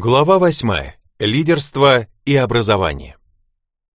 Глава 0.00 0.38
8. 0.38 0.92
Лидерство 1.18 2.06
и 2.24 2.36
образование. 2.36 3.16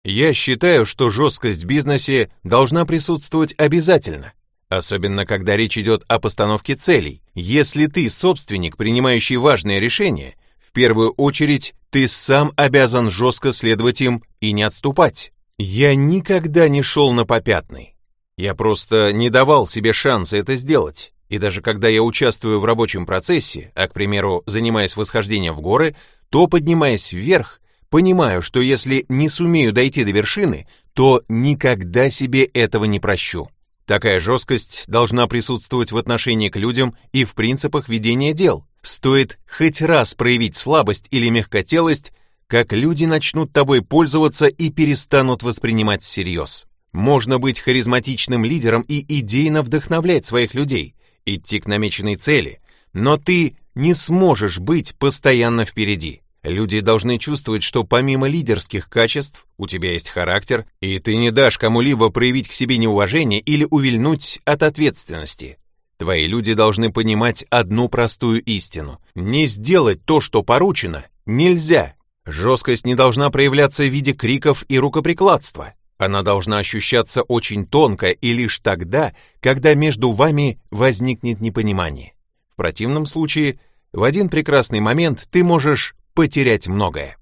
Я 0.03 0.35
считаю, 0.35 0.85
что 0.85 1.11
жесткость 1.11 1.63
в 1.63 1.67
бизнесе 1.69 2.33
должна 2.43 2.85
присутствовать 2.85 3.55
обязательно, 3.57 4.33
особенно 4.69 5.25
когда 5.27 5.57
речь 5.57 5.79
идет 5.79 6.03
о 6.09 6.19
постановке 6.19 6.75
целей. 6.75 7.23
Если 7.35 7.87
ты 7.87 8.11
собственник, 8.11 8.77
принимающий 8.77 9.37
важные 9.37 9.79
решения, 9.79 10.35
в 10.59 10.73
первую 10.73 11.13
очередь 11.13 11.73
ты 11.91 12.09
сам 12.09 12.51
обязан 12.57 13.09
жестко 13.09 13.53
следовать 13.53 14.01
им 14.01 14.25
и 14.41 14.51
не 14.51 14.65
отступать. 14.65 15.33
Я 15.57 15.95
никогда 15.95 16.67
не 16.67 16.83
шел 16.83 17.13
на 17.13 17.25
попятный. 17.25 17.95
Я 18.37 18.57
просто 18.57 19.13
не 19.13 19.31
давал 19.31 19.69
себе 19.69 19.93
шанса 19.93 20.37
это 20.37 20.57
сделать. 20.57 21.12
И 21.33 21.39
даже 21.39 21.63
когда 21.63 21.89
я 21.89 22.03
участвую 22.03 22.61
в 22.61 22.67
рабочем 22.67 23.07
процессе, 23.07 23.73
а, 23.75 23.89
к 23.89 23.95
примеру, 23.95 24.43
занимаясь 24.45 24.97
восхождением 24.97 25.55
в 25.55 25.63
горы, 25.63 25.97
то, 26.29 26.47
поднимаясь 26.47 27.11
вверх, 27.15 27.63
понимаю, 27.89 28.43
что 28.43 28.61
если 28.61 29.07
не 29.09 29.31
сумею 29.31 29.73
дойти 29.73 30.05
до 30.05 30.11
вершины, 30.11 30.69
то 30.93 31.23
никогда 31.31 32.11
себе 32.11 32.45
этого 32.45 32.85
не 32.85 33.01
прощу. 33.01 33.49
Такая 33.87 34.21
жесткость 34.21 34.85
должна 34.89 35.27
присутствовать 35.27 35.91
в 35.91 35.97
отношении 35.97 36.51
к 36.51 36.57
людям 36.57 36.95
и 37.13 37.25
в 37.25 37.33
принципах 37.33 37.89
ведения 37.89 38.35
дел. 38.35 38.67
Стоит 38.83 39.39
хоть 39.51 39.81
раз 39.81 40.15
проявить 40.15 40.55
слабость 40.55 41.07
или 41.13 41.31
мягкотелость, 41.31 42.13
как 42.47 42.75
люди 42.75 43.07
начнут 43.07 43.55
тобой 43.55 43.81
пользоваться 43.81 44.49
и 44.49 44.69
перестанут 44.69 45.43
воспринимать 45.43 46.03
всерьез. 46.03 46.67
Можно 46.93 47.39
быть 47.39 47.59
харизматичным 47.59 48.45
лидером 48.45 48.83
и 48.83 49.03
идейно 49.21 49.63
вдохновлять 49.63 50.27
своих 50.27 50.53
людей, 50.53 50.95
идти 51.27 51.61
к 51.61 51.67
намеченной 51.67 52.17
цели, 52.17 52.61
но 52.93 53.17
ты 53.17 53.57
не 53.75 53.95
сможешь 53.95 54.59
быть 54.59 54.95
постоянно 54.97 55.65
впереди. 55.65 56.23
Люди 56.43 56.81
должны 56.81 57.19
чувствовать, 57.19 57.63
что 57.63 57.85
помимо 57.85 58.27
лидерских 58.27 58.89
качеств 58.89 59.47
у 59.59 59.69
тебя 59.69 59.93
есть 59.93 60.09
характер, 60.09 60.67
и 60.81 60.99
ты 60.99 61.17
не 61.17 61.31
дашь 61.31 61.57
кому-либо 61.57 62.11
проявить 62.11 62.49
к 62.49 62.53
себе 62.53 62.79
неуважение 62.79 63.41
или 63.41 63.67
увильнуть 63.71 64.41
от 64.45 64.65
ответственности. 64.65 65.59
Твои 65.99 66.27
люди 66.27 66.55
должны 66.55 66.93
понимать 66.93 67.45
одну 67.49 67.89
простую 67.89 68.43
истину. 68.43 69.01
Не 69.15 69.47
сделать 69.47 70.05
то, 70.05 70.21
что 70.21 70.43
поручено, 70.43 71.07
нельзя. 71.27 71.95
Жесткость 72.27 72.87
не 72.87 72.97
должна 72.97 73.31
проявляться 73.31 73.85
в 73.85 73.89
виде 73.89 74.13
криков 74.13 74.65
и 74.69 74.81
рукоприкладства. 74.81 75.75
Она 76.03 76.23
должна 76.23 76.59
ощущаться 76.59 77.23
очень 77.23 77.65
тонко 77.65 78.11
и 78.11 78.33
лишь 78.33 78.59
тогда, 78.59 79.15
когда 79.39 79.73
между 79.75 80.11
вами 80.11 80.59
возникнет 80.73 81.41
непонимание. 81.41 82.15
В 82.51 82.57
противном 82.57 83.07
случае, 83.07 83.61
в 83.93 84.03
один 84.03 84.29
прекрасный 84.29 84.81
момент 84.81 85.29
ты 85.31 85.45
можешь 85.45 85.95
потерять 86.13 86.67
многое. 86.67 87.19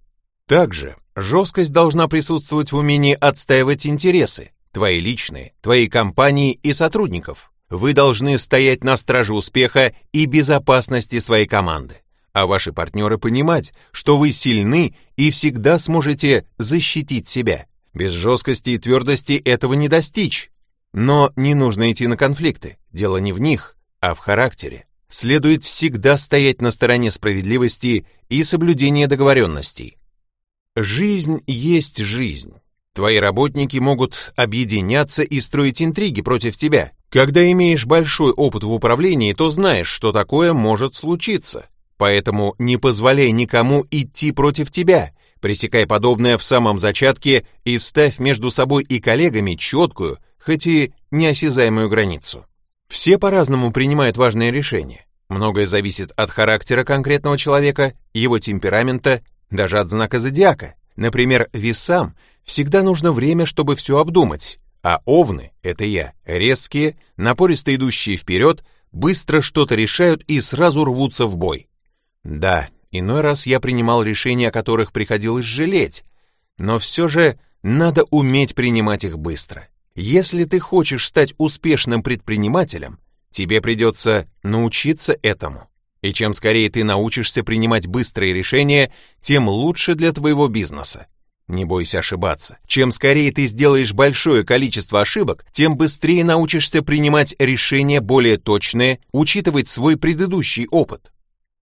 Также 0.46 0.96
жесткость 1.14 1.74
должна 1.74 2.08
присутствовать 2.08 2.72
в 2.72 2.76
умении 2.76 3.14
отстаивать 3.20 3.86
интересы, 3.86 4.52
твои 4.72 4.98
личные, 4.98 5.52
твоей 5.60 5.86
компании 5.86 6.54
и 6.54 6.72
сотрудников. 6.72 7.52
Вы 7.68 7.92
должны 7.92 8.38
стоять 8.38 8.82
на 8.82 8.96
страже 8.96 9.34
успеха 9.34 9.92
и 10.12 10.24
безопасности 10.24 11.18
своей 11.18 11.46
команды, 11.46 11.96
а 12.32 12.46
ваши 12.46 12.72
партнеры 12.72 13.18
понимать, 13.18 13.74
что 13.92 14.16
вы 14.16 14.32
сильны 14.32 14.96
и 15.16 15.30
всегда 15.30 15.76
сможете 15.76 16.46
защитить 16.56 17.28
себя. 17.28 17.66
Без 17.94 18.12
жесткости 18.12 18.70
и 18.70 18.78
твердости 18.78 19.33
этого 19.33 19.74
не 19.74 19.88
достичь. 19.88 20.50
Но 20.92 21.33
не 21.36 21.55
нужно 21.55 21.91
идти 21.92 22.06
на 22.06 22.16
конфликты, 22.16 22.78
дело 22.92 23.19
не 23.19 23.32
в 23.32 23.41
них, 23.41 23.77
а 24.00 24.14
в 24.14 24.19
характере. 24.19 24.86
Следует 25.08 25.64
всегда 25.64 26.16
стоять 26.16 26.60
на 26.60 26.70
стороне 26.70 27.10
справедливости 27.10 28.06
и 28.28 28.44
соблюдения 28.44 29.08
договоренностей. 29.08 29.98
Жизнь 30.77 31.42
есть 31.47 31.98
жизнь. 31.98 32.55
Твои 32.94 33.19
работники 33.19 33.78
могут 33.78 34.32
объединяться 34.36 35.22
и 35.22 35.41
строить 35.41 35.82
интриги 35.82 36.22
против 36.22 36.56
тебя. 36.56 36.93
Когда 37.09 37.50
имеешь 37.50 37.87
большой 37.87 38.32
опыт 38.32 38.62
в 38.62 38.70
управлении, 38.70 39.32
то 39.32 39.48
знаешь, 39.48 39.88
что 39.88 40.12
такое 40.12 40.53
может 40.53 40.94
случиться. 40.94 41.66
Поэтому 41.97 42.54
не 42.59 42.76
позволяй 42.76 43.31
никому 43.32 43.84
идти 43.91 44.32
против 44.32 44.70
тебя, 44.70 45.12
Пресекай 45.40 45.86
подобное 45.86 46.36
в 46.36 46.44
самом 46.44 46.78
зачатке 46.78 47.46
и 47.64 47.78
ставь 47.78 48.18
между 48.18 48.50
собой 48.50 48.84
и 48.84 49.00
коллегами 49.00 49.54
четкую, 49.54 50.18
хоть 50.38 50.66
и 50.66 50.92
неосязаемую 51.10 51.88
границу. 51.88 52.44
Все 52.88 53.18
по-разному 53.18 53.72
принимают 53.72 54.16
важные 54.16 54.50
решения. 54.50 55.06
Многое 55.28 55.66
зависит 55.66 56.12
от 56.16 56.30
характера 56.30 56.84
конкретного 56.84 57.38
человека, 57.38 57.94
его 58.12 58.38
темперамента, 58.38 59.22
даже 59.50 59.78
от 59.78 59.88
знака 59.88 60.18
зодиака. 60.18 60.74
Например, 60.96 61.48
весам 61.52 62.16
всегда 62.44 62.82
нужно 62.82 63.12
время, 63.12 63.46
чтобы 63.46 63.76
все 63.76 63.98
обдумать, 63.98 64.58
а 64.82 65.00
овны, 65.04 65.52
это 65.62 65.84
я, 65.84 66.12
резкие, 66.24 66.96
напористо 67.16 67.74
идущие 67.74 68.16
вперед, 68.16 68.64
быстро 68.92 69.40
что-то 69.40 69.74
решают 69.74 70.22
и 70.24 70.40
сразу 70.40 70.84
рвутся 70.84 71.26
в 71.26 71.36
бой. 71.36 71.68
Да, 72.24 72.68
Иной 72.92 73.20
раз 73.20 73.46
я 73.46 73.60
принимал 73.60 74.02
решения, 74.02 74.48
о 74.48 74.52
которых 74.52 74.92
приходилось 74.92 75.44
жалеть, 75.44 76.04
но 76.58 76.78
все 76.78 77.08
же 77.08 77.38
надо 77.62 78.04
уметь 78.04 78.54
принимать 78.54 79.04
их 79.04 79.18
быстро. 79.18 79.68
Если 79.94 80.44
ты 80.44 80.58
хочешь 80.58 81.06
стать 81.06 81.34
успешным 81.38 82.02
предпринимателем, 82.02 82.98
тебе 83.30 83.60
придется 83.60 84.26
научиться 84.42 85.16
этому. 85.22 85.68
И 86.02 86.12
чем 86.12 86.34
скорее 86.34 86.70
ты 86.70 86.82
научишься 86.82 87.44
принимать 87.44 87.86
быстрые 87.86 88.32
решения, 88.32 88.92
тем 89.20 89.48
лучше 89.48 89.94
для 89.94 90.12
твоего 90.12 90.48
бизнеса. 90.48 91.06
Не 91.46 91.64
бойся 91.64 91.98
ошибаться. 91.98 92.58
Чем 92.66 92.92
скорее 92.92 93.32
ты 93.32 93.46
сделаешь 93.46 93.92
большое 93.92 94.44
количество 94.44 95.00
ошибок, 95.00 95.44
тем 95.50 95.76
быстрее 95.76 96.24
научишься 96.24 96.82
принимать 96.82 97.34
решения 97.38 98.00
более 98.00 98.38
точные, 98.38 99.00
учитывать 99.12 99.68
свой 99.68 99.96
предыдущий 99.96 100.66
опыт. 100.70 101.12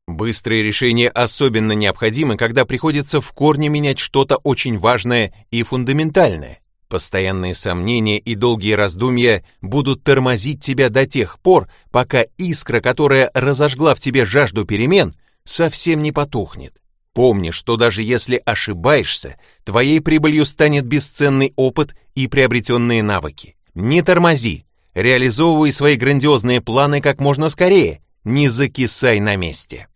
Быстрые 0.06 0.62
решения 0.62 1.09
особенно 1.09 1.72
необходимы, 1.72 2.37
когда 2.37 2.65
приходится 2.65 3.21
в 3.21 3.33
корне 3.33 3.69
менять 3.69 3.99
что-то 3.99 4.37
очень 4.37 4.78
важное 4.78 5.34
и 5.50 5.62
фундаментальное. 5.65 6.61
Постоянные 6.89 7.55
сомнения 7.55 8.19
и 8.19 8.37
долгие 8.37 8.75
раздумья 8.75 9.44
будут 9.61 10.05
тормозить 10.05 10.62
тебя 10.62 10.89
до 10.89 11.06
тех 11.06 11.41
пор, 11.41 11.69
пока 11.91 12.22
искра, 12.39 12.81
которая 12.81 13.33
разожгла 13.34 13.97
в 13.97 14.00
тебе 14.00 14.25
жажду 14.25 14.65
перемен, 14.65 15.17
совсем 15.43 16.00
не 16.03 16.12
потухнет. 16.12 16.81
Помни, 17.12 17.50
что 17.50 17.77
даже 17.77 18.03
если 18.03 18.41
ошибаешься, 18.44 19.41
твоей 19.65 20.00
прибылью 20.00 20.44
станет 20.44 20.84
бесценный 20.87 21.53
опыт 21.56 21.97
и 22.15 22.28
приобретенные 22.28 23.03
навыки. 23.03 23.56
Не 23.75 24.03
тормози, 24.03 24.67
реализовывай 24.94 25.73
свои 25.73 25.97
грандиозные 25.97 26.61
планы 26.61 27.00
как 27.00 27.21
можно 27.21 27.49
скорее, 27.49 28.03
не 28.23 28.49
закисай 28.49 29.19
на 29.19 29.34
месте. 29.34 29.88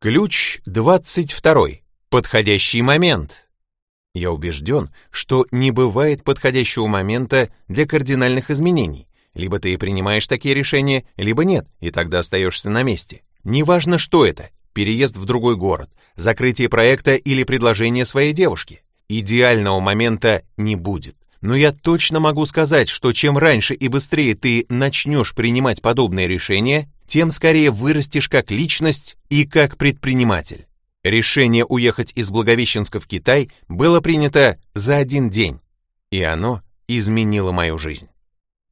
Ключ 0.00 0.60
22. 0.64 1.80
Подходящий 2.08 2.82
момент. 2.82 3.48
Я 4.14 4.30
убежден, 4.30 4.90
что 5.10 5.44
не 5.50 5.72
бывает 5.72 6.22
подходящего 6.22 6.86
момента 6.86 7.48
для 7.66 7.84
кардинальных 7.84 8.52
изменений. 8.52 9.08
Либо 9.34 9.58
ты 9.58 9.76
принимаешь 9.76 10.28
такие 10.28 10.54
решения, 10.54 11.04
либо 11.16 11.42
нет, 11.42 11.66
и 11.80 11.90
тогда 11.90 12.20
остаешься 12.20 12.70
на 12.70 12.84
месте. 12.84 13.22
Неважно, 13.42 13.98
что 13.98 14.24
это– 14.24 14.50
переезд 14.72 15.16
в 15.16 15.24
другой 15.24 15.56
город, 15.56 15.90
закрытие 16.14 16.68
проекта 16.68 17.16
или 17.16 17.42
предложение 17.42 18.04
своей 18.04 18.32
девушки. 18.32 18.84
Идеального 19.08 19.80
момента 19.80 20.44
не 20.56 20.76
будет. 20.76 21.16
Но 21.40 21.56
я 21.56 21.72
точно 21.72 22.20
могу 22.20 22.46
сказать, 22.46 22.88
что 22.88 23.12
чем 23.12 23.36
раньше 23.36 23.74
и 23.74 23.88
быстрее 23.88 24.36
ты 24.36 24.64
начнешь 24.68 25.34
принимать 25.34 25.82
подобные 25.82 26.28
решения, 26.28 26.88
тем 27.08 27.30
скорее 27.30 27.70
вырастешь 27.70 28.28
как 28.28 28.50
личность 28.50 29.16
и 29.30 29.44
как 29.46 29.76
предприниматель. 29.76 30.66
Решение 31.02 31.64
уехать 31.64 32.12
из 32.14 32.30
Благовещенска 32.30 33.00
в 33.00 33.06
Китай 33.06 33.50
было 33.66 34.00
принято 34.00 34.58
за 34.74 34.98
один 34.98 35.30
день, 35.30 35.60
и 36.10 36.22
оно 36.22 36.60
изменило 36.86 37.50
мою 37.50 37.78
жизнь. 37.78 38.08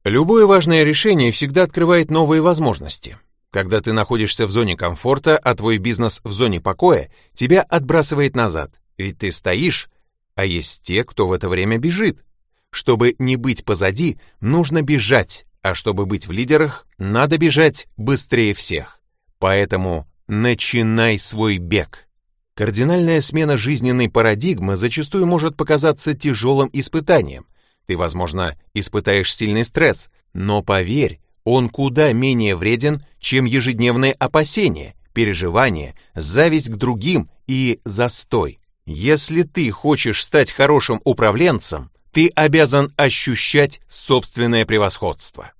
Любое 0.03 0.45
важное 0.45 0.83
решение 0.83 1.31
всегда 1.31 1.63
открывает 1.63 2.11
новые 2.11 2.41
возможности. 2.41 3.17
Когда 3.49 3.81
ты 3.81 3.91
находишься 3.91 4.45
в 4.45 4.51
зоне 4.51 4.77
комфорта, 4.77 5.37
а 5.37 5.55
твой 5.55 5.79
бизнес 5.79 6.21
в 6.23 6.31
зоне 6.31 6.61
покоя, 6.61 7.09
тебя 7.33 7.61
отбрасывает 7.63 8.35
назад, 8.35 8.71
ведь 8.97 9.17
ты 9.17 9.31
стоишь, 9.31 9.89
а 10.35 10.45
есть 10.45 10.83
те, 10.83 11.03
кто 11.03 11.27
в 11.27 11.31
это 11.31 11.49
время 11.49 11.79
бежит. 11.79 12.23
Чтобы 12.69 13.15
не 13.17 13.35
быть 13.35 13.65
позади, 13.65 14.19
нужно 14.41 14.83
бежать, 14.83 15.46
а 15.69 15.75
чтобы 15.75 16.05
быть 16.05 16.27
в 16.27 16.31
лидерах, 16.31 16.87
надо 16.97 17.37
бежать 17.37 17.87
быстрее 17.97 18.53
всех. 18.53 19.01
Поэтому 19.37 20.07
начинай 20.27 21.17
свой 21.17 21.57
бег. 21.57 22.07
Кардинальная 22.53 23.21
смена 23.21 23.57
жизненной 23.57 24.09
парадигмы 24.09 24.77
зачастую 24.77 25.25
может 25.25 25.57
показаться 25.57 26.13
тяжелым 26.13 26.69
испытанием. 26.73 27.45
Ты, 27.85 27.97
возможно, 27.97 28.57
испытаешь 28.73 29.33
сильный 29.33 29.65
стресс, 29.65 30.09
но 30.33 30.63
поверь, 30.63 31.19
он 31.43 31.69
куда 31.69 32.13
менее 32.13 32.55
вреден, 32.55 33.05
чем 33.19 33.45
ежедневные 33.45 34.13
опасения, 34.13 34.95
переживания, 35.13 35.95
зависть 36.15 36.69
к 36.69 36.75
другим 36.77 37.29
и 37.45 37.79
застой. 37.85 38.59
Если 38.85 39.43
ты 39.43 39.69
хочешь 39.71 40.23
стать 40.23 40.51
хорошим 40.51 41.01
управленцем, 41.03 41.91
ты 42.11 42.29
обязан 42.35 42.93
ощущать 42.95 43.81
собственное 43.87 44.65
превосходство. 44.65 45.51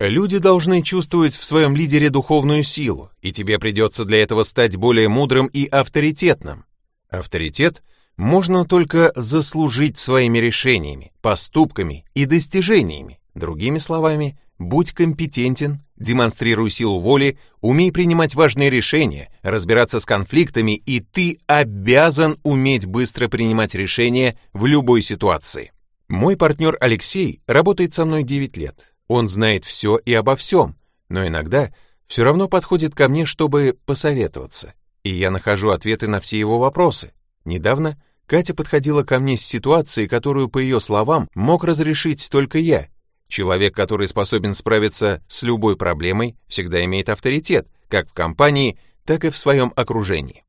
Люди 0.00 0.38
должны 0.38 0.82
чувствовать 0.82 1.34
в 1.34 1.44
своем 1.44 1.74
лидере 1.74 2.08
духовную 2.08 2.62
силу, 2.62 3.10
и 3.20 3.32
тебе 3.32 3.58
придется 3.58 4.04
для 4.04 4.22
этого 4.22 4.44
стать 4.44 4.76
более 4.76 5.08
мудрым 5.08 5.46
и 5.46 5.66
авторитетным. 5.66 6.66
Авторитет 7.10 7.82
можно 8.16 8.64
только 8.64 9.12
заслужить 9.16 9.98
своими 9.98 10.38
решениями, 10.38 11.12
поступками 11.20 12.04
и 12.14 12.26
достижениями. 12.26 13.18
Другими 13.34 13.78
словами, 13.78 14.38
будь 14.56 14.92
компетентен, 14.92 15.82
демонстрируй 15.96 16.70
силу 16.70 17.00
воли, 17.00 17.36
умей 17.60 17.90
принимать 17.90 18.36
важные 18.36 18.70
решения, 18.70 19.32
разбираться 19.42 19.98
с 19.98 20.06
конфликтами, 20.06 20.76
и 20.76 21.00
ты 21.00 21.40
обязан 21.48 22.38
уметь 22.44 22.86
быстро 22.86 23.26
принимать 23.26 23.74
решения 23.74 24.38
в 24.52 24.64
любой 24.66 25.02
ситуации. 25.02 25.72
Мой 26.06 26.36
партнер 26.36 26.76
Алексей 26.80 27.42
работает 27.48 27.94
со 27.94 28.04
мной 28.04 28.22
9 28.22 28.56
лет. 28.56 28.87
Он 29.08 29.28
знает 29.28 29.64
все 29.64 29.96
и 29.96 30.12
обо 30.14 30.36
всем, 30.36 30.76
но 31.08 31.26
иногда 31.26 31.72
все 32.06 32.24
равно 32.24 32.48
подходит 32.48 32.94
ко 32.94 33.08
мне, 33.08 33.26
чтобы 33.26 33.76
посоветоваться, 33.86 34.74
и 35.02 35.10
я 35.10 35.30
нахожу 35.30 35.70
ответы 35.70 36.06
на 36.06 36.20
все 36.20 36.38
его 36.38 36.58
вопросы. 36.58 37.12
Недавно 37.44 38.00
Катя 38.26 38.54
подходила 38.54 39.02
ко 39.02 39.18
мне 39.18 39.38
с 39.38 39.42
ситуацией, 39.42 40.06
которую, 40.06 40.48
по 40.48 40.58
ее 40.58 40.80
словам, 40.80 41.28
мог 41.34 41.64
разрешить 41.64 42.28
только 42.30 42.58
я. 42.58 42.88
Человек, 43.26 43.74
который 43.74 44.08
способен 44.08 44.54
справиться 44.54 45.22
с 45.28 45.42
любой 45.42 45.76
проблемой, 45.76 46.36
всегда 46.46 46.84
имеет 46.84 47.08
авторитет, 47.08 47.68
как 47.88 48.10
в 48.10 48.12
компании, 48.12 48.78
так 49.04 49.24
и 49.24 49.30
в 49.30 49.36
своем 49.36 49.72
окружении. 49.76 50.44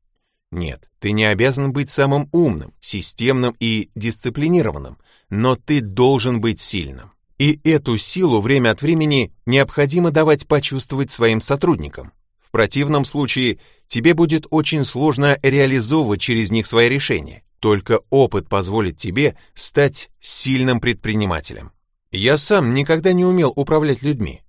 Нет, 0.50 0.90
ты 0.98 1.12
не 1.12 1.24
обязан 1.24 1.72
быть 1.72 1.90
самым 1.90 2.28
умным, 2.32 2.74
системным 2.80 3.56
и 3.60 3.90
дисциплинированным, 3.94 4.98
но 5.30 5.56
ты 5.56 5.80
должен 5.80 6.40
быть 6.40 6.60
сильным. 6.60 7.12
И 7.40 7.58
эту 7.64 7.96
силу 7.96 8.42
время 8.42 8.72
от 8.72 8.82
времени 8.82 9.32
необходимо 9.46 10.10
давать 10.10 10.46
почувствовать 10.46 11.10
своим 11.10 11.40
сотрудникам. 11.40 12.12
В 12.38 12.50
противном 12.50 13.06
случае 13.06 13.60
тебе 13.86 14.12
будет 14.12 14.46
очень 14.50 14.84
сложно 14.84 15.38
реализовывать 15.42 16.20
через 16.20 16.50
них 16.50 16.66
свои 16.66 16.90
решения. 16.90 17.42
Только 17.58 18.00
опыт 18.10 18.46
позволит 18.50 18.98
тебе 18.98 19.36
стать 19.54 20.10
сильным 20.20 20.80
предпринимателем. 20.80 21.72
Я 22.12 22.36
сам 22.36 22.74
никогда 22.74 23.14
не 23.14 23.24
умел 23.24 23.54
управлять 23.56 24.02
людьми. 24.02 24.42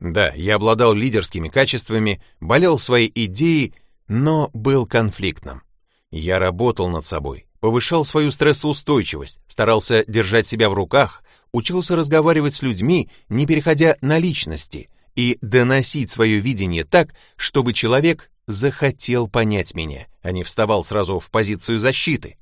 Да, 0.00 0.32
я 0.34 0.54
обладал 0.54 0.94
лидерскими 0.94 1.50
качествами, 1.50 2.22
болел 2.40 2.78
своей 2.78 3.12
идеей, 3.14 3.74
но 4.06 4.48
был 4.54 4.86
конфликтным. 4.86 5.64
Я 6.10 6.38
работал 6.38 6.88
над 6.88 7.04
собой, 7.04 7.46
повышал 7.60 8.04
свою 8.04 8.30
стрессоустойчивость, 8.30 9.38
старался 9.48 10.02
держать 10.06 10.46
себя 10.46 10.70
в 10.70 10.72
руках, 10.72 11.22
учился 11.52 11.96
разговаривать 11.96 12.54
с 12.54 12.62
людьми, 12.62 13.10
не 13.28 13.46
переходя 13.46 13.96
на 14.00 14.18
личности, 14.18 14.88
и 15.14 15.38
доносить 15.40 16.10
свое 16.10 16.38
видение 16.38 16.84
так, 16.84 17.14
чтобы 17.36 17.72
человек 17.72 18.30
захотел 18.46 19.28
понять 19.28 19.74
меня, 19.74 20.06
а 20.22 20.30
не 20.30 20.44
вставал 20.44 20.84
сразу 20.84 21.18
в 21.18 21.30
позицию 21.30 21.80
защиты. 21.80 22.36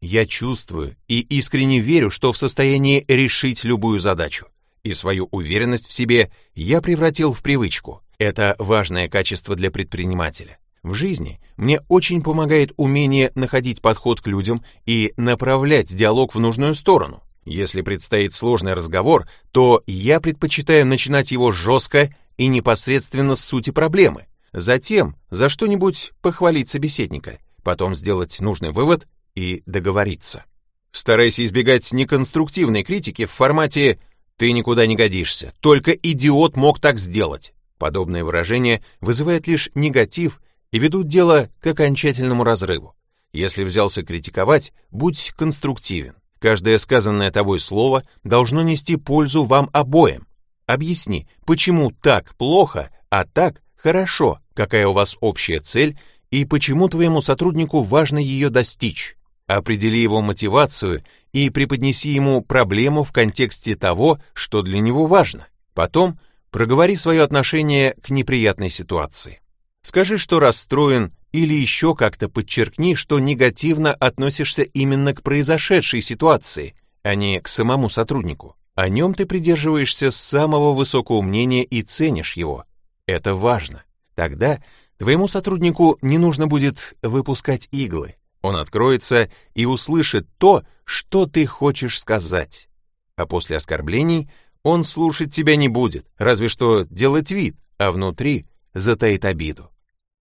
Я 0.00 0.26
чувствую 0.26 0.96
и 1.08 1.20
искренне 1.20 1.80
верю, 1.80 2.10
что 2.10 2.32
в 2.32 2.38
состоянии 2.38 3.04
решить 3.08 3.64
любую 3.64 3.98
задачу. 3.98 4.46
И 4.84 4.94
свою 4.94 5.28
уверенность 5.32 5.88
в 5.88 5.92
себе 5.92 6.30
я 6.54 6.80
превратил 6.80 7.32
в 7.32 7.42
привычку. 7.42 8.02
Это 8.18 8.54
важное 8.58 9.08
качество 9.08 9.56
для 9.56 9.70
предпринимателя. 9.70 10.58
В 10.82 10.94
жизни 10.94 11.40
мне 11.56 11.80
очень 11.88 12.22
помогает 12.22 12.72
умение 12.76 13.32
находить 13.34 13.82
подход 13.82 14.20
к 14.20 14.26
людям 14.28 14.64
и 14.86 15.12
направлять 15.16 15.94
диалог 15.94 16.34
в 16.34 16.40
нужную 16.40 16.74
сторону. 16.74 17.22
Если 17.48 17.80
предстоит 17.80 18.34
сложный 18.34 18.74
разговор, 18.74 19.26
то 19.52 19.82
я 19.86 20.20
предпочитаю 20.20 20.84
начинать 20.84 21.30
его 21.30 21.50
жестко 21.50 22.14
и 22.36 22.46
непосредственно 22.46 23.36
с 23.36 23.44
сути 23.44 23.70
проблемы. 23.70 24.26
Затем 24.52 25.16
за 25.30 25.48
что-нибудь 25.48 26.12
похвалить 26.20 26.68
собеседника, 26.68 27.38
потом 27.62 27.94
сделать 27.94 28.38
нужный 28.40 28.70
вывод 28.70 29.08
и 29.34 29.62
договориться. 29.64 30.44
Старайся 30.90 31.42
избегать 31.42 31.90
неконструктивной 31.90 32.84
критики 32.84 33.24
в 33.24 33.30
формате 33.30 33.98
«ты 34.36 34.52
никуда 34.52 34.86
не 34.86 34.94
годишься, 34.94 35.54
только 35.60 35.92
идиот 35.92 36.54
мог 36.54 36.80
так 36.80 36.98
сделать». 36.98 37.54
Подобные 37.78 38.24
выражения 38.24 38.82
вызывают 39.00 39.46
лишь 39.46 39.70
негатив 39.74 40.42
и 40.70 40.78
ведут 40.78 41.06
дело 41.06 41.48
к 41.60 41.66
окончательному 41.68 42.44
разрыву. 42.44 42.94
Если 43.32 43.64
взялся 43.64 44.02
критиковать, 44.02 44.74
будь 44.90 45.32
конструктивен. 45.34 46.14
Каждое 46.38 46.78
сказанное 46.78 47.30
тобой 47.30 47.60
слово 47.60 48.04
должно 48.22 48.62
нести 48.62 48.96
пользу 48.96 49.44
вам 49.44 49.70
обоим. 49.72 50.26
Объясни, 50.66 51.26
почему 51.44 51.90
так 51.90 52.36
плохо, 52.36 52.90
а 53.10 53.24
так 53.24 53.62
хорошо, 53.76 54.38
какая 54.54 54.86
у 54.86 54.92
вас 54.92 55.16
общая 55.20 55.60
цель 55.60 55.98
и 56.30 56.44
почему 56.44 56.88
твоему 56.88 57.20
сотруднику 57.20 57.82
важно 57.82 58.18
ее 58.18 58.50
достичь. 58.50 59.16
Определи 59.46 60.00
его 60.00 60.20
мотивацию 60.20 61.02
и 61.32 61.48
преподнеси 61.48 62.10
ему 62.10 62.42
проблему 62.42 63.02
в 63.02 63.12
контексте 63.12 63.76
того, 63.76 64.20
что 64.34 64.62
для 64.62 64.78
него 64.78 65.06
важно. 65.06 65.46
Потом 65.74 66.18
проговори 66.50 66.96
свое 66.96 67.22
отношение 67.22 67.94
к 68.02 68.10
неприятной 68.10 68.68
ситуации. 68.68 69.40
Скажи, 69.80 70.18
что 70.18 70.38
расстроен 70.38 71.12
или 71.32 71.54
еще 71.54 71.94
как-то 71.94 72.28
подчеркни, 72.28 72.94
что 72.94 73.18
негативно 73.18 73.92
относишься 73.92 74.62
именно 74.62 75.14
к 75.14 75.22
произошедшей 75.22 76.00
ситуации, 76.00 76.74
а 77.02 77.14
не 77.14 77.40
к 77.40 77.48
самому 77.48 77.88
сотруднику. 77.88 78.56
О 78.74 78.88
нем 78.88 79.14
ты 79.14 79.26
придерживаешься 79.26 80.10
самого 80.10 80.72
высокого 80.72 81.20
мнения 81.20 81.64
и 81.64 81.82
ценишь 81.82 82.34
его. 82.34 82.64
Это 83.06 83.34
важно. 83.34 83.82
Тогда 84.14 84.62
твоему 84.98 85.26
сотруднику 85.28 85.98
не 86.00 86.18
нужно 86.18 86.46
будет 86.46 86.94
выпускать 87.02 87.68
иглы. 87.72 88.14
Он 88.40 88.56
откроется 88.56 89.30
и 89.54 89.66
услышит 89.66 90.28
то, 90.38 90.62
что 90.84 91.26
ты 91.26 91.44
хочешь 91.44 91.98
сказать. 91.98 92.68
А 93.16 93.26
после 93.26 93.56
оскорблений 93.56 94.30
он 94.62 94.84
слушать 94.84 95.34
тебя 95.34 95.56
не 95.56 95.68
будет, 95.68 96.06
разве 96.16 96.48
что 96.48 96.86
делать 96.88 97.30
вид, 97.30 97.56
а 97.78 97.90
внутри 97.90 98.46
затаит 98.74 99.24
обиду. 99.24 99.70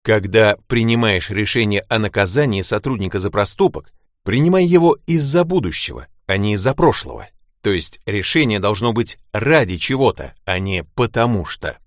Когда 0.08 0.56
принимаешь 0.68 1.30
решение 1.30 1.82
о 1.90 2.00
наказании 2.00 2.62
сотрудника 2.62 3.20
за 3.20 3.30
проступок, 3.30 3.92
принимай 4.24 4.64
его 4.64 4.98
из-за 5.06 5.44
будущего, 5.44 6.08
а 6.28 6.38
не 6.38 6.54
из-за 6.54 6.74
прошлого. 6.74 7.28
То 7.62 7.72
есть 7.72 8.00
решение 8.06 8.62
должно 8.62 8.94
быть 8.94 9.20
ради 9.34 9.76
чего-то, 9.76 10.34
а 10.46 10.60
не 10.60 10.86
потому 10.96 11.44
что. 11.44 11.78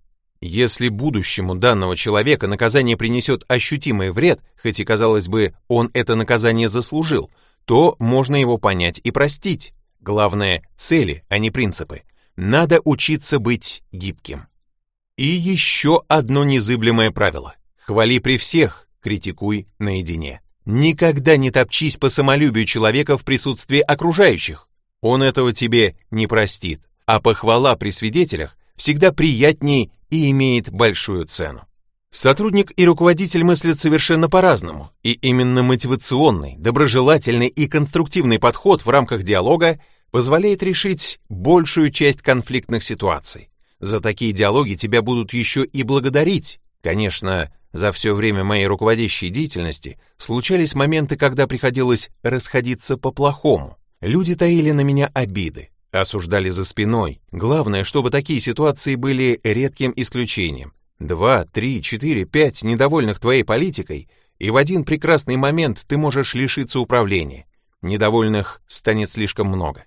Если 0.43 0.91
будущему 0.91 1.55
данного 1.55 1.97
человека 1.97 2.47
наказание 2.47 2.99
принесет 2.99 3.47
ощутимый 3.49 4.11
вред, 4.11 4.41
хоть 4.63 4.81
и 4.81 4.85
казалось 4.85 5.29
бы, 5.29 5.55
он 5.69 5.89
это 5.95 6.15
наказание 6.15 6.69
заслужил, 6.69 7.31
то 7.65 7.97
можно 7.99 8.37
его 8.37 8.59
понять 8.59 9.01
и 9.03 9.13
простить. 9.13 9.73
Главное— 9.99 10.63
цели, 10.77 11.25
а 11.31 11.39
не 11.39 11.51
принципы. 11.51 12.03
Надо 12.37 12.83
учиться 12.85 13.39
быть 13.39 13.83
гибким. 13.93 14.47
И 15.17 15.25
еще 15.25 16.03
одно 16.07 16.45
незыблемое 16.45 17.13
правило. 17.13 17.55
Хвали 17.91 18.21
при 18.21 18.39
всех, 18.39 18.87
критикуй 19.03 19.67
наедине. 19.81 20.43
Никогда 20.65 21.37
не 21.37 21.51
топчись 21.51 21.97
по 21.97 22.09
самолюбию 22.09 22.65
человека 22.65 23.19
в 23.19 23.25
присутствии 23.25 23.81
окружающих. 23.81 24.69
Он 25.01 25.25
этого 25.25 25.53
тебе 25.53 25.97
не 26.13 26.29
простит, 26.29 26.83
а 27.05 27.19
похвала 27.19 27.75
при 27.75 27.91
свидетелях 27.91 28.57
всегда 28.77 29.11
приятнее 29.11 29.91
и 30.09 30.31
имеет 30.31 30.71
большую 30.71 31.27
цену. 31.27 31.63
Сотрудник 32.11 32.73
и 32.77 32.87
руководитель 32.87 33.43
мыслят 33.43 33.77
совершенно 33.77 34.29
по-разному, 34.29 34.93
и 35.03 35.15
именно 35.15 35.65
мотивационный, 35.65 36.55
доброжелательный 36.59 37.49
и 37.49 37.67
конструктивный 37.67 38.39
подход 38.39 38.87
в 38.87 38.89
рамках 38.89 39.25
диалога 39.25 39.81
позволяет 40.13 40.63
решить 40.63 41.19
большую 41.29 41.91
часть 41.91 42.23
конфликтных 42.23 42.85
ситуаций. 42.85 43.51
За 43.81 43.99
такие 43.99 44.31
диалоги 44.31 44.77
тебя 44.77 45.03
будут 45.03 45.33
еще 45.33 45.65
и 45.65 45.83
благодарить. 45.83 46.61
Конечно, 46.83 47.51
за 47.73 47.93
все 47.93 48.15
время 48.15 48.45
моей 48.45 48.67
руководящей 48.67 49.29
деятельности 49.29 49.99
случались 50.17 50.75
моменты, 50.75 51.17
когда 51.17 51.47
приходилось 51.47 52.11
расходиться 52.23 52.97
по-плохому. 52.97 53.79
Люди 54.01 54.35
таили 54.35 54.71
на 54.71 54.81
меня 54.81 55.11
обиды, 55.15 55.71
осуждали 55.93 56.49
за 56.49 56.65
спиной. 56.65 57.21
Главное, 57.31 57.85
чтобы 57.85 58.11
такие 58.11 58.41
ситуации 58.41 58.95
были 58.97 59.41
редким 59.45 59.93
исключением. 59.95 60.73
Два, 60.99 61.45
три, 61.45 61.83
четыре, 61.83 62.25
пять 62.25 62.63
недовольных 62.63 63.21
твоей 63.21 63.45
политикой, 63.45 64.09
и 64.39 64.51
в 64.51 64.57
один 64.57 64.85
прекрасный 64.85 65.37
момент 65.37 65.85
ты 65.87 65.97
можешь 65.97 66.35
лишиться 66.35 66.81
управления. 66.81 67.47
Недовольных 67.83 68.61
станет 68.67 69.11
слишком 69.11 69.47
много. 69.47 69.85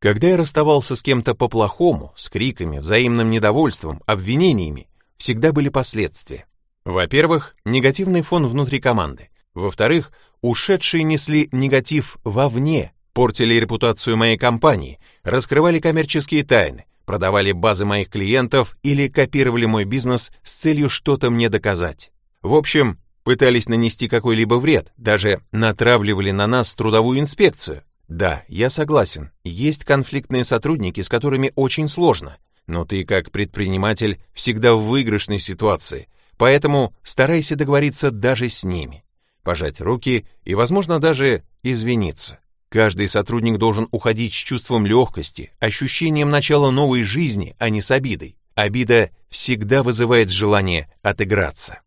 Когда 0.00 0.28
я 0.28 0.36
расставался 0.36 0.96
с 0.96 1.02
кем-то 1.02 1.34
по-плохому, 1.34 2.12
с 2.16 2.28
криками, 2.28 2.78
взаимным 2.78 3.30
недовольством, 3.30 4.02
обвинениями, 4.06 4.88
всегда 5.16 5.52
были 5.52 5.68
последствия. 5.68 6.47
Во-первых, 6.88 7.54
негативный 7.66 8.22
фон 8.22 8.48
внутри 8.48 8.80
команды. 8.80 9.28
Во-вторых, 9.52 10.10
ушедшие 10.40 11.02
несли 11.02 11.50
негатив 11.52 12.16
вовне, 12.24 12.94
портили 13.12 13.52
репутацию 13.56 14.16
моей 14.16 14.38
компании, 14.38 14.98
раскрывали 15.22 15.80
коммерческие 15.80 16.44
тайны, 16.44 16.86
продавали 17.04 17.52
базы 17.52 17.84
моих 17.84 18.08
клиентов 18.08 18.74
или 18.82 19.08
копировали 19.08 19.66
мой 19.66 19.84
бизнес 19.84 20.30
с 20.42 20.54
целью 20.54 20.88
что-то 20.88 21.28
мне 21.28 21.50
доказать. 21.50 22.10
В 22.40 22.54
общем, 22.54 22.98
пытались 23.22 23.68
нанести 23.68 24.08
какой-либо 24.08 24.54
вред, 24.54 24.90
даже 24.96 25.42
натравливали 25.52 26.30
на 26.30 26.46
нас 26.46 26.74
трудовую 26.74 27.20
инспекцию. 27.20 27.82
Да, 28.08 28.44
я 28.48 28.70
согласен, 28.70 29.30
есть 29.44 29.84
конфликтные 29.84 30.42
сотрудники, 30.42 31.02
с 31.02 31.10
которыми 31.10 31.52
очень 31.54 31.86
сложно, 31.86 32.38
но 32.66 32.86
ты 32.86 33.04
как 33.04 33.30
предприниматель 33.30 34.22
всегда 34.32 34.72
в 34.74 34.84
выигрышной 34.84 35.38
ситуации, 35.38 36.08
поэтому 36.38 36.94
старайся 37.02 37.56
договориться 37.56 38.10
даже 38.10 38.48
с 38.48 38.64
ними, 38.64 39.04
пожать 39.42 39.80
руки 39.80 40.26
и, 40.44 40.54
возможно, 40.54 41.00
даже 41.00 41.42
извиниться. 41.62 42.38
Каждый 42.70 43.08
сотрудник 43.08 43.58
должен 43.58 43.88
уходить 43.90 44.34
с 44.34 44.36
чувством 44.36 44.86
легкости, 44.86 45.52
ощущением 45.58 46.30
начала 46.30 46.70
новой 46.70 47.02
жизни, 47.02 47.54
а 47.58 47.70
не 47.70 47.80
с 47.80 47.90
обидой. 47.90 48.36
Обида 48.54 49.10
всегда 49.30 49.82
вызывает 49.82 50.30
желание 50.30 50.90
отыграться. 51.02 51.80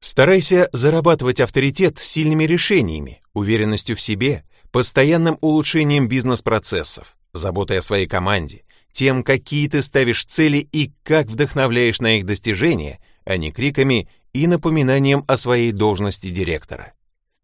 Старайся 0.00 0.68
зарабатывать 0.72 1.40
авторитет 1.40 1.98
сильными 1.98 2.44
решениями, 2.44 3.22
уверенностью 3.32 3.96
в 3.96 4.00
себе, 4.00 4.44
постоянным 4.72 5.38
улучшением 5.40 6.06
бизнес-процессов, 6.06 7.16
заботой 7.32 7.78
о 7.78 7.82
своей 7.82 8.06
команде, 8.06 8.64
тем, 8.92 9.22
какие 9.22 9.68
ты 9.68 9.82
ставишь 9.82 10.24
цели 10.26 10.68
и 10.70 10.92
как 11.02 11.28
вдохновляешь 11.28 12.00
на 12.00 12.18
их 12.18 12.26
достижение, 12.26 13.00
а 13.26 13.36
не 13.36 13.52
криками 13.52 14.08
и 14.32 14.46
напоминанием 14.46 15.24
о 15.26 15.36
своей 15.36 15.72
должности 15.72 16.28
директора. 16.28 16.94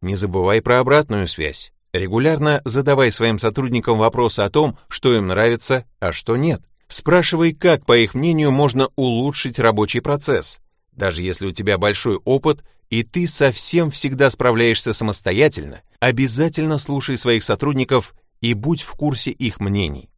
Не 0.00 0.16
забывай 0.16 0.62
про 0.62 0.80
обратную 0.80 1.26
связь. 1.26 1.72
Регулярно 1.92 2.62
задавай 2.64 3.12
своим 3.12 3.38
сотрудникам 3.38 3.98
вопросы 3.98 4.40
о 4.40 4.48
том, 4.48 4.78
что 4.88 5.14
им 5.14 5.26
нравится, 5.26 5.84
а 6.00 6.12
что 6.12 6.36
нет. 6.36 6.62
Спрашивай, 6.86 7.52
как, 7.52 7.84
по 7.84 7.96
их 7.98 8.14
мнению, 8.14 8.50
можно 8.50 8.88
улучшить 8.96 9.58
рабочий 9.58 10.00
процесс, 10.00 10.60
даже 10.92 11.22
если 11.22 11.46
у 11.46 11.52
тебя 11.52 11.76
большой 11.76 12.16
опыт 12.24 12.64
и 12.90 13.02
ты 13.02 13.26
совсем 13.26 13.90
всегда 13.90 14.28
справляешься 14.28 14.92
самостоятельно, 14.92 15.80
обязательно 15.98 16.76
слушай 16.76 17.16
своих 17.16 17.42
сотрудников 17.42 18.14
и 18.42 18.52
будь 18.52 18.82
в 18.82 18.92
курсе 18.92 19.30
их 19.30 19.60
мнений. 19.60 20.10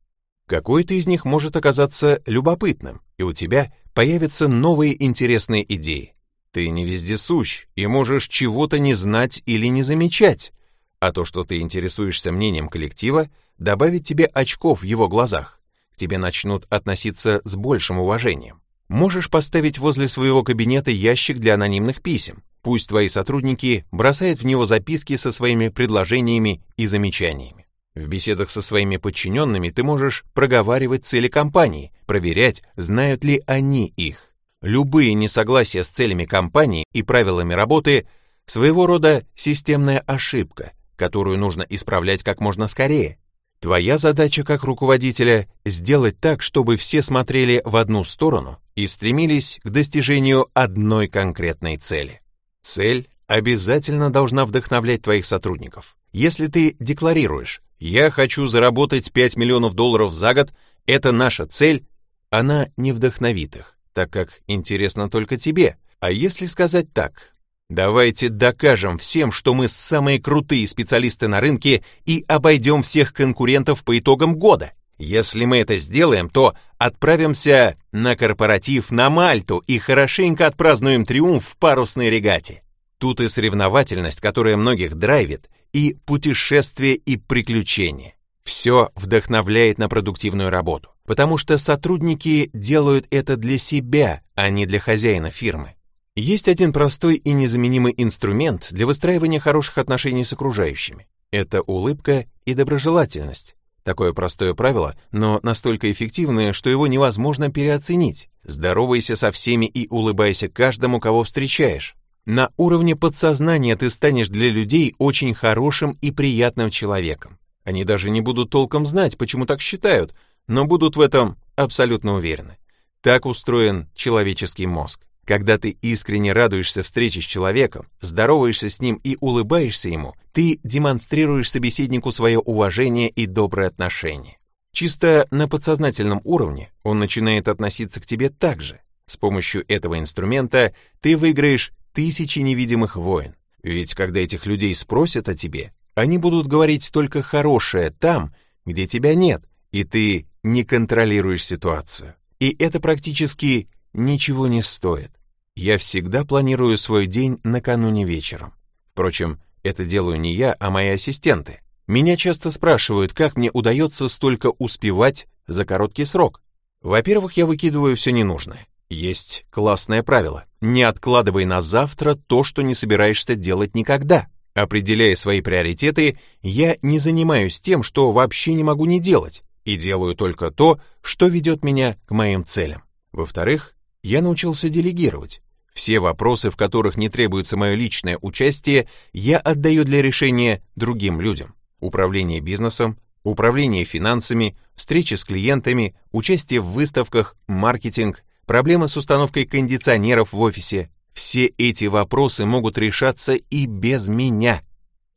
Какой-то 0.49 0.95
из 0.95 1.07
них 1.07 1.25
может 1.25 1.55
оказаться 1.55 2.21
любопытным, 2.27 3.01
и 3.17 3.23
у 3.23 3.33
тебя 3.33 3.73
появятся 3.95 4.49
новые 4.49 5.03
интересные 5.03 5.65
идеи. 5.75 6.15
Ты 6.51 6.69
не 6.69 6.85
вездесущ 6.85 7.67
и 7.75 7.87
можешь 7.87 8.29
чего-то 8.29 8.79
не 8.79 8.95
знать 8.95 9.43
или 9.47 9.67
не 9.67 9.83
замечать, 9.83 10.53
а 11.01 11.13
то, 11.13 11.25
что 11.25 11.45
ты 11.45 11.61
интересуешься 11.61 12.33
мнением 12.33 12.69
коллектива, 12.69 13.29
добавит 13.59 14.05
тебе 14.05 14.27
очков 14.27 14.81
в 14.83 14.85
его 14.85 15.09
глазах. 15.09 15.61
К 15.93 15.97
тебе 15.97 16.19
начнут 16.19 16.67
относиться 16.71 17.41
с 17.45 17.57
большим 17.57 17.99
уважением. 17.99 18.61
Можешь 18.89 19.31
поставить 19.31 19.79
возле 19.79 20.09
своего 20.09 20.43
кабинета 20.43 20.91
ящик 20.91 21.39
для 21.39 21.55
анонимных 21.55 22.03
писем. 22.03 22.43
Пусть 22.63 22.89
твои 22.89 23.09
сотрудники 23.09 23.85
бросают 23.91 24.41
в 24.41 24.47
него 24.47 24.67
записки 24.67 25.17
со 25.17 25.31
своими 25.31 25.69
предложениями 25.69 26.63
и 26.77 26.87
замечаниями. 26.87 27.67
В 27.95 28.07
беседах 28.07 28.51
со 28.51 28.61
своими 28.61 28.97
подчиненными 28.97 29.69
ты 29.71 29.83
можешь 29.83 30.25
проговаривать 30.33 31.05
цели 31.05 31.29
компании, 31.29 31.93
проверять, 32.05 32.63
знают 32.77 33.25
ли 33.25 33.43
они 33.47 33.87
их. 33.97 34.31
Любые 34.63 35.15
несогласия 35.15 35.85
с 35.85 35.89
целями 35.89 36.25
компании 36.25 36.85
и 36.93 37.03
правилами 37.03 37.55
работы– 37.55 38.07
своего 38.47 38.87
рода 38.87 39.25
системная 39.35 40.01
ошибка, 40.01 40.73
которую 40.97 41.39
нужно 41.39 41.65
исправлять 41.69 42.23
как 42.23 42.41
можно 42.41 42.67
скорее. 42.67 43.19
Твоя 43.61 43.97
задача 43.97 44.45
как 44.45 44.65
руководителя 44.65 45.49
сделать 45.65 46.21
так, 46.21 46.43
чтобы 46.43 46.77
все 46.77 47.01
смотрели 47.01 47.63
в 47.65 47.77
одну 47.77 48.05
сторону 48.05 48.59
и 48.75 48.87
стремились 48.87 49.61
к 49.63 49.71
достижению 49.71 50.49
одной 50.53 51.09
конкретной 51.09 51.79
цели. 51.79 52.21
Цель 52.61 53.09
обязательно 53.27 54.11
должна 54.11 54.45
вдохновлять 54.45 55.03
твоих 55.03 55.25
сотрудников. 55.25 55.97
Если 56.13 56.47
ты 56.47 56.77
декларируешь 56.79 57.63
«я 57.79 58.11
хочу 58.11 58.47
заработать 58.47 59.11
5 59.13 59.37
миллионов 59.37 59.75
долларов 59.75 60.13
за 60.13 60.35
год, 60.35 60.53
это 60.87 61.11
наша 61.11 61.47
цель», 61.47 61.87
она 62.31 62.69
не 62.77 62.93
вдохновит 62.93 63.57
их, 63.57 63.77
так 63.93 64.11
как 64.11 64.41
интересно 64.47 65.09
только 65.09 65.37
тебе. 65.37 65.77
А 66.01 66.11
если 66.11 66.47
сказать 66.47 66.93
так, 66.93 67.35
Давайте 67.71 68.29
докажем 68.29 68.99
всем, 68.99 69.33
что 69.33 69.55
мы 69.55 69.69
самые 69.69 70.21
крутые 70.21 70.67
специалисты 70.67 71.29
на 71.29 71.41
рынке 71.41 71.83
и 72.05 72.23
обойдем 72.29 72.83
всех 72.83 73.15
конкурентов 73.15 73.85
по 73.85 73.99
итогам 73.99 74.37
года. 74.37 74.73
Если 74.99 75.45
мы 75.45 75.59
это 75.59 75.79
сделаем, 75.79 76.29
то 76.29 76.55
отправимся 76.79 77.77
на 77.91 78.17
корпоратив 78.17 78.91
на 78.91 79.09
Мальту 79.11 79.59
и 79.67 79.79
хорошенько 79.79 80.47
отпразднуем 80.47 81.07
триумф 81.07 81.47
в 81.49 81.57
парусной 81.57 82.11
регате. 82.11 82.63
Тут 82.99 83.21
и 83.21 83.29
соревновательность, 83.29 84.21
которая 84.21 84.57
многих 84.57 84.95
драйвит, 84.95 85.49
и 85.73 85.97
путешествие 86.07 86.95
и 86.95 87.17
приключения. 87.17 88.15
Все 88.45 88.91
вдохновляет 88.95 89.79
на 89.79 89.89
продуктивную 89.89 90.51
работу, 90.51 90.91
потому 91.07 91.39
что 91.39 91.59
сотрудники 91.59 92.51
делают 92.53 93.07
это 93.11 93.37
для 93.37 93.59
себя, 93.59 94.23
а 94.35 94.49
не 94.51 94.67
для 94.67 94.81
хозяина 94.81 95.31
фирмы. 95.31 95.75
Есть 96.17 96.49
один 96.49 96.73
простой 96.73 97.17
и 97.17 97.33
незаменимый 97.33 97.93
инструмент 97.97 98.69
для 98.71 98.87
выстраивания 98.87 99.41
хороших 99.41 99.79
отношений 99.79 100.25
с 100.25 100.33
окружающими. 100.33 101.09
Это 101.33 101.63
улыбка 101.63 102.27
и 102.45 102.55
доброжелательность. 102.55 103.57
Такое 103.83 104.13
простое 104.13 104.55
правило, 104.55 104.97
но 105.11 105.41
настолько 105.43 105.91
эффективное, 105.93 106.53
что 106.53 106.71
его 106.71 106.87
невозможно 106.87 107.51
переоценить. 107.51 108.31
Здоровайся 108.45 109.17
со 109.17 109.31
всеми 109.31 109.67
и 109.67 109.89
улыбайся 109.89 110.49
каждому, 110.49 111.01
кого 111.01 111.25
встречаешь. 111.25 111.95
На 112.25 112.51
уровне 112.57 112.97
подсознания 112.97 113.77
ты 113.77 113.91
станешь 113.91 114.31
для 114.31 114.49
людей 114.49 114.95
очень 114.99 115.35
хорошим 115.35 115.99
и 116.01 116.11
приятным 116.11 116.71
человеком. 116.71 117.39
Они 117.65 117.85
даже 117.85 118.11
не 118.11 118.23
будут 118.23 118.51
толком 118.51 118.87
знать, 118.87 119.19
почему 119.19 119.45
так 119.45 119.61
считают, 119.61 120.15
но 120.47 120.65
будут 120.65 120.97
в 120.97 121.01
этом 121.01 121.37
абсолютно 121.57 122.15
уверены. 122.15 122.59
Так 123.01 123.27
устроен 123.27 123.89
человеческий 123.95 124.67
мозг. 124.67 125.01
Когда 125.25 125.57
ты 125.57 125.71
искренне 125.81 126.33
радуешься 126.33 126.83
встрече 126.83 127.23
с 127.23 127.25
человеком, 127.25 127.89
здороваешься 128.01 128.69
с 128.69 128.81
ним 128.81 129.01
и 129.03 129.17
улыбаешься 129.21 129.89
ему, 129.89 130.15
ты 130.33 130.61
демонстрируешь 130.65 131.51
собеседнику 131.51 132.13
свое 132.13 132.39
уважение 132.39 133.09
и 133.09 133.27
доброе 133.27 133.69
отношение. 133.69 134.39
Чисто 134.73 135.27
на 135.31 135.49
подсознательном 135.49 136.21
уровне 136.25 136.73
он 136.83 136.99
начинает 136.99 137.49
относиться 137.49 138.01
к 138.01 138.07
тебе 138.07 138.29
так 138.29 138.61
же. 138.61 138.81
С 139.07 139.17
помощью 139.17 139.65
этого 139.69 139.99
инструмента 139.99 140.75
ты 141.01 141.17
выиграешь 141.17 141.73
тысячи 141.93 142.41
невидимых 142.41 142.97
войн. 142.97 143.35
Ведь 143.63 143.95
когда 143.95 144.21
этих 144.21 144.47
людей 144.47 144.75
спросят 144.75 145.29
о 145.29 145.37
тебе, 145.37 145.73
они 145.95 146.19
будут 146.19 146.49
говорить 146.49 146.91
только 146.93 147.23
хорошее 147.23 147.91
там, 147.91 148.35
где 148.67 148.87
тебя 148.87 149.15
нет, 149.15 149.45
и 149.73 149.85
ты 149.85 150.27
не 150.45 150.63
контролируешь 150.63 151.45
ситуацию. 151.45 152.15
И 152.39 152.55
это 152.59 152.79
практически 152.79 153.69
ничего 153.93 154.47
не 154.47 154.63
стоит. 154.63 155.11
Я 155.57 155.79
всегда 155.79 156.25
планирую 156.25 156.79
свой 156.79 157.07
день 157.07 157.41
накануне 157.43 158.05
вечером. 158.05 158.55
Впрочем, 158.93 159.41
это 159.63 159.85
делаю 159.85 160.21
не 160.21 160.35
я, 160.35 160.55
а 160.61 160.71
мои 160.71 160.91
ассистенты. 160.91 161.61
Меня 161.87 162.17
часто 162.17 162.51
спрашивают, 162.51 163.13
как 163.13 163.37
мне 163.37 163.51
удается 163.53 164.09
столько 164.09 164.53
успевать 164.59 165.27
за 165.47 165.65
короткий 165.65 166.05
срок. 166.05 166.43
Во-первых, 166.83 167.37
я 167.37 167.47
выкидываю 167.47 167.97
все 167.97 168.13
ненужное. 168.13 168.67
Есть 168.91 169.47
классное 169.51 170.03
правило. 170.03 170.45
Не 170.61 170.83
откладывай 170.83 171.47
на 171.47 171.61
завтра 171.61 172.15
то, 172.15 172.45
что 172.45 172.63
не 172.63 172.75
собираешься 172.75 173.35
делать 173.35 173.75
никогда. 173.75 174.29
Определяя 174.55 175.15
свои 175.17 175.41
приоритеты, 175.41 176.19
я 176.43 176.77
не 176.83 176.99
занимаюсь 176.99 177.61
тем, 177.61 177.83
что 177.83 178.13
вообще 178.13 178.53
не 178.53 178.63
могу 178.63 178.85
не 178.85 179.01
делать, 179.01 179.43
и 179.65 179.77
делаю 179.77 180.15
только 180.15 180.51
то, 180.51 180.81
что 181.01 181.27
ведет 181.27 181.65
меня 181.65 181.97
к 182.07 182.11
моим 182.13 182.45
целям. 182.45 182.83
Во-вторых, 183.13 183.75
я 184.03 184.23
научился 184.23 184.69
делегировать. 184.69 185.41
Все 185.73 185.99
вопросы, 185.99 186.51
в 186.51 186.57
которых 186.57 186.97
не 186.97 187.09
требуется 187.09 187.57
мое 187.57 187.75
личное 187.75 188.19
участие, 188.21 188.89
я 189.13 189.39
отдаю 189.39 189.85
для 189.85 190.03
решения 190.03 190.63
другим 190.77 191.21
людям. 191.21 191.55
Управление 191.81 192.41
бизнесом, 192.41 192.99
управление 193.25 193.85
финансами, 193.85 194.57
встречи 194.77 195.15
с 195.15 195.25
клиентами, 195.25 195.97
участие 196.13 196.61
в 196.61 196.67
выставках, 196.67 197.37
маркетинг, 197.49 198.23
проблемы 198.47 198.89
с 198.89 198.97
установкой 198.97 199.47
кондиционеров 199.47 200.33
в 200.33 200.41
офисе. 200.41 200.91
Все 201.13 201.47
эти 201.59 201.87
вопросы 201.87 202.45
могут 202.45 202.79
решаться 202.79 203.35
и 203.35 203.67
без 203.67 204.09
меня. 204.09 204.63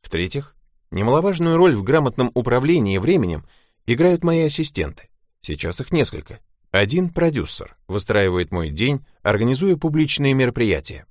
В-третьих, 0.02 0.56
немаловажную 0.90 1.56
роль 1.56 1.76
в 1.76 1.82
грамотном 1.82 2.30
управлении 2.34 2.98
временем 2.98 3.44
играют 3.92 4.22
мои 4.22 4.42
ассистенты. 4.42 5.08
Сейчас 5.40 5.80
их 5.80 5.92
несколько. 5.92 6.40
Один 6.70 7.08
продюсер 7.08 7.76
выстраивает 7.88 8.52
мой 8.52 8.68
день, 8.68 9.04
организуя 9.22 9.76
публичные 9.76 10.34
мероприятия. 10.34 11.06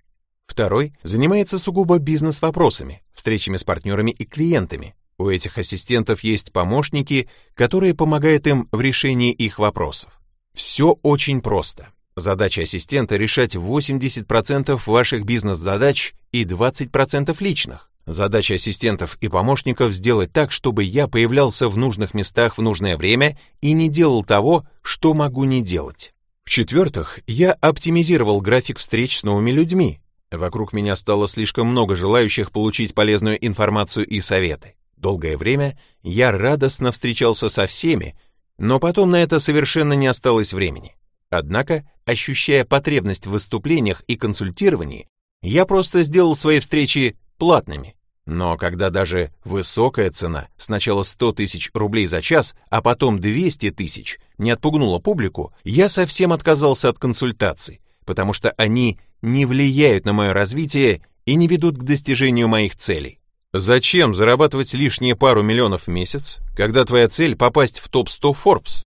Второй 0.46 0.94
занимается 1.04 1.58
сугубо 1.58 1.98
бизнес-вопросами, 1.98 3.02
встречами 3.14 3.58
с 3.58 3.64
партнерами 3.64 4.12
и 4.12 4.26
клиентами. 4.26 4.96
У 5.18 5.30
этих 5.30 5.58
ассистентов 5.58 6.24
есть 6.24 6.54
помощники, 6.54 7.28
которые 7.56 7.96
помогают 7.96 8.46
им 8.46 8.70
в 8.72 8.80
решении 8.80 9.32
их 9.32 9.58
вопросов. 9.58 10.12
Все 10.54 10.98
очень 11.02 11.42
просто. 11.42 11.92
Задача 12.16 12.62
ассистента 12.62 13.16
решать 13.16 13.56
80% 13.56 14.80
ваших 14.86 15.26
бизнес-задач 15.26 16.14
и 16.32 16.46
20% 16.46 17.36
личных. 17.40 17.87
Задача 18.08 18.54
ассистентов 18.54 19.18
и 19.20 19.28
помощников 19.28 19.92
сделать 19.92 20.32
так, 20.32 20.54
чтобы 20.54 20.86
я 20.86 21.10
появлялся 21.10 21.68
в 21.68 21.76
нужных 21.76 22.14
местах 22.14 22.58
в 22.58 22.62
нужное 22.62 22.96
время 22.96 23.38
и 23.60 23.74
не 23.74 23.90
делал 23.90 24.24
того, 24.24 24.66
что 24.82 25.14
могу 25.14 25.44
не 25.44 25.62
делать. 25.62 26.14
В-четвертых, 26.46 27.20
я 27.28 27.52
оптимизировал 27.52 28.40
график 28.40 28.80
встреч 28.80 29.20
с 29.20 29.24
новыми 29.24 29.52
людьми. 29.52 30.00
Вокруг 30.32 30.72
меня 30.72 30.96
стало 30.96 31.28
слишком 31.28 31.68
много 31.68 31.98
желающих 31.98 32.54
получить 32.54 32.94
полезную 32.94 33.46
информацию 33.46 34.08
и 34.08 34.22
советы. 34.22 34.76
Долгое 34.96 35.36
время 35.36 35.78
я 36.02 36.32
радостно 36.32 36.94
встречался 36.94 37.50
со 37.50 37.68
всеми, 37.68 38.18
но 38.58 38.80
потом 38.80 39.12
на 39.12 39.22
это 39.22 39.40
совершенно 39.40 39.94
не 39.94 40.08
осталось 40.08 40.54
времени. 40.54 40.96
Однако, 41.30 41.86
ощущая 42.06 42.64
потребность 42.64 43.28
в 43.28 43.32
выступлениях 43.32 44.02
и 44.08 44.16
консультировании, 44.16 45.10
я 45.42 45.66
просто 45.66 46.04
сделал 46.04 46.36
свои 46.36 46.62
встречи 46.62 47.18
платными. 47.38 47.97
Но 48.28 48.58
когда 48.58 48.90
даже 48.90 49.32
высокая 49.46 50.12
цена, 50.12 50.50
сначала 50.58 51.04
100 51.04 51.32
тысяч 51.32 51.72
рублей 51.74 52.06
за 52.08 52.22
час, 52.22 52.56
а 52.70 52.82
потом 52.82 53.20
200 53.20 53.72
тысяч, 53.72 54.20
не 54.38 54.52
отпугнула 54.52 55.00
публику, 55.00 55.54
я 55.64 55.88
совсем 55.88 56.34
отказался 56.34 56.90
от 56.90 57.00
консультаций, 57.00 57.80
потому 58.06 58.34
что 58.34 58.52
они 58.58 59.00
не 59.22 59.46
влияют 59.46 60.06
на 60.06 60.12
мое 60.12 60.34
развитие 60.34 61.02
и 61.26 61.36
не 61.36 61.48
ведут 61.48 61.78
к 61.78 61.84
достижению 61.84 62.50
моих 62.50 62.76
целей. 62.76 63.22
Зачем 63.54 64.14
зарабатывать 64.14 64.74
лишние 64.74 65.16
пару 65.16 65.42
миллионов 65.42 65.84
в 65.84 65.88
месяц, 65.88 66.40
когда 66.54 66.84
твоя 66.84 67.08
цель 67.08 67.38
попасть 67.38 67.80
в 67.80 67.88
топ-100 67.88 68.36
Forbes? 68.44 68.84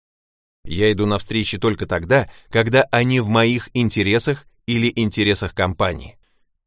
Я 0.65 0.91
иду 0.91 1.05
на 1.05 1.19
встречи 1.19 1.59
только 1.59 1.85
тогда, 1.85 2.27
когда 2.49 2.87
они 2.91 3.19
в 3.19 3.27
моих 3.27 3.69
интересах 3.75 4.47
или 4.65 4.91
интересах 4.95 5.53
компании. 5.53 6.16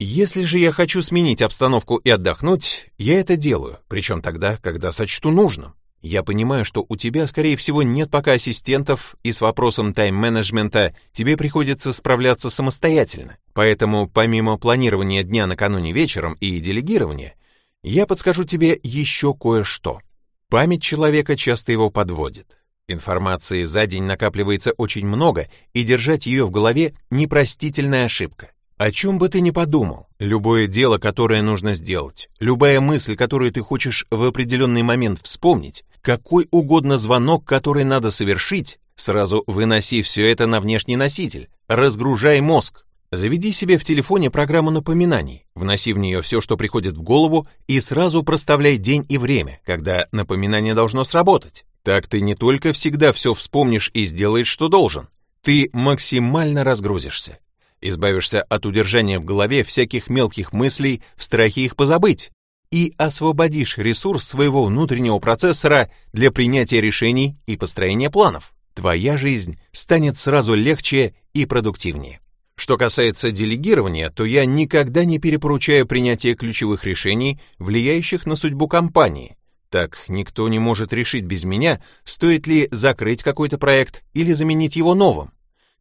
Если 0.03 0.45
же 0.45 0.59
я 0.59 0.73
хочу 0.73 1.03
сменить 1.03 1.43
обстановку 1.43 1.97
и 1.97 2.09
отдохнуть, 2.09 2.87
я 2.97 3.21
это 3.21 3.37
делаю, 3.37 3.81
причем 3.87 4.23
тогда, 4.23 4.57
когда 4.57 4.93
сочту 4.93 5.31
нужным. 5.31 5.75
Я 6.01 6.23
понимаю, 6.23 6.65
что 6.65 6.87
у 6.89 6.97
тебя, 6.97 7.27
скорее 7.27 7.55
всего, 7.59 7.83
нет 7.83 8.11
пока 8.11 8.33
ассистентов, 8.33 9.15
и 9.23 9.31
с 9.31 9.43
вопросом 9.43 9.93
тайм-менеджмента 9.93 10.97
тебе 11.13 11.37
приходится 11.37 11.93
справляться 11.93 12.49
самостоятельно. 12.49 13.37
Поэтому, 13.53 14.09
помимо 14.09 14.57
планирования 14.57 15.23
дня 15.23 15.47
накануне 15.47 15.93
вечером 15.93 16.33
и 16.41 16.61
делегирования, 16.61 17.35
я 17.83 18.07
подскажу 18.07 18.45
тебе 18.45 18.81
еще 18.83 19.35
кое-что. 19.35 20.01
Память 20.49 20.83
человека 20.83 21.37
часто 21.37 21.73
его 21.73 21.91
подводит. 21.91 22.57
Информации 22.89 23.65
за 23.65 23.87
день 23.87 24.05
накапливается 24.05 24.73
очень 24.79 25.05
много, 25.05 25.51
и 25.75 25.85
держать 25.85 26.25
ее 26.25 26.47
в 26.47 26.51
голове– 26.51 26.95
непростительная 27.11 28.07
ошибка. 28.07 28.53
О 28.81 28.91
чем 28.93 29.19
бы 29.19 29.29
ты 29.29 29.43
ни 29.43 29.51
подумал, 29.51 30.07
любое 30.19 30.67
дело, 30.67 30.97
которое 30.97 31.43
нужно 31.43 31.75
сделать, 31.75 32.31
любая 32.39 32.81
мысль, 32.81 33.15
которую 33.15 33.53
ты 33.53 33.61
хочешь 33.61 34.07
в 34.11 34.25
определенный 34.25 34.83
момент 34.83 35.21
вспомнить, 35.23 35.85
какой 36.01 36.49
угодно 36.51 36.97
звонок, 36.97 37.45
который 37.45 37.85
надо 37.85 38.11
совершить, 38.11 38.79
сразу 38.95 39.45
выноси 39.47 40.01
все 40.01 40.33
это 40.33 40.47
на 40.47 40.63
внешний 40.63 40.97
носитель, 40.97 41.51
разгружай 41.69 42.41
мозг. 42.41 42.87
Заведи 43.13 43.53
себе 43.53 43.77
в 43.77 43.85
телефоне 43.85 44.31
программу 44.31 44.71
напоминаний, 44.71 45.45
вноси 45.55 45.93
в 45.93 45.99
нее 45.99 46.23
все, 46.23 46.41
что 46.41 46.57
приходит 46.57 46.97
в 46.97 47.03
голову, 47.03 47.47
и 47.67 47.81
сразу 47.81 48.23
проставляй 48.23 48.79
день 48.79 49.05
и 49.11 49.19
время, 49.19 49.61
когда 49.67 50.07
напоминание 50.11 50.73
должно 50.73 51.05
сработать. 51.05 51.67
Так 51.83 52.07
ты 52.07 52.23
не 52.23 52.35
только 52.35 52.73
всегда 52.73 53.13
все 53.13 53.35
вспомнишь 53.35 53.91
и 53.93 54.07
сделаешь, 54.07 54.49
что 54.49 54.69
должен, 54.69 55.11
ты 55.43 55.69
максимально 55.75 56.65
разгрузишься. 56.65 57.41
Избавишься 57.83 58.43
от 58.43 58.67
удержания 58.67 59.19
в 59.19 59.25
голове 59.25 59.65
всяких 59.65 60.09
мелких 60.09 60.53
мыслей 60.53 61.03
в 61.17 61.25
страхе 61.25 61.63
их 61.63 61.77
позабыть 61.77 62.31
и 62.71 62.95
освободишь 62.99 63.79
ресурс 63.79 64.25
своего 64.25 64.65
внутреннего 64.65 65.19
процессора 65.19 65.91
для 66.13 66.31
принятия 66.31 66.81
решений 66.81 67.37
и 67.47 67.57
построения 67.57 68.11
планов. 68.11 68.53
Твоя 68.75 69.17
жизнь 69.17 69.59
станет 69.73 70.17
сразу 70.17 70.55
легче 70.55 71.15
и 71.33 71.47
продуктивнее. 71.47 72.21
Что 72.55 72.77
касается 72.77 73.33
делегирования, 73.33 74.11
то 74.11 74.25
я 74.25 74.45
никогда 74.45 75.05
не 75.05 75.19
перепоручаю 75.19 75.87
принятие 75.87 76.35
ключевых 76.35 76.85
решений, 76.85 77.41
влияющих 77.59 78.27
на 78.27 78.37
судьбу 78.37 78.69
компании, 78.69 79.37
так 79.71 80.05
никто 80.09 80.49
не 80.49 80.59
может 80.59 80.93
решить 80.93 81.25
без 81.25 81.45
меня, 81.45 81.81
стоит 82.05 82.47
ли 82.47 82.69
закрыть 82.73 83.23
какой-то 83.23 83.57
проект 83.57 84.03
или 84.15 84.33
заменить 84.33 84.77
его 84.77 84.95
новым. 84.95 85.31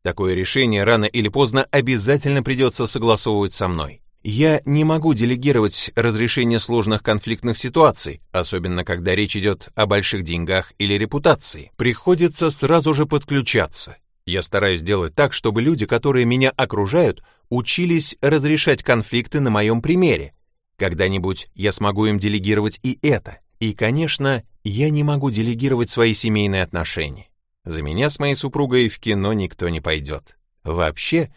Такое 0.03 0.33
решение 0.33 0.83
рано 0.83 1.05
или 1.05 1.27
поздно 1.27 1.67
обязательно 1.71 2.41
придется 2.41 2.85
согласовывать 2.85 3.53
со 3.53 3.67
мной. 3.67 4.01
Я 4.23 4.61
не 4.65 4.83
могу 4.83 5.13
делегировать 5.13 5.91
разрешение 5.95 6.59
сложных 6.59 7.01
конфликтных 7.01 7.57
ситуаций, 7.57 8.21
особенно 8.31 8.83
когда 8.83 9.15
речь 9.15 9.37
идет 9.37 9.69
о 9.75 9.85
больших 9.85 10.23
деньгах 10.23 10.73
или 10.77 10.95
репутации. 10.95 11.71
Приходится 11.77 12.49
сразу 12.49 12.93
же 12.93 13.05
подключаться. 13.05 13.95
Я 14.25 14.41
стараюсь 14.41 14.81
делать 14.81 15.15
так, 15.15 15.33
чтобы 15.33 15.61
люди, 15.61 15.85
которые 15.85 16.25
меня 16.25 16.51
окружают, 16.51 17.23
учились 17.49 18.17
разрешать 18.21 18.83
конфликты 18.83 19.39
на 19.39 19.49
моем 19.49 19.81
примере. 19.81 20.33
Когда-нибудь 20.77 21.49
я 21.55 21.71
смогу 21.71 22.05
им 22.05 22.19
делегировать 22.19 22.79
и 22.83 22.99
это. 23.01 23.39
И, 23.59 23.73
конечно, 23.73 24.43
я 24.63 24.89
не 24.89 25.03
могу 25.03 25.31
делегировать 25.31 25.89
свои 25.89 26.13
семейные 26.13 26.63
отношения. 26.63 27.28
За 27.69 27.83
меня 27.83 28.09
с 28.09 28.17
моей 28.17 28.33
супругой 28.33 28.89
в 28.89 28.99
кино 28.99 29.31
никто 29.31 29.69
не 29.69 29.79
пойдет. 29.79 30.39
Вообще, 30.63 31.31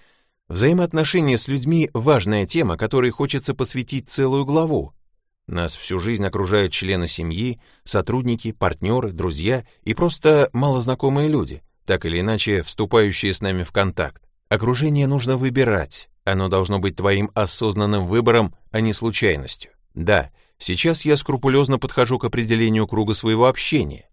взаимоотношения 0.49 1.37
с 1.37 1.47
людьми— 1.47 1.90
важная 1.92 2.47
тема, 2.47 2.79
которой 2.79 3.11
хочется 3.11 3.53
посвятить 3.53 4.09
целую 4.09 4.47
главу. 4.47 4.95
Нас 5.47 5.77
всю 5.77 5.99
жизнь 5.99 6.25
окружают 6.25 6.73
члены 6.73 7.07
семьи, 7.07 7.61
сотрудники, 7.85 8.53
партнеры, 8.53 9.12
друзья 9.12 9.66
и 9.83 9.92
просто 9.92 10.49
малознакомые 10.55 11.29
люди, 11.29 11.62
так 11.85 12.07
или 12.07 12.21
иначе 12.21 12.62
вступающие 12.62 13.35
с 13.35 13.42
нами 13.42 13.62
в 13.62 13.71
контакт. 13.71 14.23
Окружение 14.49 15.07
нужно 15.07 15.37
выбирать, 15.37 16.09
оно 16.25 16.49
должно 16.49 16.79
быть 16.79 16.97
твоим 16.97 17.31
осознанным 17.35 18.07
выбором, 18.07 18.55
а 18.71 18.81
не 18.81 18.95
случайностью. 18.95 19.73
Да, 19.95 20.31
Сейчас 20.62 21.05
я 21.05 21.16
скрупулезно 21.16 21.81
подхожу 21.81 22.21
к 22.21 22.25
определению 22.25 22.87
круга 22.87 23.14
своего 23.14 23.49
общения. 23.49 24.09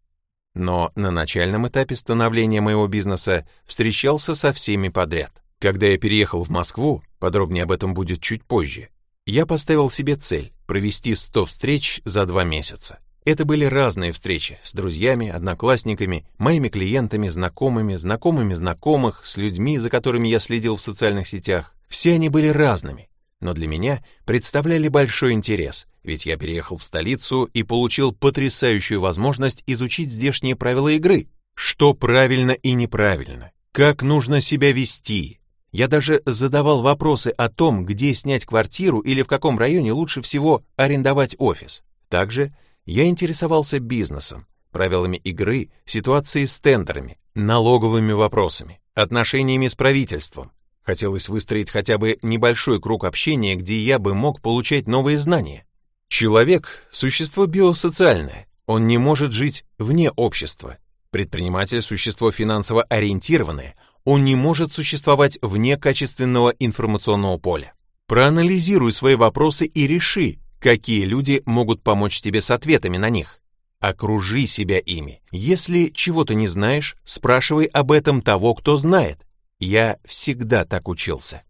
Но 0.55 0.91
на 0.95 1.11
начальном 1.11 1.67
этапе 1.67 1.95
становления 1.95 2.61
моего 2.61 2.87
бизнеса 2.87 3.47
встречался 3.65 4.35
со 4.35 4.51
всеми 4.51 4.89
подряд. 4.89 5.31
Когда 5.59 5.87
я 5.87 5.97
переехал 5.97 6.43
в 6.43 6.49
Москву, 6.49 7.03
подробнее 7.19 7.63
об 7.63 7.71
этом 7.71 7.93
будет 7.93 8.21
чуть 8.21 8.43
позже, 8.43 8.89
я 9.25 9.45
поставил 9.45 9.89
себе 9.89 10.15
цель 10.15 10.53
провести 10.65 11.13
100 11.15 11.45
встреч 11.45 12.01
за 12.05 12.25
два 12.25 12.43
месяца. 12.43 12.99
Это 13.25 13.45
были 13.45 13.65
разные 13.65 14.11
встречи 14.11 14.59
с 14.63 14.73
друзьями, 14.73 15.29
одноклассниками, 15.29 16.25
моими 16.37 16.69
клиентами, 16.69 17.27
знакомыми, 17.27 17.95
знакомыми 17.95 18.53
знакомых, 18.53 19.25
с 19.25 19.37
людьми, 19.37 19.77
за 19.77 19.89
которыми 19.89 20.27
я 20.27 20.39
следил 20.39 20.77
в 20.77 20.81
социальных 20.81 21.27
сетях. 21.27 21.75
Все 21.89 22.13
они 22.13 22.29
были 22.29 22.47
разными, 22.47 23.09
но 23.39 23.53
для 23.53 23.67
меня 23.67 24.03
представляли 24.25 24.87
большой 24.87 25.33
интерес, 25.33 25.85
ведь 26.03 26.25
я 26.25 26.37
переехал 26.37 26.77
в 26.77 26.83
столицу 26.83 27.49
и 27.53 27.63
получил 27.63 28.11
потрясающую 28.11 29.01
возможность 29.01 29.63
изучить 29.65 30.11
здешние 30.11 30.55
правила 30.55 30.89
игры, 30.89 31.27
что 31.53 31.93
правильно 31.93 32.51
и 32.51 32.73
неправильно, 32.73 33.51
как 33.71 34.01
нужно 34.01 34.41
себя 34.41 34.71
вести. 34.71 35.39
Я 35.71 35.87
даже 35.87 36.21
задавал 36.25 36.81
вопросы 36.81 37.27
о 37.29 37.49
том, 37.49 37.85
где 37.85 38.13
снять 38.13 38.45
квартиру 38.45 38.99
или 39.01 39.21
в 39.21 39.27
каком 39.27 39.59
районе 39.59 39.91
лучше 39.91 40.21
всего 40.21 40.63
арендовать 40.75 41.35
офис. 41.37 41.83
Также 42.07 42.53
я 42.85 43.05
интересовался 43.05 43.79
бизнесом, 43.79 44.47
правилами 44.71 45.17
игры, 45.17 45.69
ситуацией 45.85 46.47
с 46.47 46.59
тендерами, 46.59 47.19
налоговыми 47.35 48.13
вопросами, 48.13 48.79
отношениями 48.95 49.67
с 49.67 49.75
правительством, 49.75 50.51
Хотелось 50.89 51.29
выстроить 51.29 51.69
хотя 51.69 51.99
бы 51.99 52.17
небольшой 52.23 52.81
круг 52.81 53.03
общения, 53.03 53.55
где 53.55 53.77
я 53.77 53.99
бы 53.99 54.15
мог 54.15 54.41
получать 54.41 54.87
новые 54.87 55.19
знания. 55.19 55.67
Человек– 56.09 56.87
существо 56.91 57.45
биосоциальное, 57.45 58.47
он 58.65 58.87
не 58.87 58.97
может 58.97 59.31
жить 59.31 59.63
вне 59.77 60.09
общества. 60.11 60.77
Предприниматель– 61.11 61.81
существо 61.83 62.31
финансово 62.31 62.83
ориентированное, 62.83 63.75
он 64.05 64.25
не 64.25 64.35
может 64.35 64.73
существовать 64.73 65.37
вне 65.41 65.77
качественного 65.77 66.49
информационного 66.49 67.37
поля. 67.37 67.73
Проанализируй 68.07 68.91
свои 68.91 69.13
вопросы 69.15 69.67
и 69.67 69.85
реши, 69.85 70.39
какие 70.59 71.05
люди 71.05 71.43
могут 71.45 71.83
помочь 71.83 72.21
тебе 72.21 72.41
с 72.41 72.49
ответами 72.49 72.97
на 72.97 73.09
них. 73.09 73.39
Окружи 73.79 74.47
себя 74.47 74.79
ими. 74.79 75.21
Если 75.31 75.89
чего-то 75.89 76.33
не 76.33 76.47
знаешь, 76.47 76.97
спрашивай 77.03 77.65
об 77.65 77.91
этом 77.91 78.21
того, 78.23 78.55
кто 78.55 78.77
знает. 78.77 79.25
Я 79.59 79.97
всегда 80.05 80.65
так 80.65 80.87
учился. 80.87 81.43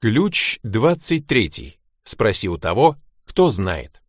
Ключ 0.00 0.58
23. 0.62 1.78
Спроси 2.02 2.48
у 2.48 2.58
того, 2.58 2.96
кто 3.34 3.50
знает. 3.50 4.00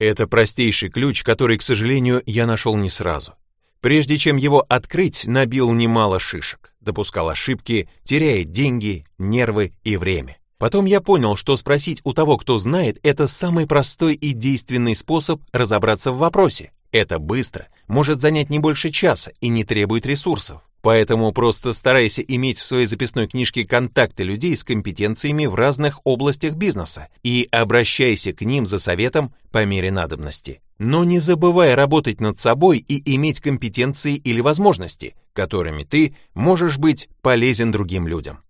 Это 0.00 0.26
простейший 0.26 0.88
ключ, 0.88 1.22
который, 1.22 1.58
к 1.58 1.62
сожалению, 1.62 2.24
я 2.26 2.44
нашел 2.44 2.74
не 2.76 2.90
сразу. 2.90 3.34
Прежде 3.80 4.18
чем 4.18 4.36
его 4.36 4.66
открыть, 4.68 5.28
набил 5.28 5.70
немало 5.72 6.18
шишек, 6.18 6.74
допускал 6.80 7.28
ошибки, 7.28 7.88
теряя 8.02 8.42
деньги, 8.42 9.06
нервы 9.16 9.74
и 9.84 9.96
время. 9.96 10.38
Потом 10.58 10.86
я 10.86 11.00
понял, 11.00 11.36
что 11.36 11.56
спросить 11.56 12.00
у 12.02 12.12
того, 12.12 12.36
кто 12.36 12.58
знает, 12.58 12.98
это 13.04 13.28
самый 13.28 13.68
простой 13.68 14.14
и 14.14 14.32
действенный 14.32 14.96
способ 14.96 15.40
разобраться 15.52 16.10
в 16.10 16.18
вопросе. 16.18 16.72
Это 16.90 17.20
быстро, 17.20 17.68
может 17.86 18.18
занять 18.18 18.50
не 18.50 18.58
больше 18.58 18.90
часа 18.90 19.30
и 19.40 19.46
не 19.50 19.62
требует 19.62 20.04
ресурсов. 20.04 20.62
Поэтому 20.84 21.32
просто 21.32 21.72
старайся 21.72 22.20
иметь 22.20 22.58
в 22.58 22.66
своей 22.66 22.84
записной 22.84 23.26
книжке 23.26 23.66
контакты 23.66 24.22
людей 24.22 24.54
с 24.54 24.62
компетенциями 24.62 25.46
в 25.46 25.54
разных 25.54 26.00
областях 26.04 26.56
бизнеса 26.56 27.08
и 27.22 27.48
обращайся 27.50 28.34
к 28.34 28.42
ним 28.42 28.66
за 28.66 28.78
советом 28.78 29.34
по 29.50 29.64
мере 29.64 29.90
надобности. 29.90 30.60
Но 30.78 31.04
не 31.04 31.20
забывай 31.20 31.74
работать 31.74 32.20
над 32.20 32.38
собой 32.38 32.84
и 32.86 33.14
иметь 33.14 33.40
компетенции 33.40 34.16
или 34.16 34.42
возможности, 34.42 35.14
которыми 35.32 35.84
ты 35.84 36.16
можешь 36.34 36.76
быть 36.76 37.08
полезен 37.22 37.72
другим 37.72 38.06
людям. 38.06 38.40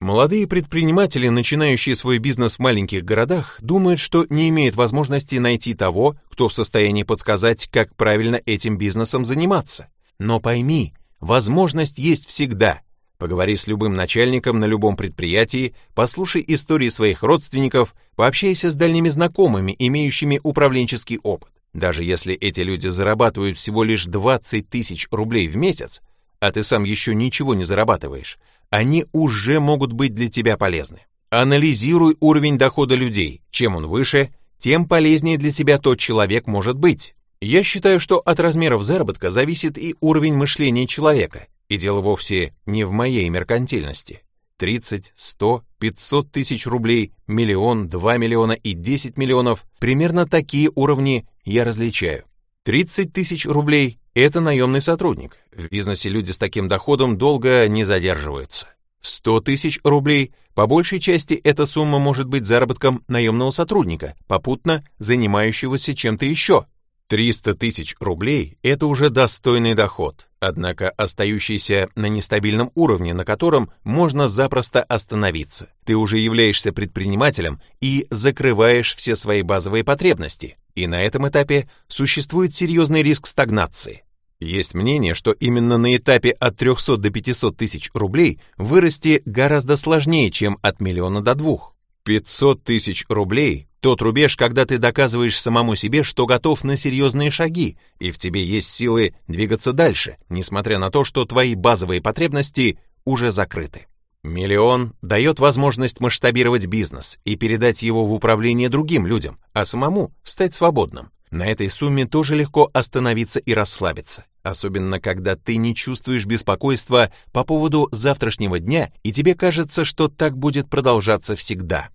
Молодые 0.00 0.46
предприниматели, 0.46 1.26
начинающие 1.26 1.96
свой 1.96 2.18
бизнес 2.18 2.56
в 2.56 2.58
маленьких 2.60 3.04
городах, 3.04 3.58
думают, 3.60 3.98
что 3.98 4.24
не 4.30 4.50
имеют 4.50 4.76
возможности 4.76 5.34
найти 5.34 5.74
того, 5.74 6.14
кто 6.30 6.46
в 6.46 6.54
состоянии 6.54 7.02
подсказать, 7.02 7.66
как 7.72 7.96
правильно 7.96 8.40
этим 8.46 8.78
бизнесом 8.78 9.24
заниматься. 9.24 9.88
Но 10.20 10.38
пойми, 10.38 10.94
Возможность 11.22 11.98
есть 11.98 12.26
всегда. 12.28 12.80
Поговори 13.16 13.56
с 13.56 13.68
любым 13.68 13.94
начальником 13.94 14.58
на 14.58 14.64
любом 14.64 14.96
предприятии, 14.96 15.72
послушай 15.94 16.44
истории 16.48 16.88
своих 16.88 17.22
родственников, 17.22 17.94
пообщайся 18.16 18.70
с 18.70 18.74
дальними 18.74 19.08
знакомыми, 19.08 19.76
имеющими 19.78 20.40
управленческий 20.42 21.20
опыт. 21.22 21.52
Даже 21.72 22.02
если 22.02 22.34
эти 22.34 22.58
люди 22.62 22.88
зарабатывают 22.88 23.56
всего 23.56 23.84
лишь 23.84 24.06
20 24.06 24.68
тысяч 24.68 25.06
рублей 25.12 25.46
в 25.46 25.56
месяц, 25.56 26.02
а 26.40 26.50
ты 26.50 26.64
сам 26.64 26.82
еще 26.82 27.14
ничего 27.14 27.54
не 27.54 27.62
зарабатываешь, 27.62 28.40
они 28.70 29.06
уже 29.12 29.60
могут 29.60 29.92
быть 29.92 30.16
для 30.16 30.28
тебя 30.28 30.56
полезны. 30.56 31.02
Анализируй 31.30 32.16
уровень 32.18 32.58
дохода 32.58 32.96
людей. 32.96 33.42
Чем 33.52 33.76
он 33.76 33.86
выше, 33.86 34.34
тем 34.58 34.88
полезнее 34.88 35.38
для 35.38 35.52
тебя 35.52 35.78
тот 35.78 36.00
человек 36.00 36.48
может 36.48 36.76
быть. 36.76 37.14
Я 37.44 37.64
считаю, 37.64 37.98
что 37.98 38.20
от 38.20 38.38
размеров 38.38 38.84
заработка 38.84 39.32
зависит 39.32 39.76
и 39.76 39.96
уровень 39.98 40.32
мышления 40.32 40.86
человека, 40.86 41.48
и 41.68 41.76
дело 41.76 42.00
вовсе 42.00 42.54
не 42.66 42.84
в 42.84 42.92
моей 42.92 43.28
меркантильности. 43.30 44.22
30, 44.58 45.10
100, 45.16 45.64
500 45.80 46.30
тысяч 46.30 46.68
рублей, 46.68 47.12
миллион, 47.26 47.88
2 47.88 48.16
миллиона 48.18 48.52
и 48.52 48.74
10 48.74 49.18
миллионов– 49.18 49.64
примерно 49.80 50.24
такие 50.24 50.70
уровни 50.76 51.26
я 51.44 51.64
различаю. 51.64 52.26
30 52.62 53.12
тысяч 53.12 53.44
рублей– 53.44 53.98
это 54.14 54.40
наемный 54.40 54.80
сотрудник. 54.80 55.38
В 55.52 55.66
бизнесе 55.66 56.10
люди 56.10 56.30
с 56.30 56.38
таким 56.38 56.68
доходом 56.68 57.18
долго 57.18 57.66
не 57.66 57.82
задерживаются. 57.82 58.68
100 59.00 59.40
тысяч 59.40 59.80
рублей– 59.82 60.32
по 60.54 60.68
большей 60.68 61.00
части 61.00 61.34
эта 61.34 61.66
сумма 61.66 61.98
может 61.98 62.28
быть 62.28 62.46
заработком 62.46 63.02
наемного 63.08 63.50
сотрудника, 63.50 64.14
попутно 64.28 64.84
занимающегося 65.00 65.92
чем-то 65.92 66.24
еще– 66.24 66.66
300 67.12 67.56
тысяч 67.56 67.94
рублей– 68.00 68.56
это 68.62 68.86
уже 68.86 69.10
достойный 69.10 69.74
доход, 69.74 70.30
однако 70.40 70.88
остающийся 70.88 71.90
на 71.94 72.06
нестабильном 72.06 72.70
уровне, 72.74 73.12
на 73.12 73.26
котором 73.26 73.70
можно 73.84 74.28
запросто 74.28 74.82
остановиться. 74.82 75.68
Ты 75.84 75.94
уже 75.94 76.16
являешься 76.16 76.72
предпринимателем 76.72 77.60
и 77.82 78.06
закрываешь 78.08 78.94
все 78.94 79.14
свои 79.14 79.42
базовые 79.42 79.84
потребности, 79.84 80.56
и 80.74 80.86
на 80.86 81.02
этом 81.02 81.28
этапе 81.28 81.68
существует 81.86 82.54
серьезный 82.54 83.02
риск 83.02 83.26
стагнации. 83.26 84.04
Есть 84.40 84.72
мнение, 84.72 85.12
что 85.12 85.32
именно 85.32 85.76
на 85.76 85.94
этапе 85.94 86.30
от 86.30 86.56
300 86.56 86.96
до 86.96 87.10
500 87.10 87.54
тысяч 87.58 87.90
рублей 87.92 88.40
вырасти 88.56 89.20
гораздо 89.26 89.76
сложнее, 89.76 90.30
чем 90.30 90.56
от 90.62 90.80
миллиона 90.80 91.20
до 91.20 91.34
двух. 91.34 91.74
500 92.04 92.64
тысяч 92.64 93.04
рублей 93.10 93.68
тот 93.82 94.00
рубеж, 94.00 94.36
когда 94.36 94.64
ты 94.64 94.78
доказываешь 94.78 95.38
самому 95.38 95.74
себе, 95.74 96.04
что 96.04 96.24
готов 96.24 96.62
на 96.62 96.76
серьезные 96.76 97.32
шаги, 97.32 97.76
и 97.98 98.12
в 98.12 98.18
тебе 98.18 98.42
есть 98.44 98.70
силы 98.70 99.16
двигаться 99.26 99.72
дальше, 99.72 100.18
несмотря 100.28 100.78
на 100.78 100.90
то, 100.90 101.02
что 101.04 101.24
твои 101.24 101.56
базовые 101.56 102.00
потребности 102.00 102.78
уже 103.04 103.32
закрыты. 103.32 103.88
Миллион 104.22 104.94
дает 105.02 105.40
возможность 105.40 105.98
масштабировать 105.98 106.66
бизнес 106.66 107.18
и 107.24 107.34
передать 107.34 107.82
его 107.82 108.06
в 108.06 108.12
управление 108.12 108.68
другим 108.68 109.04
людям, 109.04 109.40
а 109.52 109.64
самому 109.64 110.14
стать 110.22 110.54
свободным. 110.54 111.10
На 111.32 111.48
этой 111.48 111.68
сумме 111.68 112.06
тоже 112.06 112.36
легко 112.36 112.70
остановиться 112.72 113.40
и 113.40 113.52
расслабиться, 113.52 114.26
особенно 114.44 115.00
когда 115.00 115.34
ты 115.34 115.56
не 115.56 115.74
чувствуешь 115.74 116.26
беспокойства 116.26 117.10
по 117.32 117.42
поводу 117.42 117.88
завтрашнего 117.90 118.60
дня 118.60 118.92
и 119.02 119.12
тебе 119.12 119.34
кажется, 119.34 119.84
что 119.84 120.06
так 120.06 120.38
будет 120.38 120.70
продолжаться 120.70 121.34
всегда. 121.34 121.88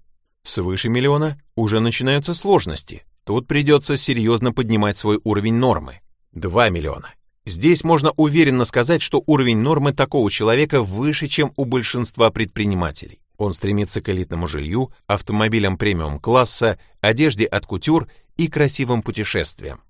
Свыше 0.48 0.88
миллиона 0.88 1.38
уже 1.58 1.82
начинаются 1.82 2.34
сложности. 2.34 3.04
Тут 3.26 3.48
придется 3.48 3.98
серьезно 3.98 4.54
поднимать 4.54 4.98
свой 4.98 5.20
уровень 5.26 5.56
нормы. 5.56 6.00
2 6.32 6.70
миллиона. 6.70 7.14
Здесь 7.46 7.84
можно 7.84 8.12
уверенно 8.16 8.64
сказать, 8.64 9.02
что 9.02 9.22
уровень 9.26 9.58
нормы 9.58 9.92
такого 9.92 10.32
человека 10.32 10.82
выше, 10.82 11.28
чем 11.28 11.52
у 11.58 11.66
большинства 11.66 12.32
предпринимателей. 12.32 13.20
Он 13.38 13.54
стремится 13.54 14.00
к 14.02 14.08
элитному 14.08 14.48
жилью, 14.48 14.94
автомобилям 15.06 15.78
премиум-класса, 15.78 16.80
одежде 17.02 17.44
от 17.44 17.66
кутюр 17.66 18.08
и 18.38 18.48
красивым 18.48 19.02
путешествиям. 19.02 19.82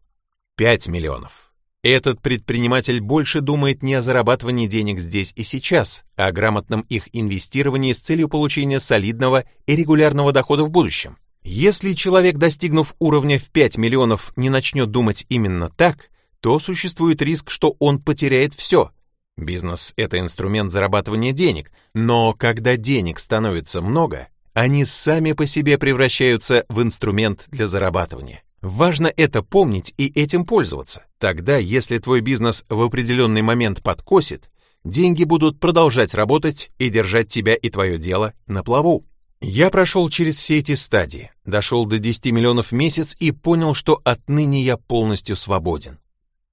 5 0.56 0.88
миллионов. 0.88 1.47
Этот 1.84 2.22
предприниматель 2.22 3.00
больше 3.00 3.42
думает 3.42 3.84
не 3.84 3.94
о 3.94 4.02
зарабатывании 4.02 4.68
денег 4.68 5.00
здесь 5.00 5.32
и 5.36 5.44
сейчас, 5.44 6.04
а 6.16 6.28
о 6.28 6.32
грамотном 6.32 6.82
их 6.82 7.08
инвестировании 7.14 7.94
с 7.94 8.00
целью 8.00 8.30
получения 8.30 8.80
солидного 8.80 9.46
и 9.68 9.76
регулярного 9.76 10.32
дохода 10.32 10.64
в 10.64 10.72
будущем. 10.72 11.18
Если 11.44 11.94
человек, 11.94 12.38
достигнув 12.38 12.96
уровня 13.00 13.40
в 13.40 13.46
5 13.52 13.78
миллионов, 13.78 14.34
не 14.36 14.50
начнет 14.50 14.92
думать 14.92 15.26
именно 15.30 15.70
так, 15.70 16.10
то 16.42 16.60
существует 16.60 17.22
риск, 17.22 17.50
что 17.50 17.76
он 17.80 18.02
потеряет 18.02 18.54
все. 18.54 18.92
Бизнес— 19.38 19.94
это 19.96 20.20
инструмент 20.20 20.72
зарабатывания 20.72 21.32
денег, 21.32 21.72
но 21.94 22.34
когда 22.34 22.76
денег 22.76 23.20
становится 23.20 23.82
много, 23.82 24.28
они 24.54 24.84
сами 24.84 25.34
по 25.34 25.46
себе 25.46 25.78
превращаются 25.78 26.66
в 26.68 26.82
инструмент 26.82 27.46
для 27.48 27.68
зарабатывания. 27.68 28.44
Важно 28.68 29.10
это 29.16 29.44
помнить 29.44 29.94
и 29.98 30.08
этим 30.08 30.46
пользоваться. 30.46 31.06
Тогда, 31.20 31.56
если 31.56 32.00
твой 32.00 32.20
бизнес 32.20 32.66
в 32.68 32.82
определенный 32.82 33.42
момент 33.42 33.82
подкосит, 33.82 34.52
деньги 34.84 35.24
будут 35.24 35.58
продолжать 35.58 36.14
работать 36.14 36.70
и 36.78 36.90
держать 36.90 37.30
тебя 37.30 37.56
и 37.56 37.70
твое 37.70 37.98
дело 37.98 38.34
на 38.46 38.66
плаву. 38.66 39.06
Я 39.40 39.70
прошел 39.70 40.10
через 40.10 40.38
все 40.38 40.58
эти 40.58 40.76
стадии, 40.76 41.32
дошел 41.46 41.86
до 41.86 41.98
10 41.98 42.26
миллионов 42.34 42.68
в 42.68 42.72
месяц 42.74 43.16
и 43.22 43.32
понял, 43.32 43.74
что 43.74 44.02
отныне 44.04 44.62
я 44.64 44.76
полностью 44.76 45.38
свободен. 45.38 46.00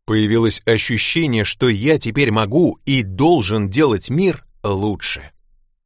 Появилось 0.06 0.62
ощущение, 0.66 1.42
что 1.42 1.68
я 1.68 1.98
теперь 1.98 2.30
могу 2.30 2.78
и 2.84 3.02
должен 3.02 3.68
делать 3.68 4.08
мир 4.08 4.44
лучше. 4.62 5.32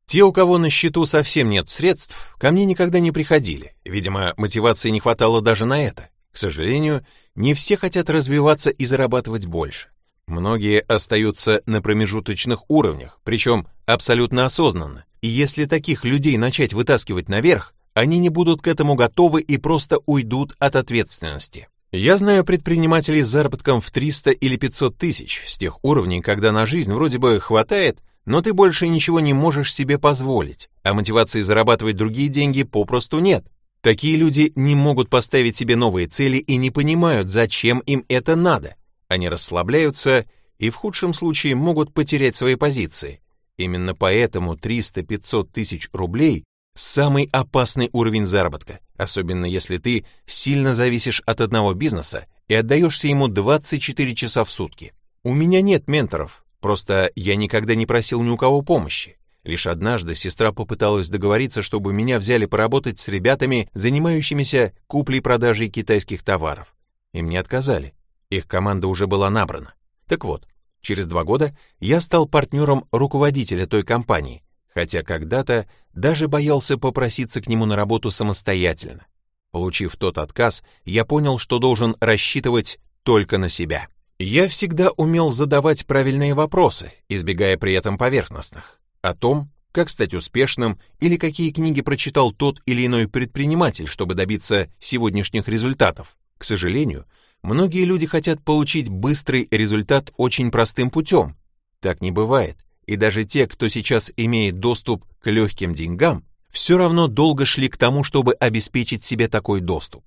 Те, 0.04 0.24
у 0.24 0.32
кого 0.32 0.58
на 0.58 0.68
счету 0.68 1.06
совсем 1.06 1.48
нет 1.48 1.70
средств, 1.70 2.16
ко 2.38 2.50
мне 2.50 2.66
никогда 2.66 2.98
не 2.98 3.12
приходили. 3.12 3.74
Видимо, 3.86 4.34
мотивации 4.36 4.90
не 4.90 5.00
хватало 5.00 5.40
даже 5.40 5.64
на 5.64 5.82
это. 5.82 6.10
К 6.32 6.36
сожалению, 6.36 7.04
не 7.34 7.54
все 7.54 7.76
хотят 7.76 8.10
развиваться 8.10 8.70
и 8.70 8.84
зарабатывать 8.84 9.46
больше. 9.46 9.88
Многие 10.26 10.80
остаются 10.80 11.62
на 11.64 11.80
промежуточных 11.80 12.68
уровнях, 12.68 13.20
причем 13.24 13.66
абсолютно 13.86 14.44
осознанно. 14.44 15.04
И 15.22 15.28
если 15.28 15.64
таких 15.64 16.04
людей 16.04 16.36
начать 16.36 16.74
вытаскивать 16.74 17.28
наверх, 17.28 17.74
они 17.94 18.18
не 18.18 18.28
будут 18.28 18.62
к 18.62 18.68
этому 18.68 18.94
готовы 18.94 19.40
и 19.40 19.56
просто 19.56 19.98
уйдут 20.06 20.54
от 20.58 20.76
ответственности. 20.76 21.68
Я 21.90 22.18
знаю 22.18 22.44
предпринимателей 22.44 23.22
с 23.22 23.28
заработком 23.28 23.80
в 23.80 23.90
300 23.90 24.30
или 24.32 24.56
500 24.56 24.98
тысяч, 24.98 25.42
с 25.46 25.56
тех 25.56 25.82
уровней, 25.82 26.20
когда 26.20 26.52
на 26.52 26.66
жизнь 26.66 26.92
вроде 26.92 27.16
бы 27.16 27.40
хватает, 27.40 27.98
но 28.26 28.42
ты 28.42 28.52
больше 28.52 28.86
ничего 28.88 29.20
не 29.20 29.32
можешь 29.32 29.72
себе 29.72 29.98
позволить, 29.98 30.68
а 30.82 30.92
мотивации 30.92 31.40
зарабатывать 31.40 31.96
другие 31.96 32.28
деньги 32.28 32.62
попросту 32.62 33.20
нет. 33.20 33.46
Такие 33.80 34.16
люди 34.16 34.52
не 34.56 34.74
могут 34.74 35.08
поставить 35.08 35.56
себе 35.56 35.76
новые 35.76 36.06
цели 36.06 36.38
и 36.38 36.56
не 36.56 36.70
понимают, 36.70 37.28
зачем 37.28 37.78
им 37.80 38.04
это 38.08 38.36
надо. 38.36 38.76
Они 39.08 39.28
расслабляются 39.28 40.26
и 40.58 40.70
в 40.70 40.74
худшем 40.74 41.14
случае 41.14 41.54
могут 41.54 41.94
потерять 41.94 42.34
свои 42.34 42.56
позиции. 42.56 43.20
Именно 43.56 43.94
поэтому 43.94 44.54
300-500 44.54 45.48
тысяч 45.52 45.88
рублей– 45.92 46.44
самый 46.74 47.28
опасный 47.32 47.90
уровень 47.92 48.26
заработка, 48.26 48.80
особенно 48.96 49.46
если 49.46 49.78
ты 49.78 50.04
сильно 50.26 50.74
зависишь 50.74 51.22
от 51.26 51.40
одного 51.40 51.74
бизнеса 51.74 52.26
и 52.48 52.54
отдаешься 52.54 53.08
ему 53.08 53.28
24 53.28 54.14
часа 54.14 54.44
в 54.44 54.50
сутки. 54.50 54.92
У 55.24 55.34
меня 55.34 55.60
нет 55.60 55.88
менторов, 55.88 56.44
Просто 56.60 57.12
я 57.14 57.36
никогда 57.36 57.74
не 57.74 57.86
просил 57.86 58.22
ни 58.22 58.30
у 58.30 58.36
кого 58.36 58.62
помощи. 58.62 59.17
Лишь 59.48 59.66
однажды 59.66 60.14
сестра 60.14 60.52
попыталась 60.52 61.08
договориться, 61.08 61.62
чтобы 61.62 61.94
меня 61.94 62.18
взяли 62.18 62.44
поработать 62.44 62.98
с 62.98 63.08
ребятами, 63.08 63.70
занимающимися 63.72 64.74
куплей-продажей 64.88 65.68
китайских 65.68 66.22
товаров. 66.22 66.76
И 67.14 67.22
мне 67.22 67.40
отказали. 67.40 67.94
Их 68.28 68.46
команда 68.46 68.88
уже 68.88 69.06
была 69.06 69.30
набрана. 69.30 69.72
Так 70.06 70.26
вот, 70.26 70.46
через 70.82 71.06
два 71.06 71.24
года 71.24 71.56
я 71.80 72.02
стал 72.02 72.28
партнером 72.28 72.84
руководителя 72.92 73.64
той 73.66 73.84
компании, 73.84 74.42
хотя 74.74 75.02
когда-то 75.02 75.66
даже 75.94 76.28
боялся 76.28 76.76
попроситься 76.76 77.40
к 77.40 77.48
нему 77.48 77.64
на 77.64 77.74
работу 77.74 78.10
самостоятельно. 78.10 79.06
Получив 79.50 79.96
тот 79.96 80.18
отказ, 80.18 80.62
я 80.84 81.06
понял, 81.06 81.38
что 81.38 81.58
должен 81.58 81.96
рассчитывать 82.00 82.78
только 83.02 83.38
на 83.38 83.48
себя. 83.48 83.88
Я 84.18 84.46
всегда 84.50 84.90
умел 84.90 85.30
задавать 85.30 85.86
правильные 85.86 86.34
вопросы, 86.34 86.92
избегая 87.08 87.56
при 87.56 87.72
этом 87.72 87.96
поверхностных. 87.96 88.77
О 89.02 89.14
том, 89.14 89.50
как 89.72 89.90
стать 89.90 90.14
успешным 90.14 90.78
или 91.00 91.16
какие 91.16 91.52
книги 91.52 91.82
прочитал 91.82 92.32
тот 92.32 92.60
или 92.66 92.86
иной 92.86 93.08
предприниматель, 93.08 93.86
чтобы 93.86 94.14
добиться 94.14 94.68
сегодняшних 94.78 95.46
результатов. 95.48 96.16
К 96.36 96.44
сожалению, 96.44 97.06
многие 97.42 97.84
люди 97.84 98.06
хотят 98.06 98.42
получить 98.42 98.88
быстрый 98.88 99.46
результат 99.50 100.12
очень 100.16 100.50
простым 100.50 100.90
путем. 100.90 101.36
Так 101.80 102.00
не 102.00 102.10
бывает, 102.10 102.56
и 102.86 102.96
даже 102.96 103.24
те, 103.24 103.46
кто 103.46 103.68
сейчас 103.68 104.12
имеет 104.16 104.58
доступ 104.58 105.04
к 105.20 105.30
легким 105.30 105.74
деньгам, 105.74 106.24
все 106.50 106.76
равно 106.78 107.06
долго 107.06 107.44
шли 107.44 107.68
к 107.68 107.76
тому, 107.76 108.02
чтобы 108.02 108.32
обеспечить 108.34 109.04
себе 109.04 109.28
такой 109.28 109.60
доступ. 109.60 110.04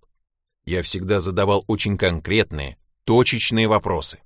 Я 0.66 0.82
всегда 0.82 1.22
задавал 1.22 1.64
очень 1.68 1.98
конкретные, 1.98 2.78
точечные 3.04 3.68
вопросы. 3.68 4.20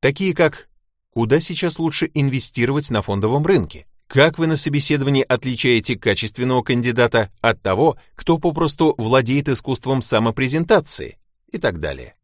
Такие 0.00 0.34
как 0.34 0.68
«Куда 1.10 1.40
сейчас 1.40 1.78
лучше 1.78 2.10
инвестировать 2.14 2.90
на 2.90 3.02
фондовом 3.02 3.44
рынке?» 3.44 3.86
Как 4.08 4.38
вы 4.38 4.46
на 4.46 4.56
собеседовании 4.56 5.22
отличаете 5.22 5.96
качественного 5.96 6.62
кандидата 6.62 7.30
от 7.40 7.62
того, 7.62 7.96
кто 8.16 8.38
попросту 8.38 8.94
владеет 8.98 9.48
искусством 9.48 10.02
самопрезентации 10.02 11.18
и 11.52 11.58
так 11.58 11.78
далее? 11.78 12.16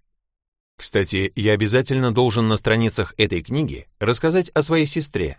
Кстати, 0.77 1.33
я 1.37 1.53
обязательно 1.53 2.13
должен 2.13 2.49
на 2.49 2.57
страницах 2.57 3.15
этой 3.17 3.43
книги 3.43 3.87
рассказать 4.01 4.51
о 4.51 4.63
своей 4.63 4.87
сестре. 4.87 5.39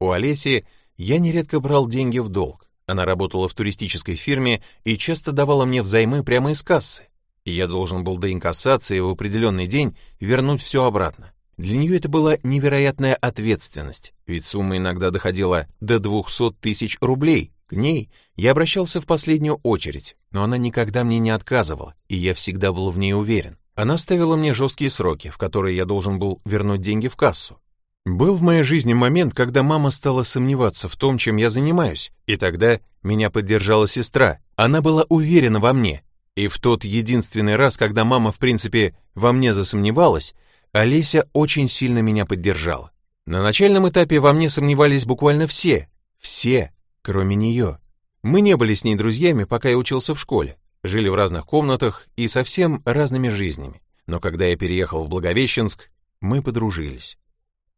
У 0.00 0.10
Олеси 0.10 0.66
я 0.96 1.18
нередко 1.18 1.60
брал 1.60 1.88
деньги 1.88 2.18
в 2.18 2.28
долг. 2.28 2.68
Она 2.86 3.04
работала 3.04 3.48
в 3.48 3.54
туристической 3.54 4.16
фирме 4.16 4.62
и 4.84 4.98
часто 4.98 5.32
давала 5.32 5.64
мне 5.64 5.82
взаймы 5.82 6.22
прямо 6.22 6.50
из 6.50 6.62
кассы 6.62 7.08
и 7.46 7.52
я 7.52 7.68
должен 7.68 8.02
был 8.04 8.18
до 8.18 8.30
инкассации 8.30 8.98
в 8.98 9.08
определенный 9.08 9.68
день 9.68 9.96
вернуть 10.18 10.60
все 10.60 10.84
обратно. 10.84 11.32
Для 11.56 11.76
нее 11.76 11.96
это 11.96 12.08
была 12.08 12.36
невероятная 12.42 13.14
ответственность, 13.14 14.12
ведь 14.26 14.44
сумма 14.44 14.76
иногда 14.76 15.10
доходила 15.10 15.66
до 15.80 15.98
200 15.98 16.52
тысяч 16.60 16.98
рублей. 17.00 17.52
К 17.66 17.72
ней 17.72 18.10
я 18.36 18.52
обращался 18.52 19.00
в 19.00 19.06
последнюю 19.06 19.58
очередь, 19.62 20.16
но 20.30 20.42
она 20.42 20.58
никогда 20.58 21.02
мне 21.02 21.18
не 21.18 21.30
отказывала, 21.30 21.94
и 22.08 22.16
я 22.16 22.34
всегда 22.34 22.72
был 22.72 22.90
в 22.90 22.98
ней 22.98 23.14
уверен. 23.14 23.56
Она 23.74 23.96
ставила 23.96 24.36
мне 24.36 24.54
жесткие 24.54 24.90
сроки, 24.90 25.30
в 25.30 25.38
которые 25.38 25.76
я 25.76 25.84
должен 25.84 26.18
был 26.18 26.40
вернуть 26.44 26.82
деньги 26.82 27.08
в 27.08 27.16
кассу. 27.16 27.58
Был 28.04 28.34
в 28.34 28.42
моей 28.42 28.62
жизни 28.62 28.94
момент, 28.94 29.34
когда 29.34 29.62
мама 29.62 29.90
стала 29.90 30.22
сомневаться 30.22 30.88
в 30.88 30.96
том, 30.96 31.18
чем 31.18 31.36
я 31.36 31.50
занимаюсь, 31.50 32.12
и 32.26 32.36
тогда 32.36 32.80
меня 33.02 33.30
поддержала 33.30 33.88
сестра. 33.88 34.38
Она 34.54 34.80
была 34.80 35.04
уверена 35.08 35.58
во 35.58 35.72
мне, 35.72 36.04
и 36.36 36.48
в 36.48 36.58
тот 36.58 36.84
единственный 36.84 37.56
раз, 37.56 37.76
когда 37.76 38.04
мама, 38.04 38.30
в 38.30 38.36
принципе, 38.36 38.96
во 39.14 39.32
мне 39.32 39.54
засомневалась, 39.54 40.34
Олеся 40.76 41.26
очень 41.32 41.70
сильно 41.70 42.00
меня 42.00 42.26
поддержала. 42.26 42.90
На 43.24 43.42
начальном 43.42 43.88
этапе 43.88 44.20
во 44.20 44.34
мне 44.34 44.50
сомневались 44.50 45.06
буквально 45.06 45.46
все, 45.46 45.88
все, 46.18 46.70
кроме 47.00 47.34
нее. 47.34 47.78
Мы 48.22 48.42
не 48.42 48.58
были 48.58 48.74
с 48.74 48.84
ней 48.84 48.94
друзьями, 48.94 49.44
пока 49.44 49.70
я 49.70 49.78
учился 49.78 50.14
в 50.14 50.20
школе, 50.20 50.58
жили 50.84 51.08
в 51.08 51.14
разных 51.14 51.46
комнатах 51.46 52.08
и 52.16 52.28
совсем 52.28 52.82
разными 52.84 53.30
жизнями. 53.30 53.80
Но 54.06 54.20
когда 54.20 54.44
я 54.44 54.56
переехал 54.58 55.06
в 55.06 55.08
Благовещенск, 55.08 55.88
мы 56.20 56.42
подружились. 56.42 57.16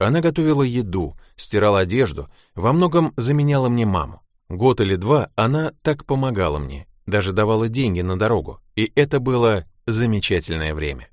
Она 0.01 0.21
готовила 0.21 0.65
еду, 0.65 1.17
стирала 1.37 1.79
одежду, 1.79 2.29
во 2.57 2.73
многом 2.73 3.15
заменяла 3.17 3.69
мне 3.69 3.87
маму. 3.87 4.23
Год 4.49 4.81
или 4.81 4.97
два 4.97 5.31
она 5.37 5.73
так 5.83 6.05
помогала 6.05 6.59
мне, 6.59 6.89
даже 7.07 7.33
давала 7.33 7.69
деньги 7.69 8.01
на 8.01 8.19
дорогу, 8.19 8.59
и 8.75 8.91
это 8.97 9.21
было 9.21 9.67
замечательное 9.87 10.75
время. 10.75 11.09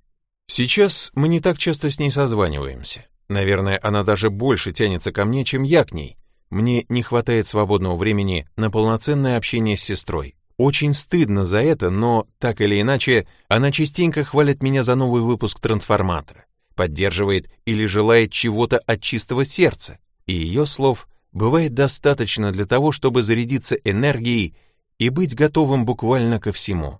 Сейчас 0.47 1.11
мы 1.15 1.27
не 1.27 1.39
так 1.39 1.57
часто 1.57 1.89
с 1.89 1.99
ней 1.99 2.11
созваниваемся. 2.11 3.05
Наверное, 3.27 3.79
она 3.81 4.03
даже 4.03 4.29
больше 4.29 4.71
тянется 4.71 5.11
ко 5.11 5.25
мне, 5.25 5.43
чем 5.43 5.63
я 5.63 5.83
к 5.83 5.91
ней. 5.91 6.17
Мне 6.49 6.85
не 6.89 7.01
хватает 7.01 7.47
свободного 7.47 7.97
времени 7.97 8.47
на 8.55 8.69
полноценное 8.69 9.37
общение 9.37 9.77
с 9.77 9.81
сестрой. 9.81 10.35
Очень 10.57 10.93
стыдно 10.93 11.43
за 11.43 11.59
это, 11.59 11.89
но 11.89 12.27
так 12.39 12.61
или 12.61 12.79
иначе, 12.79 13.27
она 13.49 13.71
частенько 13.71 14.23
хвалит 14.23 14.63
меня 14.63 14.83
за 14.83 14.95
новый 14.95 15.21
выпуск 15.21 15.59
трансформатора, 15.59 16.45
поддерживает 16.75 17.49
или 17.65 17.85
желает 17.85 18.31
чего-то 18.31 18.77
от 18.77 19.01
чистого 19.01 19.43
сердца, 19.43 19.99
и 20.27 20.33
ее 20.33 20.65
слов 20.65 21.09
бывает 21.33 21.73
достаточно 21.73 22.53
для 22.53 22.65
того, 22.65 22.93
чтобы 22.93 23.21
зарядиться 23.21 23.75
энергией 23.75 24.55
и 24.97 25.09
быть 25.09 25.35
готовым 25.35 25.85
буквально 25.85 26.39
ко 26.39 26.53
всему. 26.53 26.99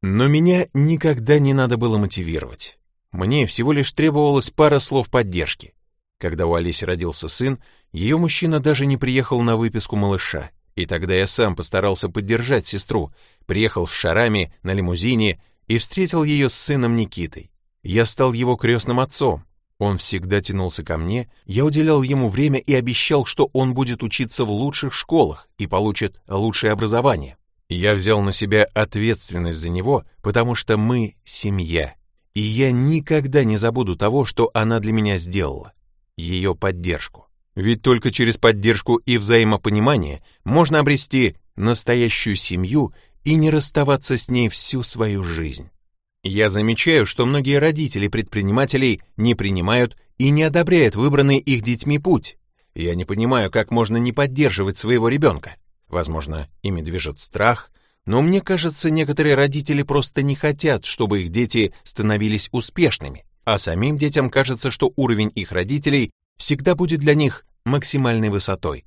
Но 0.00 0.26
меня 0.26 0.68
никогда 0.72 1.38
не 1.38 1.52
надо 1.52 1.76
было 1.76 1.98
мотивировать. 1.98 2.75
Мне 3.12 3.46
всего 3.46 3.72
лишь 3.72 3.92
требовалось 3.92 4.50
пара 4.50 4.78
слов 4.78 5.08
поддержки. 5.08 5.74
Когда 6.18 6.46
у 6.46 6.54
Олеси 6.54 6.84
родился 6.84 7.28
сын, 7.28 7.58
ее 7.92 8.16
мужчина 8.16 8.60
даже 8.60 8.86
не 8.86 8.96
приехал 8.96 9.42
на 9.42 9.56
выписку 9.56 9.96
малыша, 9.96 10.50
и 10.74 10.86
тогда 10.86 11.14
я 11.14 11.26
сам 11.26 11.56
постарался 11.56 12.08
поддержать 12.08 12.66
сестру, 12.66 13.12
приехал 13.46 13.86
с 13.86 13.92
шарами 13.92 14.52
на 14.62 14.72
лимузине 14.72 15.40
и 15.66 15.78
встретил 15.78 16.24
ее 16.24 16.48
с 16.48 16.54
сыном 16.54 16.96
Никитой. 16.96 17.50
Я 17.82 18.04
стал 18.04 18.32
его 18.32 18.56
крестным 18.56 19.00
отцом, 19.00 19.44
он 19.78 19.98
всегда 19.98 20.40
тянулся 20.40 20.82
ко 20.82 20.96
мне, 20.96 21.28
я 21.44 21.64
уделял 21.64 22.02
ему 22.02 22.30
время 22.30 22.58
и 22.58 22.74
обещал, 22.74 23.26
что 23.26 23.50
он 23.52 23.74
будет 23.74 24.02
учиться 24.02 24.44
в 24.44 24.50
лучших 24.50 24.94
школах 24.94 25.48
и 25.58 25.66
получит 25.66 26.18
лучшее 26.28 26.72
образование. 26.72 27.36
Я 27.68 27.94
взял 27.94 28.22
на 28.22 28.32
себя 28.32 28.66
ответственность 28.74 29.58
за 29.58 29.68
него, 29.68 30.04
потому 30.22 30.54
что 30.54 30.76
мы 30.76 31.16
семья. 31.24 31.94
И 32.36 32.40
я 32.40 32.70
никогда 32.70 33.44
не 33.44 33.56
забуду 33.56 33.96
того, 33.96 34.26
что 34.26 34.50
она 34.52 34.78
для 34.78 34.92
меня 34.92 35.16
сделала. 35.16 35.72
Ее 36.18 36.54
поддержку. 36.54 37.28
Ведь 37.54 37.80
только 37.80 38.12
через 38.12 38.36
поддержку 38.36 38.96
и 38.96 39.16
взаимопонимание 39.16 40.22
можно 40.44 40.80
обрести 40.80 41.36
настоящую 41.56 42.36
семью 42.36 42.92
и 43.24 43.36
не 43.36 43.48
расставаться 43.48 44.18
с 44.18 44.28
ней 44.28 44.50
всю 44.50 44.82
свою 44.82 45.24
жизнь. 45.24 45.70
Я 46.22 46.50
замечаю, 46.50 47.06
что 47.06 47.24
многие 47.24 47.58
родители 47.58 48.06
предпринимателей 48.06 49.00
не 49.16 49.34
принимают 49.34 49.96
и 50.18 50.28
не 50.28 50.42
одобряют 50.42 50.94
выбранный 50.94 51.38
их 51.38 51.62
детьми 51.62 51.98
путь. 51.98 52.36
Я 52.74 52.94
не 52.94 53.06
понимаю, 53.06 53.50
как 53.50 53.70
можно 53.70 53.96
не 53.96 54.12
поддерживать 54.12 54.76
своего 54.76 55.08
ребенка. 55.08 55.56
Возможно, 55.88 56.50
ими 56.60 56.82
движет 56.82 57.18
страх, 57.18 57.70
но 58.06 58.22
мне 58.22 58.40
кажется, 58.40 58.90
некоторые 58.90 59.34
родители 59.34 59.82
просто 59.82 60.22
не 60.22 60.34
хотят, 60.34 60.84
чтобы 60.84 61.22
их 61.22 61.28
дети 61.28 61.74
становились 61.82 62.48
успешными, 62.52 63.24
а 63.44 63.58
самим 63.58 63.98
детям 63.98 64.30
кажется, 64.30 64.70
что 64.70 64.92
уровень 64.96 65.30
их 65.34 65.52
родителей 65.52 66.10
всегда 66.38 66.74
будет 66.74 67.00
для 67.00 67.14
них 67.14 67.44
максимальной 67.64 68.30
высотой. 68.30 68.84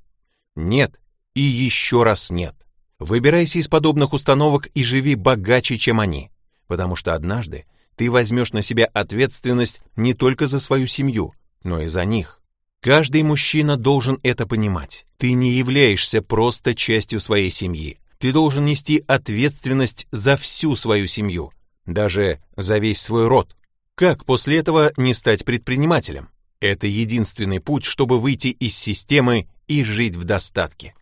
Нет 0.56 0.98
и 1.34 1.40
еще 1.40 2.02
раз 2.02 2.30
нет. 2.30 2.54
Выбирайся 2.98 3.58
из 3.58 3.68
подобных 3.68 4.12
установок 4.12 4.66
и 4.74 4.82
живи 4.82 5.14
богаче, 5.14 5.78
чем 5.78 6.00
они 6.00 6.30
потому 6.70 6.94
что 6.94 7.14
однажды 7.14 7.66
ты 7.96 8.08
возьмешь 8.08 8.52
на 8.52 8.62
себя 8.62 8.84
ответственность 8.94 9.80
не 9.96 10.14
только 10.14 10.46
за 10.46 10.60
свою 10.60 10.86
семью, 10.86 11.34
но 11.64 11.82
и 11.82 11.88
за 11.88 12.04
них. 12.04 12.40
Каждый 12.80 13.24
мужчина 13.24 13.76
должен 13.76 14.20
это 14.22 14.46
понимать. 14.46 15.04
Ты 15.18 15.32
не 15.32 15.50
являешься 15.50 16.22
просто 16.22 16.76
частью 16.76 17.18
своей 17.18 17.50
семьи. 17.50 17.98
Ты 18.20 18.32
должен 18.32 18.66
нести 18.66 19.02
ответственность 19.08 20.06
за 20.10 20.36
всю 20.36 20.76
свою 20.76 21.06
семью, 21.06 21.52
даже 21.86 22.38
за 22.54 22.76
весь 22.76 23.00
свой 23.00 23.26
род. 23.26 23.56
Как 23.94 24.26
после 24.26 24.58
этого 24.58 24.92
не 24.98 25.14
стать 25.14 25.46
предпринимателем? 25.46 26.28
Это 26.60 26.86
единственный 26.86 27.60
путь, 27.60 27.84
чтобы 27.84 28.20
выйти 28.20 28.48
из 28.48 28.76
системы 28.76 29.48
и 29.68 29.82
жить 29.84 30.16
в 30.16 30.24
достатке. 30.24 30.94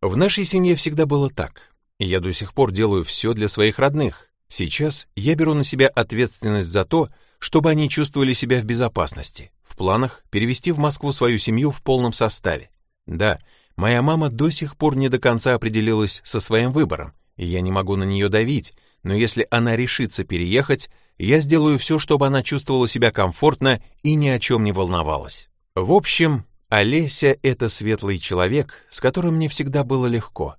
В 0.00 0.16
нашей 0.16 0.44
семье 0.44 0.76
всегда 0.76 1.06
было 1.06 1.28
так. 1.28 1.74
Я 1.98 2.20
до 2.20 2.32
сих 2.32 2.54
пор 2.54 2.70
делаю 2.70 3.04
все 3.04 3.32
для 3.34 3.48
своих 3.48 3.80
родных. 3.80 4.28
Сейчас 4.46 5.08
я 5.16 5.34
беру 5.34 5.54
на 5.54 5.64
себя 5.64 5.88
ответственность 5.88 6.68
за 6.68 6.84
то, 6.84 7.10
чтобы 7.40 7.70
они 7.70 7.88
чувствовали 7.88 8.32
себя 8.32 8.60
в 8.60 8.64
безопасности. 8.64 9.50
В 9.64 9.74
планах 9.74 10.22
перевести 10.30 10.70
в 10.70 10.78
Москву 10.78 11.12
свою 11.12 11.40
семью 11.40 11.72
в 11.72 11.82
полном 11.82 12.12
составе. 12.12 12.70
Да, 13.06 13.40
моя 13.80 14.02
мама 14.02 14.28
до 14.28 14.50
сих 14.50 14.76
пор 14.76 14.94
не 14.94 15.08
до 15.08 15.18
конца 15.18 15.54
определилась 15.54 16.20
со 16.22 16.38
своим 16.38 16.70
выбором, 16.70 17.14
и 17.36 17.46
я 17.46 17.62
не 17.62 17.72
могу 17.72 17.96
на 17.96 18.04
нее 18.04 18.28
давить, 18.28 18.74
но 19.02 19.14
если 19.14 19.46
она 19.50 19.74
решится 19.74 20.22
переехать, 20.22 20.90
я 21.18 21.40
сделаю 21.40 21.78
все, 21.78 21.98
чтобы 21.98 22.26
она 22.26 22.42
чувствовала 22.42 22.86
себя 22.86 23.10
комфортно 23.10 23.82
и 24.02 24.14
ни 24.14 24.28
о 24.28 24.38
чем 24.38 24.64
не 24.64 24.72
волновалась. 24.72 25.48
В 25.74 25.92
общем, 25.92 26.44
Олеся— 26.68 27.38
это 27.42 27.70
светлый 27.70 28.18
человек, 28.18 28.86
с 28.90 29.00
которым 29.00 29.36
мне 29.36 29.48
всегда 29.48 29.82
было 29.82 30.06
легко. 30.06 30.56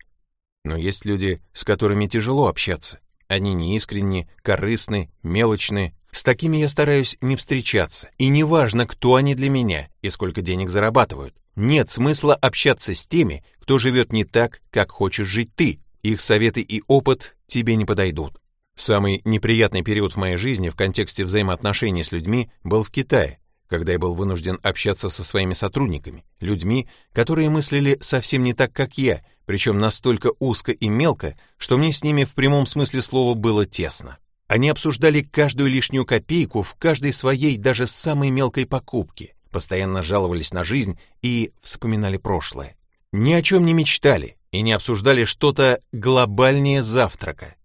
Но 0.63 0.75
есть 0.75 1.05
люди, 1.05 1.41
с 1.53 1.63
которыми 1.63 2.07
тяжело 2.07 2.47
общаться. 2.47 2.99
Они 3.27 3.53
неискренни, 3.53 4.27
корыстны, 4.41 5.11
мелочны. 5.21 5.93
С 6.11 6.23
такими 6.23 6.57
я 6.57 6.69
стараюсь 6.69 7.17
не 7.21 7.35
встречаться. 7.35 8.09
И 8.17 8.27
неважно, 8.27 8.87
кто 8.87 9.15
они 9.15 9.35
для 9.35 9.49
меня 9.49 9.89
и 10.01 10.09
сколько 10.09 10.41
денег 10.41 10.69
зарабатывают. 10.69 11.35
Нет 11.55 11.89
смысла 11.89 12.35
общаться 12.35 12.93
с 12.93 13.05
теми, 13.05 13.43
кто 13.59 13.77
живет 13.77 14.13
не 14.13 14.23
так, 14.23 14.61
как 14.69 14.91
хочешь 14.91 15.27
жить 15.27 15.53
ты. 15.55 15.79
Их 16.01 16.21
советы 16.21 16.61
и 16.61 16.81
опыт 16.87 17.35
тебе 17.47 17.75
не 17.75 17.85
подойдут. 17.85 18.41
Самый 18.75 19.21
неприятный 19.25 19.83
период 19.83 20.13
в 20.13 20.17
моей 20.17 20.37
жизни 20.37 20.69
в 20.69 20.75
контексте 20.75 21.25
взаимоотношений 21.25 22.03
с 22.03 22.11
людьми 22.11 22.49
был 22.63 22.83
в 22.83 22.89
Китае, 22.89 23.39
когда 23.67 23.91
я 23.91 23.99
был 23.99 24.15
вынужден 24.15 24.59
общаться 24.63 25.09
со 25.09 25.23
своими 25.23 25.53
сотрудниками, 25.53 26.25
людьми, 26.39 26.87
которые 27.13 27.49
мыслили 27.49 27.97
совсем 28.01 28.43
не 28.43 28.53
так, 28.53 28.73
как 28.73 28.97
я, 28.97 29.23
причем 29.45 29.79
настолько 29.79 30.31
узко 30.39 30.71
и 30.71 30.89
мелко, 30.89 31.37
что 31.57 31.77
мне 31.77 31.91
с 31.91 32.03
ними 32.03 32.23
в 32.23 32.33
прямом 32.33 32.65
смысле 32.65 33.01
слова 33.01 33.35
было 33.35 33.65
тесно. 33.65 34.17
Они 34.47 34.69
обсуждали 34.69 35.21
каждую 35.21 35.69
лишнюю 35.69 36.05
копейку 36.05 36.61
в 36.61 36.75
каждой 36.75 37.13
своей, 37.13 37.57
даже 37.57 37.85
самой 37.85 38.29
мелкой 38.29 38.65
покупке, 38.65 39.35
постоянно 39.51 40.01
жаловались 40.01 40.53
на 40.53 40.63
жизнь 40.63 40.99
и 41.21 41.51
вспоминали 41.61 42.17
прошлое. 42.17 42.75
Ни 43.11 43.33
о 43.33 43.41
чем 43.41 43.65
не 43.65 43.73
мечтали 43.73 44.37
и 44.51 44.61
не 44.61 44.71
обсуждали 44.71 45.25
что-то 45.25 45.81
глобальнее 45.91 46.81
завтрака. 46.81 47.55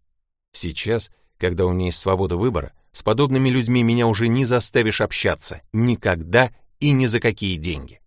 Сейчас, 0.53 1.11
когда 1.38 1.66
у 1.66 1.72
меня 1.72 1.87
есть 1.87 1.99
свобода 1.99 2.37
выбора, 2.37 2.72
с 2.92 3.03
подобными 3.03 3.49
людьми 3.49 3.83
меня 3.83 4.07
уже 4.07 4.29
не 4.29 4.44
заставишь 4.44 5.01
общаться, 5.01 5.61
никогда 5.72 6.51
и 6.81 6.92
ни 6.92 7.07
за 7.07 7.20
какие 7.20 7.57
деньги. 7.57 8.01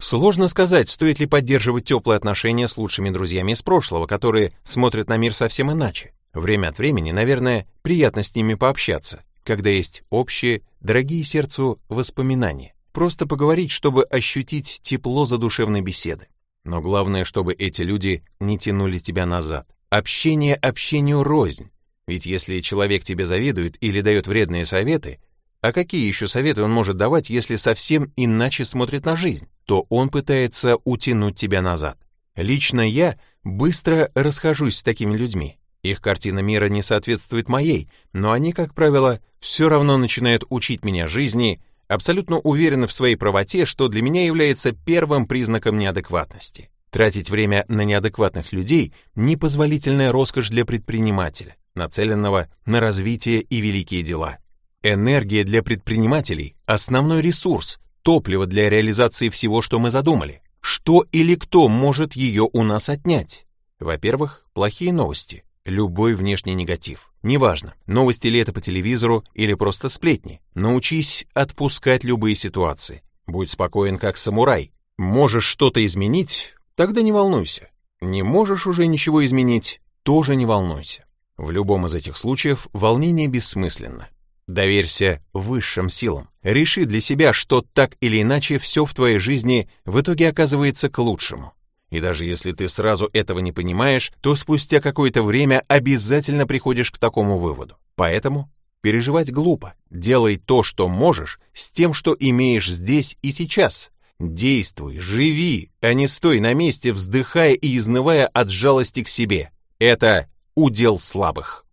Сложно 0.00 0.48
сказать, 0.48 0.88
стоит 0.88 1.20
ли 1.20 1.26
поддерживать 1.26 1.84
теплые 1.84 2.16
отношения 2.16 2.66
с 2.66 2.78
лучшими 2.78 3.10
друзьями 3.10 3.52
из 3.52 3.60
прошлого, 3.60 4.06
которые 4.06 4.52
смотрят 4.62 5.10
на 5.10 5.18
мир 5.18 5.34
совсем 5.34 5.70
иначе. 5.70 6.14
Время 6.32 6.68
от 6.68 6.78
времени, 6.78 7.10
наверное, 7.10 7.66
приятно 7.82 8.22
с 8.22 8.34
ними 8.34 8.54
пообщаться, 8.54 9.22
когда 9.44 9.68
есть 9.68 10.02
общие, 10.08 10.62
дорогие 10.80 11.22
сердцу 11.24 11.78
воспоминания. 11.88 12.74
Просто 12.92 13.26
поговорить, 13.26 13.70
чтобы 13.70 14.04
ощутить 14.04 14.80
тепло 14.82 15.24
задушевной 15.24 15.80
беседы. 15.80 16.26
Но 16.64 16.80
главное, 16.80 17.24
чтобы 17.24 17.54
эти 17.54 17.82
люди 17.82 18.24
не 18.40 18.58
тянули 18.58 18.98
тебя 18.98 19.26
назад. 19.26 19.68
Общение 19.88 20.54
общению 20.54 21.22
рознь. 21.22 21.70
Ведь 22.06 22.26
если 22.26 22.60
человек 22.60 23.04
тебе 23.04 23.26
завидует 23.26 23.76
или 23.80 24.00
дает 24.00 24.26
вредные 24.26 24.64
советы, 24.64 25.20
а 25.62 25.72
какие 25.72 26.06
еще 26.06 26.26
советы 26.26 26.62
он 26.62 26.72
может 26.72 26.96
давать, 26.96 27.30
если 27.30 27.56
совсем 27.56 28.12
иначе 28.16 28.64
смотрит 28.64 29.04
на 29.04 29.14
жизнь? 29.14 29.48
То 29.66 29.86
он 29.88 30.08
пытается 30.08 30.76
утянуть 30.84 31.36
тебя 31.36 31.62
назад. 31.62 31.98
Лично 32.34 32.80
я 32.80 33.18
быстро 33.44 34.10
расхожусь 34.14 34.78
с 34.78 34.82
такими 34.82 35.16
людьми. 35.16 35.58
Их 35.82 36.00
картина 36.00 36.40
мира 36.40 36.66
не 36.66 36.82
соответствует 36.82 37.48
моей, 37.48 37.88
но 38.12 38.32
они, 38.32 38.52
как 38.52 38.74
правило, 38.74 39.20
все 39.38 39.68
равно 39.68 39.96
начинают 39.96 40.44
учить 40.50 40.84
меня 40.84 41.06
жизни, 41.06 41.62
абсолютно 41.90 42.38
уверены 42.38 42.86
в 42.86 42.92
своей 42.92 43.16
правоте, 43.16 43.66
что 43.66 43.88
для 43.88 44.00
меня 44.00 44.24
является 44.24 44.72
первым 44.72 45.26
признаком 45.26 45.76
неадекватности. 45.76 46.70
Тратить 46.90 47.30
время 47.30 47.64
на 47.68 47.82
неадекватных 47.82 48.52
людей– 48.52 48.94
непозволительная 49.14 50.12
роскошь 50.12 50.50
для 50.50 50.64
предпринимателя, 50.64 51.56
нацеленного 51.74 52.48
на 52.64 52.80
развитие 52.80 53.40
и 53.40 53.60
великие 53.60 54.02
дела. 54.02 54.38
Энергия 54.82 55.44
для 55.44 55.62
предпринимателей– 55.62 56.56
основной 56.66 57.22
ресурс, 57.22 57.78
топливо 58.02 58.46
для 58.46 58.70
реализации 58.70 59.28
всего, 59.28 59.60
что 59.60 59.78
мы 59.78 59.90
задумали. 59.90 60.42
Что 60.60 61.04
или 61.10 61.34
кто 61.34 61.68
может 61.68 62.14
ее 62.14 62.48
у 62.52 62.62
нас 62.62 62.88
отнять? 62.88 63.46
Во-первых, 63.78 64.44
плохие 64.52 64.92
новости, 64.92 65.44
любой 65.64 66.14
внешний 66.14 66.54
негатив. 66.54 67.12
Неважно, 67.22 67.74
новости 67.86 68.28
ли 68.28 68.38
это 68.38 68.52
по 68.52 68.60
телевизору 68.60 69.24
или 69.34 69.54
просто 69.54 69.88
сплетни. 69.88 70.40
Научись 70.54 71.26
отпускать 71.34 72.04
любые 72.04 72.34
ситуации. 72.34 73.02
Будь 73.26 73.50
спокоен, 73.50 73.98
как 73.98 74.16
самурай. 74.16 74.72
Можешь 74.96 75.44
что-то 75.44 75.84
изменить? 75.84 76.54
Тогда 76.74 77.02
не 77.02 77.12
волнуйся. 77.12 77.68
Не 78.00 78.22
можешь 78.22 78.66
уже 78.66 78.86
ничего 78.86 79.24
изменить? 79.24 79.80
Тоже 80.02 80.34
не 80.34 80.46
волнуйся. 80.46 81.04
В 81.36 81.50
любом 81.50 81.86
из 81.86 81.94
этих 81.94 82.16
случаев 82.16 82.68
волнение 82.72 83.28
бессмысленно. 83.28 84.08
Доверься 84.46 85.22
высшим 85.32 85.88
силам. 85.88 86.28
Реши 86.42 86.84
для 86.84 87.00
себя, 87.00 87.32
что 87.32 87.64
так 87.72 87.96
или 88.00 88.20
иначе 88.20 88.58
все 88.58 88.84
в 88.84 88.92
твоей 88.94 89.18
жизни 89.18 89.70
в 89.84 90.00
итоге 90.00 90.28
оказывается 90.28 90.88
к 90.88 90.98
лучшему. 90.98 91.52
И 91.90 92.00
даже 92.00 92.24
если 92.24 92.52
ты 92.52 92.68
сразу 92.68 93.10
этого 93.12 93.40
не 93.40 93.52
понимаешь, 93.52 94.12
то 94.20 94.34
спустя 94.36 94.80
какое-то 94.80 95.22
время 95.22 95.64
обязательно 95.68 96.46
приходишь 96.46 96.90
к 96.90 96.98
такому 96.98 97.38
выводу. 97.38 97.76
Поэтому 97.96 98.50
переживать 98.80 99.32
глупо. 99.32 99.74
Делай 99.90 100.36
то, 100.36 100.62
что 100.62 100.88
можешь, 100.88 101.40
с 101.52 101.72
тем, 101.72 101.92
что 101.92 102.16
имеешь 102.18 102.70
здесь 102.70 103.16
и 103.22 103.32
сейчас. 103.32 103.90
Действуй, 104.20 104.98
живи, 104.98 105.70
а 105.80 105.94
не 105.94 106.06
стой 106.06 106.40
на 106.40 106.54
месте, 106.54 106.92
вздыхая 106.92 107.54
и 107.54 107.76
изнывая 107.76 108.26
от 108.26 108.50
жалости 108.50 109.02
к 109.02 109.08
себе. 109.08 109.50
Это 109.78 110.28
удел 110.54 110.98
слабых. 110.98 111.64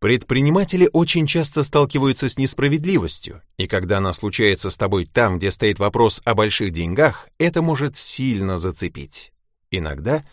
Предприниматели 0.00 0.90
очень 0.92 1.28
часто 1.28 1.62
сталкиваются 1.62 2.28
с 2.28 2.36
несправедливостью, 2.36 3.40
и 3.56 3.68
когда 3.68 3.98
она 3.98 4.12
случается 4.12 4.68
с 4.68 4.76
тобой 4.76 5.06
там, 5.06 5.38
где 5.38 5.52
стоит 5.52 5.78
вопрос 5.78 6.20
о 6.24 6.34
больших 6.34 6.72
деньгах, 6.72 7.28
это 7.38 7.62
может 7.62 7.96
сильно 7.96 8.58
зацепить. 8.58 9.31
Иногда 9.72 10.24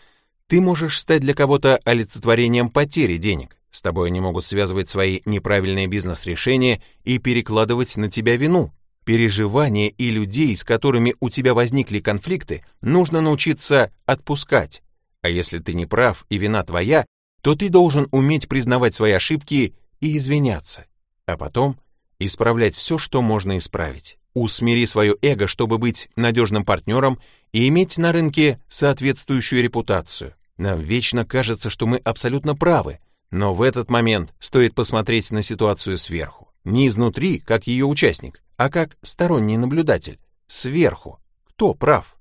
ты 0.47 0.61
можешь 0.61 0.99
стать 0.99 1.21
для 1.21 1.33
кого-то 1.33 1.79
олицетворением 1.85 2.69
потери 2.69 3.17
денег. 3.17 3.55
С 3.71 3.81
тобой 3.81 4.09
они 4.09 4.19
могут 4.19 4.45
связывать 4.45 4.89
свои 4.89 5.21
неправильные 5.25 5.87
бизнес-решения 5.87 6.81
и 7.03 7.19
перекладывать 7.19 7.95
на 7.97 8.11
тебя 8.11 8.35
вину. 8.35 8.73
Переживания 9.05 9.87
и 9.89 10.11
людей, 10.11 10.55
с 10.55 10.63
которыми 10.63 11.15
у 11.19 11.29
тебя 11.29 11.53
возникли 11.53 11.99
конфликты, 11.99 12.63
нужно 12.81 13.21
научиться 13.21 13.91
отпускать. 14.05 14.83
А 15.21 15.29
если 15.29 15.59
ты 15.59 15.73
не 15.73 15.85
прав 15.85 16.25
и 16.29 16.37
вина 16.37 16.63
твоя, 16.63 17.05
то 17.41 17.55
ты 17.55 17.69
должен 17.69 18.07
уметь 18.11 18.49
признавать 18.49 18.93
свои 18.93 19.13
ошибки 19.13 19.73
и 20.01 20.17
извиняться, 20.17 20.85
а 21.25 21.37
потом 21.37 21.79
исправлять 22.19 22.75
все, 22.75 22.97
что 22.97 23.21
можно 23.21 23.57
исправить. 23.57 24.17
Усмири 24.33 24.85
свое 24.85 25.15
эго, 25.21 25.47
чтобы 25.47 25.77
быть 25.77 26.09
надежным 26.15 26.63
партнером 26.63 27.19
и 27.51 27.67
иметь 27.67 27.97
на 27.97 28.11
рынке 28.11 28.59
соответствующую 28.67 29.63
репутацию. 29.63 30.35
Нам 30.57 30.79
вечно 30.79 31.25
кажется, 31.25 31.69
что 31.69 31.85
мы 31.85 31.97
абсолютно 31.97 32.55
правы, 32.55 32.99
но 33.31 33.53
в 33.53 33.61
этот 33.61 33.89
момент 33.89 34.33
стоит 34.39 34.75
посмотреть 34.75 35.31
на 35.31 35.41
ситуацию 35.41 35.97
сверху. 35.97 36.51
Не 36.63 36.87
изнутри, 36.87 37.39
как 37.39 37.67
ее 37.67 37.85
участник, 37.85 38.43
а 38.57 38.69
как 38.69 38.97
сторонний 39.01 39.57
наблюдатель. 39.57 40.19
Сверху. 40.47 41.19
Кто 41.45 41.73
прав? 41.73 42.17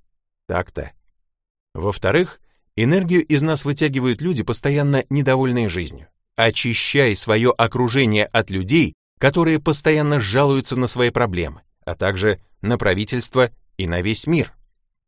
Так-то. 0.47 0.91
Во-вторых, 1.73 2.39
Энергию 2.81 3.25
из 3.25 3.41
нас 3.41 3.65
вытягивают 3.65 4.21
люди, 4.21 4.41
постоянно 4.41 5.03
недовольные 5.09 5.67
жизнью. 5.67 6.07
Очищай 6.37 7.13
свое 7.13 7.51
окружение 7.51 8.23
от 8.23 8.49
людей, 8.49 8.93
которые 9.19 9.59
постоянно 9.59 10.19
жалуются 10.19 10.75
на 10.75 10.87
свои 10.87 11.11
проблемы, 11.11 11.61
а 11.85 11.93
также 11.93 12.39
на 12.61 12.77
правительство 12.79 13.51
и 13.77 13.87
на 13.87 14.01
весь 14.01 14.25
мир. 14.25 14.53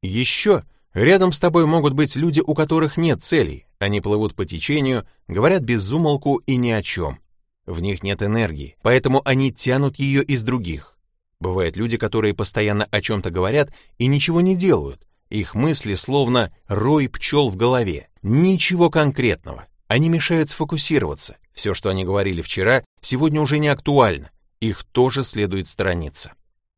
Еще 0.04 0.64
рядом 0.94 1.32
с 1.32 1.40
тобой 1.40 1.66
могут 1.66 1.94
быть 1.94 2.16
люди, 2.16 2.42
у 2.46 2.54
которых 2.54 2.98
нет 2.98 3.24
целей, 3.24 3.66
они 3.80 4.00
плывут 4.02 4.36
по 4.36 4.46
течению, 4.46 5.08
говорят 5.28 5.64
без 5.64 5.92
умолку 5.92 6.38
и 6.46 6.58
ни 6.58 6.70
о 6.70 6.84
чем. 6.84 7.20
В 7.66 7.82
них 7.82 8.04
нет 8.04 8.22
энергии, 8.22 8.76
поэтому 8.84 9.22
они 9.26 9.52
тянут 9.52 9.98
ее 9.98 10.24
из 10.24 10.44
других. 10.44 10.98
Бывают 11.40 11.76
люди, 11.76 11.98
которые 11.98 12.36
постоянно 12.36 12.86
о 12.86 13.02
чем-то 13.02 13.32
говорят 13.32 13.72
и 13.98 14.06
ничего 14.06 14.42
не 14.42 14.56
делают, 14.56 15.08
их 15.32 15.56
мысли 15.56 15.96
словно 15.96 16.54
рой 16.68 17.08
пчел 17.08 17.50
в 17.50 17.56
голове. 17.56 18.10
Ничего 18.22 18.90
конкретного. 18.90 19.66
Они 19.88 20.10
мешают 20.10 20.50
сфокусироваться. 20.50 21.38
Все, 21.62 21.76
что 21.76 21.90
они 21.92 22.04
говорили 22.04 22.42
вчера, 22.42 22.84
сегодня 23.02 23.40
уже 23.40 23.60
не 23.60 23.68
актуально. 23.68 24.32
Их 24.62 24.84
тоже 24.84 25.24
следует 25.24 25.68
сторониться. 25.68 26.34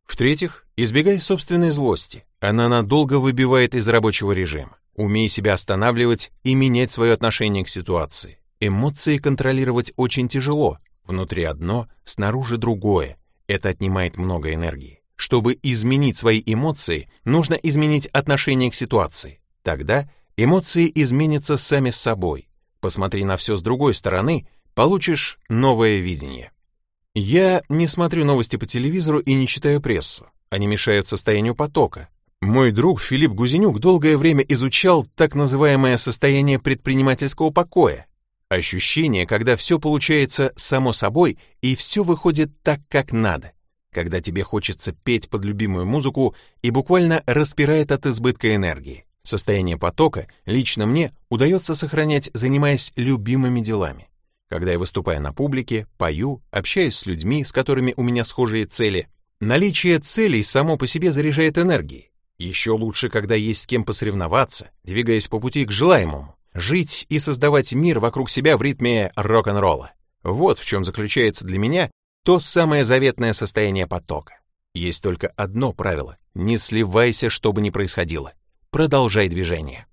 В-третьих, 0.06 0.68
избегай 0.76 1.22
собственной 1.22 1.70
злости. 1.70 2.26
Она 2.42 2.68
надолго 2.68 3.18
выбивает 3.18 3.76
из 3.76 3.88
рабочего 3.88 4.34
режима. 4.34 4.76
Умей 4.94 5.30
себя 5.30 5.54
останавливать 5.54 6.34
и 6.44 6.54
менять 6.54 6.92
свое 6.92 7.14
отношение 7.14 7.64
к 7.64 7.70
ситуации. 7.70 8.40
Эмоции 8.60 9.20
контролировать 9.20 9.94
очень 9.96 10.28
тяжело. 10.28 10.80
Внутри 11.06 11.44
одно, 11.44 11.88
снаружи 12.04 12.58
другое. 12.58 13.16
Это 13.48 13.70
отнимает 13.70 14.18
много 14.18 14.54
энергии. 14.54 15.02
Чтобы 15.16 15.58
изменить 15.64 16.18
свои 16.18 16.44
эмоции, 16.46 17.10
нужно 17.24 17.54
изменить 17.54 18.08
отношение 18.08 18.70
к 18.70 18.76
ситуации. 18.76 19.40
Тогда 19.62 20.10
эмоции 20.36 20.92
изменятся 20.94 21.56
сами 21.56 21.90
с 21.90 21.96
собой. 21.96 22.50
Посмотри 22.84 23.24
на 23.24 23.38
все 23.38 23.56
с 23.56 23.62
другой 23.62 23.94
стороны, 23.94 24.46
получишь 24.74 25.40
новое 25.50 26.00
видение. 26.00 26.52
Я 27.16 27.62
не 27.70 27.88
смотрю 27.88 28.26
новости 28.26 28.56
по 28.56 28.66
телевизору 28.66 29.20
и 29.20 29.34
не 29.34 29.48
читаю 29.48 29.82
прессу. 29.82 30.28
Они 30.50 30.68
мешают 30.68 31.08
состоянию 31.08 31.56
потока. 31.56 32.10
Мой 32.42 32.72
друг 32.72 33.02
Филипп 33.02 33.32
Гузенюк 33.32 33.80
долгое 33.80 34.18
время 34.18 34.44
изучал 34.44 35.08
так 35.16 35.36
называемое 35.36 35.98
состояние 35.98 36.60
предпринимательского 36.60 37.52
покоя. 37.52 38.08
Ощущение, 38.50 39.26
когда 39.26 39.56
все 39.56 39.80
получается 39.80 40.54
само 40.56 40.92
собой 40.92 41.38
и 41.62 41.76
все 41.76 42.04
выходит 42.04 42.52
так, 42.62 42.82
как 42.90 43.12
надо. 43.12 43.54
Когда 43.92 44.22
тебе 44.22 44.44
хочется 44.44 44.92
петь 44.92 45.30
под 45.30 45.46
любимую 45.46 45.86
музыку 45.86 46.36
и 46.62 46.70
буквально 46.70 47.24
распирает 47.26 47.92
от 47.92 48.06
избытка 48.06 48.56
энергии. 48.56 49.06
Состояние 49.24 49.78
потока 49.78 50.28
лично 50.46 50.86
мне 50.86 51.14
удается 51.30 51.76
сохранять, 51.76 52.30
занимаясь 52.34 52.92
любимыми 52.96 53.62
делами. 53.62 54.10
Когда 54.54 54.72
я 54.72 54.78
выступаю 54.78 55.20
на 55.20 55.34
публике, 55.34 55.88
пою, 55.98 56.44
общаюсь 56.52 56.96
с 56.96 57.08
людьми, 57.08 57.44
с 57.44 57.52
которыми 57.52 57.96
у 57.98 58.04
меня 58.04 58.24
схожие 58.24 58.66
цели. 58.66 59.10
Наличие 59.40 59.98
целей 59.98 60.44
само 60.44 60.78
по 60.78 60.86
себе 60.86 61.12
заряжает 61.12 61.58
энергией. 61.58 62.12
Еще 62.38 62.70
лучше, 62.70 63.10
когда 63.10 63.34
есть 63.34 63.64
с 63.64 63.66
кем 63.66 63.84
посоревноваться, 63.84 64.70
двигаясь 64.84 65.28
по 65.28 65.40
пути 65.40 65.66
к 65.66 65.72
желаемому, 65.72 66.36
жить 66.54 67.08
и 67.10 67.18
создавать 67.18 67.74
мир 67.74 67.98
вокруг 67.98 68.30
себя 68.30 68.56
в 68.56 68.62
ритме 68.62 69.12
рок-н-ролла. 69.16 69.94
Вот 70.22 70.60
в 70.60 70.66
чем 70.68 70.84
заключается 70.84 71.46
для 71.46 71.58
меня 71.58 71.90
то 72.24 72.38
самое 72.38 72.84
заветное 72.84 73.34
состояние 73.34 73.88
потока. 73.88 74.40
Есть 74.76 75.02
только 75.02 75.30
одно 75.30 75.74
правило— 75.74 76.18
не 76.36 76.60
сливайся, 76.60 77.32
что 77.32 77.54
бы 77.54 77.62
ни 77.62 77.72
происходило. 77.72 78.34
Продолжай 78.70 79.30
движение. 79.30 79.88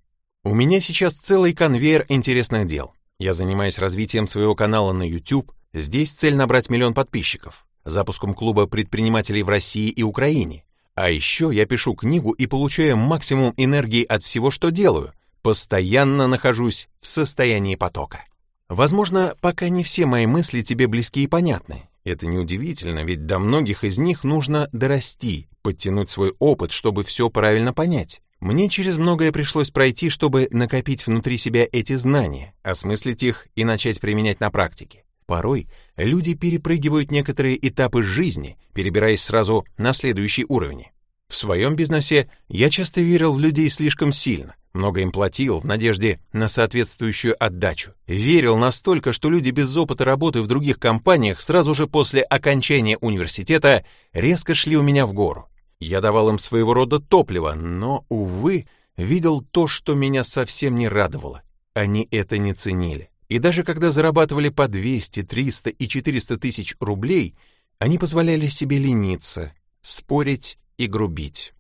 У 0.45 0.55
меня 0.55 0.83
сейчас 0.83 1.15
целый 1.15 1.55
конвейер 1.55 2.05
интересных 2.11 2.67
дел. 2.67 2.93
Я 3.21 3.35
занимаюсь 3.35 3.79
развитием 3.79 4.27
своего 4.27 4.55
канала 4.55 4.93
на 4.93 5.03
YouTube, 5.03 5.53
здесь 5.75 6.11
цель 6.11 6.35
набрать 6.35 6.71
миллион 6.71 6.95
подписчиков, 6.95 7.67
запуском 7.85 8.33
клуба 8.33 8.67
предпринимателей 8.67 9.43
в 9.43 9.51
России 9.51 9.91
и 9.91 10.03
Украине, 10.03 10.65
а 10.95 11.11
еще 11.11 11.51
я 11.53 11.67
пишу 11.67 11.95
книгу 11.95 12.31
и 12.31 12.47
получаю 12.47 12.97
максимум 12.97 13.53
энергии 13.59 14.05
от 14.05 14.23
всего, 14.23 14.51
что 14.51 14.71
делаю. 14.71 15.13
Постоянно 15.43 16.29
нахожусь 16.29 16.89
в 17.03 17.07
состоянии 17.07 17.77
потока. 17.77 18.25
Возможно, 18.71 19.35
пока 19.43 19.69
не 19.69 19.85
все 19.85 20.07
мои 20.07 20.25
мысли 20.25 20.63
тебе 20.63 20.87
близки 20.87 21.23
и 21.23 21.27
понятны. 21.27 21.91
Это 22.05 22.27
неудивительно, 22.27 23.01
ведь 23.01 23.27
до 23.27 23.39
многих 23.39 23.85
из 23.85 23.99
них 23.99 24.25
нужно 24.25 24.71
дорасти, 24.73 25.51
подтянуть 25.61 26.09
свой 26.09 26.35
опыт, 26.39 26.73
чтобы 26.73 27.05
все 27.05 27.29
правильно 27.29 27.75
понять. 27.75 28.23
Мне 28.41 28.71
через 28.71 28.97
многое 28.97 29.33
пришлось 29.33 29.71
пройти, 29.71 30.09
чтобы 30.09 30.49
накопить 30.51 31.07
внутри 31.07 31.37
себя 31.37 31.67
эти 31.71 31.95
знания, 31.95 32.55
осмыслить 32.63 33.23
их 33.23 33.47
и 33.55 33.65
начать 33.65 34.01
применять 34.01 34.41
на 34.41 34.51
практике. 34.51 35.05
Порой 35.27 35.69
люди 35.97 36.35
перепрыгивают 36.35 37.11
некоторые 37.11 37.69
этапы 37.69 38.03
жизни, 38.03 38.59
перебираясь 38.73 39.23
сразу 39.23 39.65
на 39.77 39.93
следующий 39.93 40.47
уровень. 40.49 40.87
В 41.29 41.37
своем 41.37 41.77
бизнесе 41.77 42.31
я 42.49 42.71
часто 42.71 43.03
верил 43.03 43.35
в 43.35 43.41
людей 43.41 43.69
слишком 43.69 44.11
сильно, 44.11 44.57
много 44.73 45.03
им 45.03 45.13
платил 45.13 45.61
в 45.61 45.67
надежде 45.67 46.19
на 46.33 46.49
соответствующую 46.49 47.37
отдачу. 47.39 47.93
Верил 48.07 48.57
настолько, 48.57 49.13
что 49.13 49.31
люди 49.31 49.51
без 49.51 49.77
опыта 49.77 50.05
работы 50.05 50.43
в 50.43 50.47
других 50.47 50.79
компаниях 50.81 51.41
сразу 51.41 51.75
же 51.75 51.87
после 51.87 52.23
окончания 52.23 52.97
университета 52.97 53.85
резко 54.13 54.55
шли 54.55 54.77
у 54.77 54.83
меня 54.83 55.07
в 55.07 55.13
гору. 55.13 55.49
Я 55.81 56.01
давал 56.01 56.29
им 56.29 56.39
своего 56.39 56.75
рода 56.75 57.01
топливо, 57.01 57.55
но, 57.55 58.05
увы, 58.09 58.67
видел 58.97 59.41
то, 59.41 59.67
что 59.67 59.95
меня 59.95 60.25
совсем 60.25 60.77
не 60.77 60.89
радовало. 60.89 61.43
Они 61.75 62.07
это 62.11 62.37
не 62.39 62.53
ценили. 62.53 63.11
И 63.29 63.39
даже 63.39 63.63
когда 63.63 63.91
зарабатывали 63.91 64.51
по 64.51 64.69
200, 64.69 65.23
300 65.23 65.71
и 65.71 65.89
400 65.89 66.37
тысяч 66.37 66.77
рублей, 66.81 67.35
они 67.79 67.97
позволяли 67.97 68.49
себе 68.49 68.79
лениться, 68.79 69.55
спорить 69.81 70.59
и 70.77 70.87
грубить. 70.87 71.55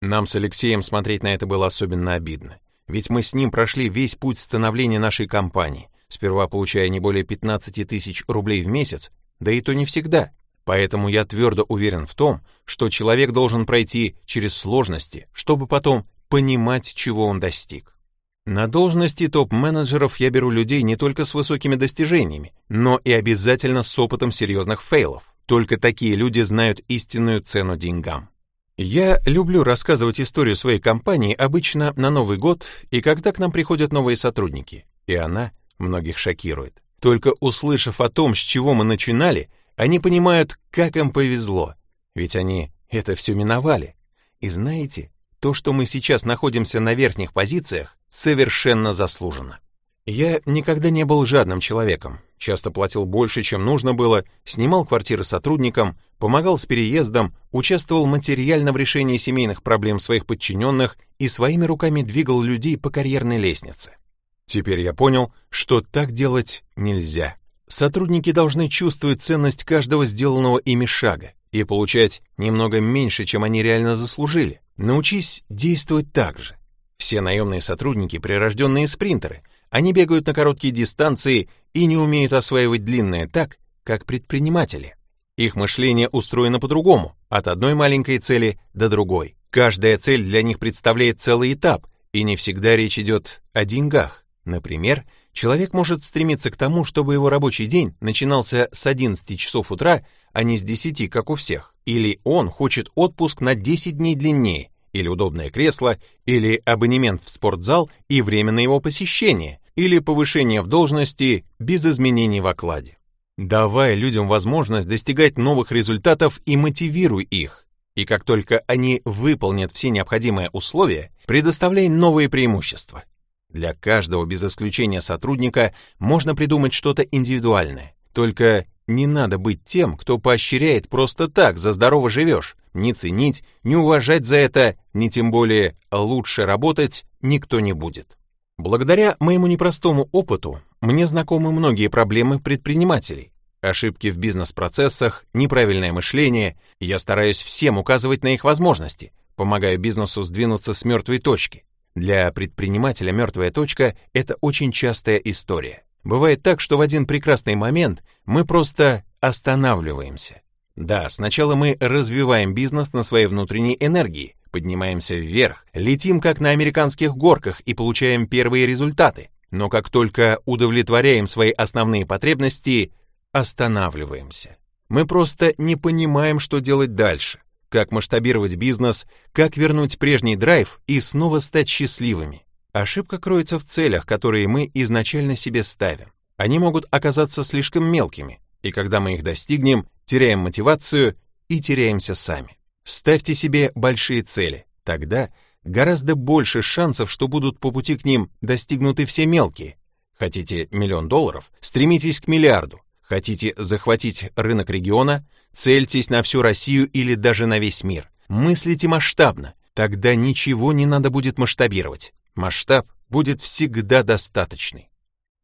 Нам 0.00 0.26
с 0.26 0.36
Алексеем 0.36 0.82
смотреть 0.82 1.22
на 1.22 1.34
это 1.34 1.46
было 1.46 1.66
особенно 1.66 2.14
обидно, 2.14 2.58
ведь 2.86 3.10
мы 3.10 3.22
с 3.22 3.34
ним 3.34 3.50
прошли 3.50 3.88
весь 3.88 4.14
путь 4.14 4.38
становления 4.38 4.98
нашей 4.98 5.26
компании, 5.26 5.90
сперва 6.08 6.48
получая 6.48 6.88
не 6.88 7.00
более 7.00 7.24
15 7.24 7.86
тысяч 7.86 8.24
рублей 8.26 8.62
в 8.62 8.68
месяц, 8.68 9.10
да 9.40 9.52
и 9.52 9.60
то 9.60 9.74
не 9.74 9.84
всегда. 9.84 10.30
Поэтому 10.70 11.08
я 11.08 11.24
твердо 11.24 11.64
уверен 11.64 12.06
в 12.06 12.14
том, 12.14 12.42
что 12.64 12.90
человек 12.90 13.32
должен 13.32 13.66
пройти 13.66 14.14
через 14.24 14.54
сложности, 14.54 15.26
чтобы 15.32 15.66
потом 15.66 16.06
понимать, 16.28 16.94
чего 16.94 17.26
он 17.26 17.40
достиг. 17.40 17.98
На 18.46 18.68
должности 18.68 19.26
топ-менеджеров 19.26 20.18
я 20.20 20.30
беру 20.30 20.48
людей 20.48 20.82
не 20.82 20.94
только 20.94 21.24
с 21.24 21.34
высокими 21.34 21.74
достижениями, 21.74 22.52
но 22.68 23.00
и 23.02 23.10
обязательно 23.10 23.82
с 23.82 23.98
опытом 23.98 24.30
серьезных 24.30 24.80
фейлов. 24.80 25.24
Только 25.44 25.76
такие 25.76 26.14
люди 26.14 26.40
знают 26.42 26.78
истинную 26.86 27.40
цену 27.40 27.76
деньгам. 27.76 28.28
Я 28.76 29.18
люблю 29.26 29.64
рассказывать 29.64 30.20
историю 30.20 30.54
своей 30.54 30.78
компании 30.78 31.34
обычно 31.34 31.92
на 31.96 32.10
Новый 32.10 32.38
год 32.38 32.64
и 32.92 33.00
когда 33.00 33.32
к 33.32 33.40
нам 33.40 33.50
приходят 33.50 33.92
новые 33.92 34.14
сотрудники, 34.14 34.86
и 35.08 35.16
она 35.16 35.50
многих 35.78 36.16
шокирует. 36.16 36.80
Только 37.00 37.32
услышав 37.40 38.00
о 38.00 38.08
том, 38.08 38.36
с 38.36 38.38
чего 38.38 38.72
мы 38.72 38.84
начинали, 38.84 39.50
они 39.80 39.98
понимают, 39.98 40.58
как 40.70 40.94
им 40.98 41.10
повезло, 41.10 41.74
ведь 42.14 42.36
они 42.36 42.70
это 42.90 43.14
все 43.14 43.32
миновали. 43.32 43.96
И 44.38 44.50
знаете, 44.50 45.10
то, 45.38 45.54
что 45.54 45.72
мы 45.72 45.86
сейчас 45.86 46.26
находимся 46.26 46.80
на 46.80 46.92
верхних 46.92 47.32
позициях, 47.32 47.96
совершенно 48.10 48.92
заслуженно. 48.92 49.58
Я 50.04 50.42
никогда 50.44 50.90
не 50.90 51.06
был 51.06 51.24
жадным 51.24 51.60
человеком, 51.60 52.20
часто 52.36 52.70
платил 52.70 53.06
больше, 53.06 53.42
чем 53.42 53.64
нужно 53.64 53.94
было, 53.94 54.24
снимал 54.44 54.84
квартиры 54.84 55.24
сотрудникам, 55.24 55.98
помогал 56.18 56.58
с 56.58 56.66
переездом, 56.66 57.34
участвовал 57.50 58.04
материально 58.04 58.72
в 58.72 58.76
решении 58.76 59.16
семейных 59.16 59.62
проблем 59.62 59.98
своих 59.98 60.26
подчиненных 60.26 60.98
и 61.18 61.26
своими 61.26 61.64
руками 61.64 62.02
двигал 62.02 62.42
людей 62.42 62.76
по 62.76 62.90
карьерной 62.90 63.38
лестнице. 63.38 63.96
Теперь 64.44 64.80
я 64.80 64.92
понял, 64.92 65.32
что 65.48 65.80
так 65.80 66.12
делать 66.12 66.64
нельзя. 66.76 67.39
Сотрудники 67.70 68.32
должны 68.32 68.68
чувствовать 68.68 69.22
ценность 69.22 69.62
каждого 69.62 70.04
сделанного 70.04 70.58
ими 70.58 70.86
шага 70.86 71.34
и 71.52 71.62
получать 71.62 72.20
немного 72.36 72.80
меньше, 72.80 73.24
чем 73.26 73.44
они 73.44 73.62
реально 73.62 73.94
заслужили. 73.94 74.60
Научись 74.76 75.44
действовать 75.48 76.12
так 76.12 76.40
же. 76.40 76.56
Все 76.98 77.20
наемные 77.20 77.60
сотрудники— 77.60 78.18
прирожденные 78.20 78.88
спринтеры. 78.88 79.42
Они 79.70 79.92
бегают 79.92 80.26
на 80.26 80.34
короткие 80.34 80.72
дистанции 80.72 81.48
и 81.72 81.86
не 81.86 81.96
умеют 81.96 82.32
осваивать 82.32 82.84
длинные 82.84 83.28
так, 83.28 83.58
как 83.84 84.04
предприниматели. 84.04 84.96
Их 85.38 85.54
мышление 85.54 86.08
устроено 86.08 86.58
по-другому, 86.58 87.14
от 87.28 87.46
одной 87.46 87.74
маленькой 87.74 88.18
цели 88.18 88.58
до 88.74 88.88
другой. 88.88 89.36
Каждая 89.50 89.96
цель 89.96 90.24
для 90.24 90.42
них 90.42 90.58
представляет 90.58 91.20
целый 91.20 91.52
этап, 91.52 91.86
и 92.12 92.24
не 92.24 92.34
всегда 92.34 92.74
речь 92.74 92.98
идет 92.98 93.42
о 93.52 93.64
деньгах. 93.64 94.24
Например, 94.44 95.04
человек 95.40 95.72
может 95.72 96.02
стремиться 96.02 96.50
к 96.50 96.56
тому, 96.58 96.84
чтобы 96.84 97.14
его 97.14 97.30
рабочий 97.30 97.64
день 97.64 97.94
начинался 98.02 98.68
с 98.72 98.86
11 98.86 99.40
часов 99.40 99.72
утра, 99.72 100.04
а 100.34 100.42
не 100.42 100.58
с 100.58 100.62
10, 100.62 101.08
как 101.08 101.30
у 101.30 101.34
всех. 101.34 101.74
Или 101.86 102.20
он 102.24 102.50
хочет 102.50 102.90
отпуск 102.94 103.40
на 103.40 103.54
10 103.54 103.96
дней 103.96 104.14
длиннее, 104.16 104.68
или 104.92 105.08
удобное 105.08 105.48
кресло, 105.48 105.96
или 106.26 106.60
абонемент 106.66 107.22
в 107.24 107.30
спортзал 107.30 107.90
и 108.06 108.20
время 108.20 108.52
на 108.52 108.58
его 108.58 108.80
посещение, 108.80 109.60
или 109.76 109.98
повышение 109.98 110.60
в 110.60 110.66
должности 110.66 111.46
без 111.58 111.86
изменений 111.86 112.42
в 112.42 112.46
окладе. 112.46 112.98
Давай 113.38 113.94
людям 113.94 114.28
возможность 114.28 114.88
достигать 114.88 115.38
новых 115.38 115.72
результатов 115.72 116.42
и 116.44 116.58
мотивируй 116.58 117.24
их. 117.24 117.66
И 117.94 118.04
как 118.04 118.24
только 118.24 118.62
они 118.66 119.00
выполнят 119.06 119.72
все 119.72 119.88
необходимые 119.88 120.50
условия, 120.52 121.10
предоставляй 121.26 121.88
новые 121.88 122.28
преимущества. 122.28 123.04
Для 123.52 123.74
каждого 123.74 124.24
без 124.26 124.44
исключения 124.44 125.00
сотрудника 125.00 125.74
можно 125.98 126.34
придумать 126.34 126.72
что-то 126.72 127.02
индивидуальное. 127.02 127.94
Только 128.12 128.66
не 128.86 129.06
надо 129.06 129.38
быть 129.38 129.64
тем, 129.64 129.96
кто 129.96 130.18
поощряет 130.18 130.88
просто 130.88 131.28
так, 131.28 131.58
за 131.58 131.72
здорово 131.72 132.10
живешь, 132.10 132.56
не 132.74 132.92
ценить, 132.92 133.44
не 133.62 133.76
уважать 133.76 134.24
за 134.24 134.36
это, 134.36 134.76
ни 134.94 135.08
тем 135.08 135.30
более 135.30 135.76
лучше 135.90 136.44
работать 136.44 137.04
никто 137.22 137.60
не 137.60 137.72
будет. 137.72 138.16
Благодаря 138.58 139.16
моему 139.20 139.46
непростому 139.46 140.08
опыту 140.12 140.60
мне 140.80 141.06
знакомы 141.06 141.50
многие 141.50 141.88
проблемы 141.88 142.40
предпринимателей. 142.40 143.32
Ошибки 143.62 144.10
в 144.10 144.18
бизнес-процессах, 144.18 145.24
неправильное 145.34 145.92
мышление. 145.92 146.58
Я 146.78 146.98
стараюсь 146.98 147.42
всем 147.42 147.78
указывать 147.78 148.22
на 148.22 148.34
их 148.34 148.44
возможности, 148.44 149.12
помогаю 149.36 149.78
бизнесу 149.78 150.22
сдвинуться 150.22 150.72
с 150.72 150.84
мертвой 150.84 151.18
точки. 151.18 151.64
Для 151.94 152.30
предпринимателя 152.32 153.12
мертвая 153.12 153.50
точка– 153.50 153.96
это 154.12 154.36
очень 154.40 154.72
частая 154.72 155.16
история. 155.16 155.82
Бывает 156.04 156.42
так, 156.42 156.60
что 156.60 156.78
в 156.78 156.80
один 156.80 157.06
прекрасный 157.06 157.56
момент 157.56 158.02
мы 158.24 158.44
просто 158.44 159.04
останавливаемся. 159.20 160.42
Да, 160.76 161.08
сначала 161.08 161.54
мы 161.54 161.76
развиваем 161.80 162.54
бизнес 162.54 162.92
на 162.92 163.02
своей 163.02 163.26
внутренней 163.26 163.76
энергии, 163.78 164.36
поднимаемся 164.50 165.14
вверх, 165.14 165.66
летим 165.74 166.20
как 166.20 166.40
на 166.40 166.50
американских 166.50 167.14
горках 167.16 167.60
и 167.60 167.74
получаем 167.74 168.26
первые 168.26 168.66
результаты. 168.66 169.30
Но 169.50 169.68
как 169.68 169.90
только 169.90 170.38
удовлетворяем 170.44 171.26
свои 171.26 171.50
основные 171.50 172.06
потребности, 172.06 172.92
останавливаемся. 173.32 174.56
Мы 174.88 175.06
просто 175.06 175.54
не 175.58 175.76
понимаем, 175.76 176.38
что 176.38 176.60
делать 176.60 176.94
дальше. 176.94 177.40
Как 177.70 177.92
масштабировать 177.92 178.56
бизнес, 178.56 179.06
как 179.32 179.56
вернуть 179.56 179.98
прежний 179.98 180.36
драйв 180.36 180.80
и 180.86 181.00
снова 181.00 181.38
стать 181.38 181.68
счастливыми. 181.68 182.44
Ошибка 182.72 183.18
кроется 183.18 183.58
в 183.58 183.64
целях, 183.64 184.04
которые 184.04 184.46
мы 184.46 184.70
изначально 184.74 185.36
себе 185.36 185.62
ставим. 185.62 186.12
Они 186.36 186.58
могут 186.58 186.86
оказаться 186.90 187.42
слишком 187.44 187.84
мелкими, 187.84 188.40
и 188.62 188.70
когда 188.70 189.00
мы 189.00 189.14
их 189.14 189.22
достигнем, 189.22 189.88
теряем 190.04 190.40
мотивацию 190.40 191.16
и 191.48 191.60
теряемся 191.60 192.14
сами. 192.14 192.58
Ставьте 192.84 193.34
себе 193.34 193.72
большие 193.74 194.22
цели, 194.22 194.66
тогда 194.84 195.30
гораздо 195.64 196.14
больше 196.14 196.62
шансов, 196.62 197.10
что 197.10 197.28
будут 197.28 197.60
по 197.60 197.70
пути 197.70 197.96
к 197.96 198.04
ним 198.04 198.30
достигнуты 198.40 199.04
все 199.04 199.26
мелкие. 199.26 199.76
Хотите 200.18 200.68
миллион 200.70 201.08
долларов? 201.08 201.50
Стремитесь 201.60 202.20
к 202.20 202.28
миллиарду. 202.28 202.80
Хотите 203.10 203.54
захватить 203.56 204.30
рынок 204.36 204.70
региона? 204.70 205.26
Цельтесь 205.50 206.10
на 206.10 206.22
всю 206.22 206.42
Россию 206.42 206.88
или 206.88 207.16
даже 207.16 207.46
на 207.46 207.58
весь 207.58 207.82
мир. 207.82 208.08
Мыслите 208.28 208.86
масштабно, 208.86 209.54
тогда 209.74 210.14
ничего 210.14 210.72
не 210.72 210.86
надо 210.86 211.10
будет 211.10 211.36
масштабировать. 211.36 212.14
Масштаб 212.36 212.86
будет 213.08 213.40
всегда 213.40 214.04
достаточный. 214.04 214.90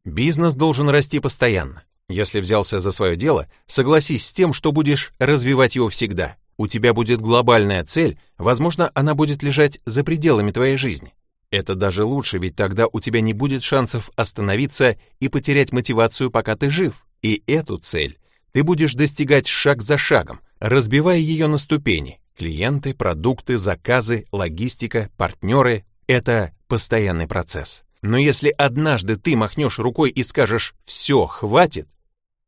Бизнес 0.05 0.55
должен 0.55 0.87
расти 0.87 1.19
постоянно. 1.19 1.83
Если 2.07 2.39
взялся 2.39 2.79
за 2.79 2.93
свое 2.93 3.17
дело, 3.17 3.49
согласись 3.65 4.25
с 4.25 4.31
тем, 4.31 4.53
что 4.53 4.71
будешь 4.71 5.11
развивать 5.19 5.75
его 5.75 5.89
всегда. 5.89 6.37
У 6.55 6.67
тебя 6.67 6.93
будет 6.93 7.19
глобальная 7.19 7.83
цель, 7.83 8.17
возможно, 8.37 8.91
она 8.95 9.13
будет 9.13 9.43
лежать 9.43 9.81
за 9.85 10.05
пределами 10.05 10.51
твоей 10.51 10.77
жизни. 10.77 11.13
Это 11.51 11.75
даже 11.75 12.05
лучше, 12.05 12.37
ведь 12.37 12.55
тогда 12.55 12.87
у 12.87 13.01
тебя 13.01 13.19
не 13.19 13.33
будет 13.33 13.65
шансов 13.65 14.09
остановиться 14.15 14.95
и 15.19 15.27
потерять 15.27 15.73
мотивацию, 15.73 16.31
пока 16.31 16.55
ты 16.55 16.69
жив. 16.69 17.06
И 17.21 17.43
эту 17.47 17.77
цель 17.77 18.17
ты 18.51 18.63
будешь 18.63 18.93
достигать 18.93 19.47
шаг 19.47 19.81
за 19.81 19.97
шагом, 19.97 20.41
разбивая 20.59 21.17
ее 21.17 21.47
на 21.47 21.57
ступени. 21.57 22.19
Клиенты, 22.37 22.93
продукты, 22.93 23.57
заказы, 23.57 24.25
логистика, 24.31 25.09
партнеры— 25.17 25.85
это 26.07 26.53
постоянный 26.67 27.27
процесс. 27.27 27.83
Но 28.01 28.17
если 28.17 28.49
однажды 28.49 29.17
ты 29.17 29.35
махнешь 29.35 29.79
рукой 29.79 30.11
и 30.11 30.23
скажешь 30.23 30.75
«все, 30.85 31.25
хватит», 31.25 31.87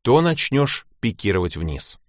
то 0.03 0.22
начнешь 0.22 0.86
пикировать 0.99 1.57
вниз. 1.57 1.99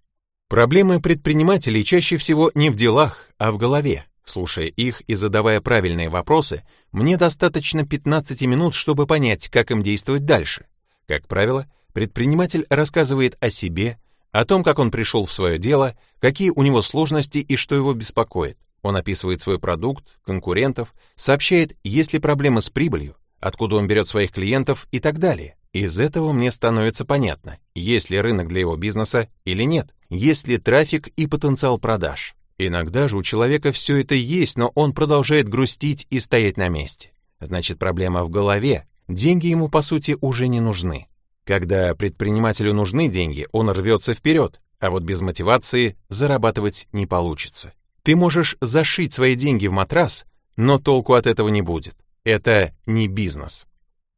Проблемы 0.47 1.01
предпринимателей 1.01 1.83
чаще 1.83 2.17
всего 2.17 2.51
не 2.53 2.69
в 2.69 2.75
делах, 2.75 3.29
а 3.37 3.51
в 3.51 3.57
голове. 3.57 4.05
Слушая 4.23 4.67
их 4.67 5.01
и 5.01 5.15
задавая 5.15 5.61
правильные 5.61 6.09
вопросы, 6.09 6.63
мне 6.91 7.17
достаточно 7.17 7.85
15 7.85 8.41
минут, 8.43 8.75
чтобы 8.75 9.07
понять, 9.07 9.49
как 9.49 9.71
им 9.71 9.81
действовать 9.81 10.25
дальше. 10.25 10.67
Как 11.07 11.27
правило, 11.27 11.67
предприниматель 11.93 12.65
рассказывает 12.69 13.37
о 13.39 13.49
себе, 13.49 13.97
о 14.31 14.45
том, 14.45 14.63
как 14.63 14.79
он 14.79 14.91
пришел 14.91 15.25
в 15.25 15.33
свое 15.33 15.57
дело, 15.57 15.97
какие 16.19 16.49
у 16.49 16.63
него 16.63 16.81
сложности 16.81 17.39
и 17.39 17.55
что 17.55 17.75
его 17.75 17.93
беспокоит. 17.93 18.57
Он 18.81 18.95
описывает 18.95 19.41
свой 19.41 19.59
продукт, 19.59 20.05
конкурентов, 20.25 20.93
сообщает, 21.15 21.77
есть 21.83 22.13
ли 22.13 22.19
проблемы 22.19 22.61
с 22.61 22.69
прибылью, 22.69 23.15
откуда 23.39 23.75
он 23.75 23.87
берет 23.87 24.07
своих 24.07 24.31
клиентов 24.31 24.87
и 24.91 24.99
так 24.99 25.19
далее. 25.19 25.55
Из 25.73 25.99
этого 25.99 26.31
мне 26.33 26.51
становится 26.51 27.05
понятно, 27.05 27.57
есть 27.75 28.09
ли 28.09 28.19
рынок 28.19 28.47
для 28.47 28.61
его 28.61 28.75
бизнеса 28.75 29.29
или 29.45 29.63
нет, 29.63 29.93
есть 30.09 30.47
ли 30.47 30.57
трафик 30.57 31.07
и 31.09 31.27
потенциал 31.27 31.77
продаж. 31.77 32.35
Иногда 32.57 33.07
же 33.07 33.17
у 33.17 33.23
человека 33.23 33.71
все 33.71 33.97
это 33.97 34.13
есть, 34.13 34.57
но 34.57 34.71
он 34.75 34.93
продолжает 34.93 35.47
грустить 35.47 36.05
и 36.09 36.19
стоять 36.19 36.57
на 36.57 36.67
месте. 36.67 37.11
Значит, 37.39 37.79
проблема 37.79 38.23
в 38.23 38.29
голове. 38.29 38.87
Деньги 39.07 39.47
ему, 39.47 39.67
по 39.67 39.81
сути, 39.81 40.15
уже 40.21 40.47
не 40.47 40.59
нужны. 40.59 41.07
Когда 41.45 41.95
предпринимателю 41.95 42.73
нужны 42.73 43.07
деньги, 43.07 43.47
он 43.51 43.69
рвется 43.69 44.13
вперед, 44.13 44.61
а 44.79 44.89
вот 44.89 45.03
без 45.03 45.21
мотивации 45.21 45.97
зарабатывать 46.09 46.87
не 46.91 47.05
получится. 47.05 47.73
Ты 48.03 48.15
можешь 48.15 48.57
зашить 48.61 49.13
свои 49.13 49.35
деньги 49.35 49.67
в 49.67 49.71
матрас, 49.71 50.25
но 50.55 50.79
толку 50.79 51.13
от 51.13 51.27
этого 51.27 51.49
не 51.49 51.61
будет. 51.61 51.95
Это 52.23 52.73
не 52.85 53.07
бизнес. 53.07 53.65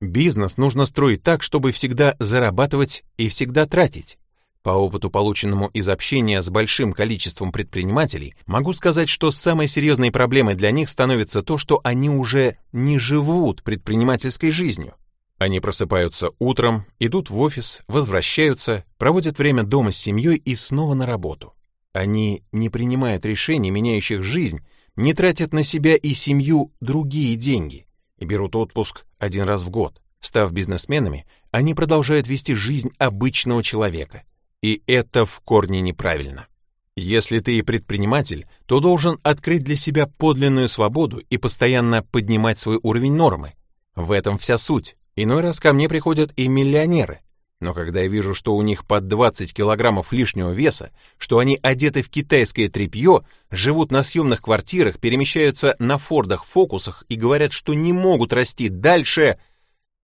Бизнес 0.02 0.58
нужно 0.58 0.86
строить 0.86 1.24
так, 1.24 1.44
чтобы 1.44 1.72
всегда 1.72 2.16
зарабатывать 2.20 3.04
и 3.18 3.30
всегда 3.30 3.66
тратить. 3.66 4.18
По 4.62 4.72
опыту, 4.72 5.10
полученному 5.10 5.68
из 5.68 5.90
общения 5.90 6.42
с 6.42 6.50
большим 6.50 6.94
количеством 6.94 7.52
предпринимателей, 7.52 8.36
могу 8.46 8.72
сказать, 8.72 9.10
что 9.10 9.32
самой 9.32 9.68
серьезной 9.68 10.12
проблемой 10.12 10.56
для 10.56 10.72
них 10.72 10.90
становится 10.90 11.42
то, 11.42 11.58
что 11.58 11.82
они 11.84 12.10
уже 12.10 12.58
не 12.72 12.98
живут 12.98 13.64
предпринимательской 13.64 14.52
жизнью. 14.52 14.96
Они 15.40 15.60
просыпаются 15.60 16.32
утром, 16.40 16.86
идут 17.00 17.30
в 17.30 17.40
офис, 17.40 17.82
возвращаются, 17.88 18.86
проводят 18.98 19.38
время 19.40 19.64
дома 19.64 19.92
с 19.92 19.98
семьей 19.98 20.38
и 20.38 20.56
снова 20.56 20.94
на 20.94 21.06
работу. 21.06 21.54
Они 21.92 22.44
не 22.52 22.70
принимают 22.70 23.26
решений, 23.26 23.72
меняющих 23.72 24.24
жизнь, 24.24 24.62
не 24.96 25.14
тратят 25.14 25.54
на 25.54 25.64
себя 25.64 25.96
и 25.96 26.14
семью 26.14 26.72
другие 26.80 27.36
деньги 27.36 27.88
и 28.24 28.26
берут 28.26 28.56
отпуск 28.56 29.06
один 29.20 29.44
раз 29.44 29.64
в 29.64 29.70
год. 29.70 30.02
Став 30.20 30.52
бизнесменами, 30.52 31.26
они 31.52 31.74
продолжают 31.74 32.28
вести 32.28 32.56
жизнь 32.56 32.92
обычного 32.98 33.62
человека. 33.62 34.24
И 34.62 34.82
это 34.88 35.26
в 35.26 35.42
корне 35.42 35.82
неправильно. 35.82 36.48
Если 36.96 37.40
ты 37.40 37.58
и 37.58 37.62
предприниматель, 37.62 38.48
то 38.66 38.80
должен 38.80 39.20
открыть 39.24 39.64
для 39.64 39.76
себя 39.76 40.08
подлинную 40.08 40.68
свободу 40.68 41.18
и 41.30 41.38
постоянно 41.38 42.04
поднимать 42.04 42.60
свой 42.60 42.80
уровень 42.82 43.14
нормы. 43.14 43.54
В 43.96 44.12
этом 44.12 44.38
вся 44.38 44.58
суть. 44.58 44.96
Иной 45.16 45.42
раз 45.42 45.60
ко 45.60 45.74
мне 45.74 45.88
приходят 45.88 46.34
и 46.36 46.48
миллионеры. 46.48 47.22
Но 47.60 47.74
когда 47.74 48.02
я 48.02 48.08
вижу, 48.08 48.34
что 48.34 48.56
у 48.56 48.62
них 48.62 48.86
под 48.86 49.08
20 49.08 49.54
килограммов 49.54 50.12
лишнего 50.12 50.52
веса, 50.52 50.92
что 51.18 51.40
они 51.40 51.60
одеты 51.62 52.02
в 52.02 52.10
китайское 52.10 52.68
тряпье, 52.68 53.22
живут 53.52 53.92
на 53.92 54.04
съемных 54.04 54.42
квартирах, 54.42 55.00
перемещаются 55.00 55.76
на 55.80 55.98
фордах-фокусах 55.98 57.06
и 57.08 57.16
говорят, 57.16 57.54
что 57.54 57.74
не 57.74 57.94
могут 57.94 58.34
расти 58.34 58.68
дальше, 58.68 59.38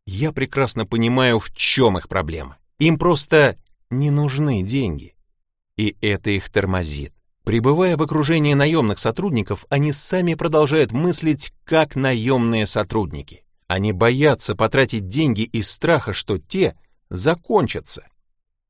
я 0.06 0.32
прекрасно 0.32 0.86
понимаю, 0.86 1.40
в 1.40 1.54
чем 1.54 1.98
их 1.98 2.08
проблема. 2.08 2.58
Им 2.78 2.98
просто 2.98 3.58
не 3.90 4.10
нужны 4.10 4.64
деньги. 4.64 5.16
И 5.76 5.98
это 6.02 6.30
их 6.30 6.50
тормозит. 6.50 7.14
Прибывая 7.44 7.98
в 7.98 8.02
окружении 8.04 8.54
наемных 8.54 9.00
сотрудников, 9.00 9.66
они 9.70 9.92
сами 9.92 10.36
продолжают 10.36 10.92
мыслить 10.92 11.52
как 11.66 11.96
наемные 11.96 12.66
сотрудники. 12.66 13.44
Они 13.70 13.92
боятся 13.92 14.56
потратить 14.56 15.08
деньги 15.08 15.44
из 15.44 15.70
страха, 15.70 16.12
что 16.12 16.40
те 16.40 16.76
закончатся. 17.10 18.08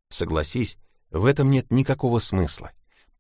Согласись, 0.10 0.78
в 1.10 1.24
этом 1.24 1.50
нет 1.50 1.72
никакого 1.72 2.20
смысла. 2.20 2.72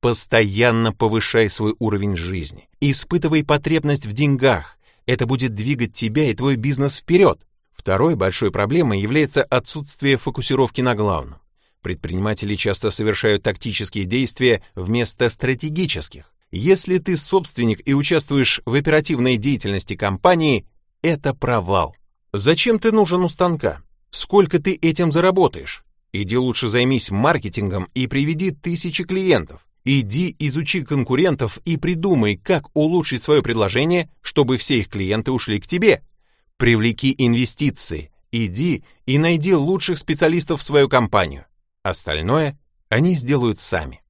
Постоянно 0.01 0.91
повышай 0.91 1.49
свой 1.49 1.75
уровень 1.79 2.17
жизни, 2.17 2.67
испытывай 2.81 3.45
потребность 3.45 4.05
в 4.05 4.11
деньгах. 4.11 4.77
Это 5.05 5.25
будет 5.25 5.53
двигать 5.53 5.93
тебя 5.93 6.29
и 6.29 6.33
твой 6.33 6.57
бизнес 6.57 6.97
вперед. 6.97 7.39
Второй 7.71 8.15
большой 8.15 8.51
проблемой 8.51 8.99
является 8.99 9.41
отсутствие 9.41 10.17
фокусировки 10.17 10.81
на 10.81 10.95
главном. 10.95 11.39
Предприниматели 11.81 12.55
часто 12.55 12.91
совершают 12.91 13.43
тактические 13.43 14.03
действия 14.03 14.61
вместо 14.75 15.29
стратегических. 15.29 16.33
Если 16.51 16.97
ты 16.97 17.15
собственник 17.15 17.87
и 17.87 17.93
участвуешь 17.93 18.59
в 18.65 18.73
оперативной 18.73 19.37
деятельности 19.37 19.95
компании, 19.95 20.65
это 21.01 21.33
провал. 21.33 21.95
Зачем 22.33 22.79
ты 22.79 22.91
нужен 22.91 23.23
у 23.23 23.29
станка? 23.29 23.81
Сколько 24.09 24.59
ты 24.59 24.73
этим 24.73 25.11
заработаешь? 25.11 25.83
Иди 26.11 26.37
лучше 26.37 26.67
займись 26.67 27.11
маркетингом 27.11 27.87
и 27.93 28.07
приведи 28.07 28.51
тысячи 28.51 29.03
клиентов. 29.03 29.65
Иди 29.85 30.35
изучи 30.39 30.83
конкурентов 30.83 31.59
и 31.65 31.77
придумай, 31.77 32.35
как 32.35 32.75
улучшить 32.75 33.23
свое 33.23 33.41
предложение, 33.41 34.09
чтобы 34.21 34.57
все 34.57 34.79
их 34.79 34.89
клиенты 34.89 35.31
ушли 35.31 35.59
к 35.59 35.67
тебе. 35.67 36.03
Привлеки 36.57 37.15
инвестиции. 37.17 38.11
Иди 38.31 38.83
и 39.05 39.17
найди 39.17 39.55
лучших 39.55 39.97
специалистов 39.97 40.59
в 40.59 40.63
свою 40.63 40.89
компанию. 40.89 41.45
Остальное 41.81 42.59
они 42.89 43.15
сделают 43.15 43.59
сами. 43.59 44.01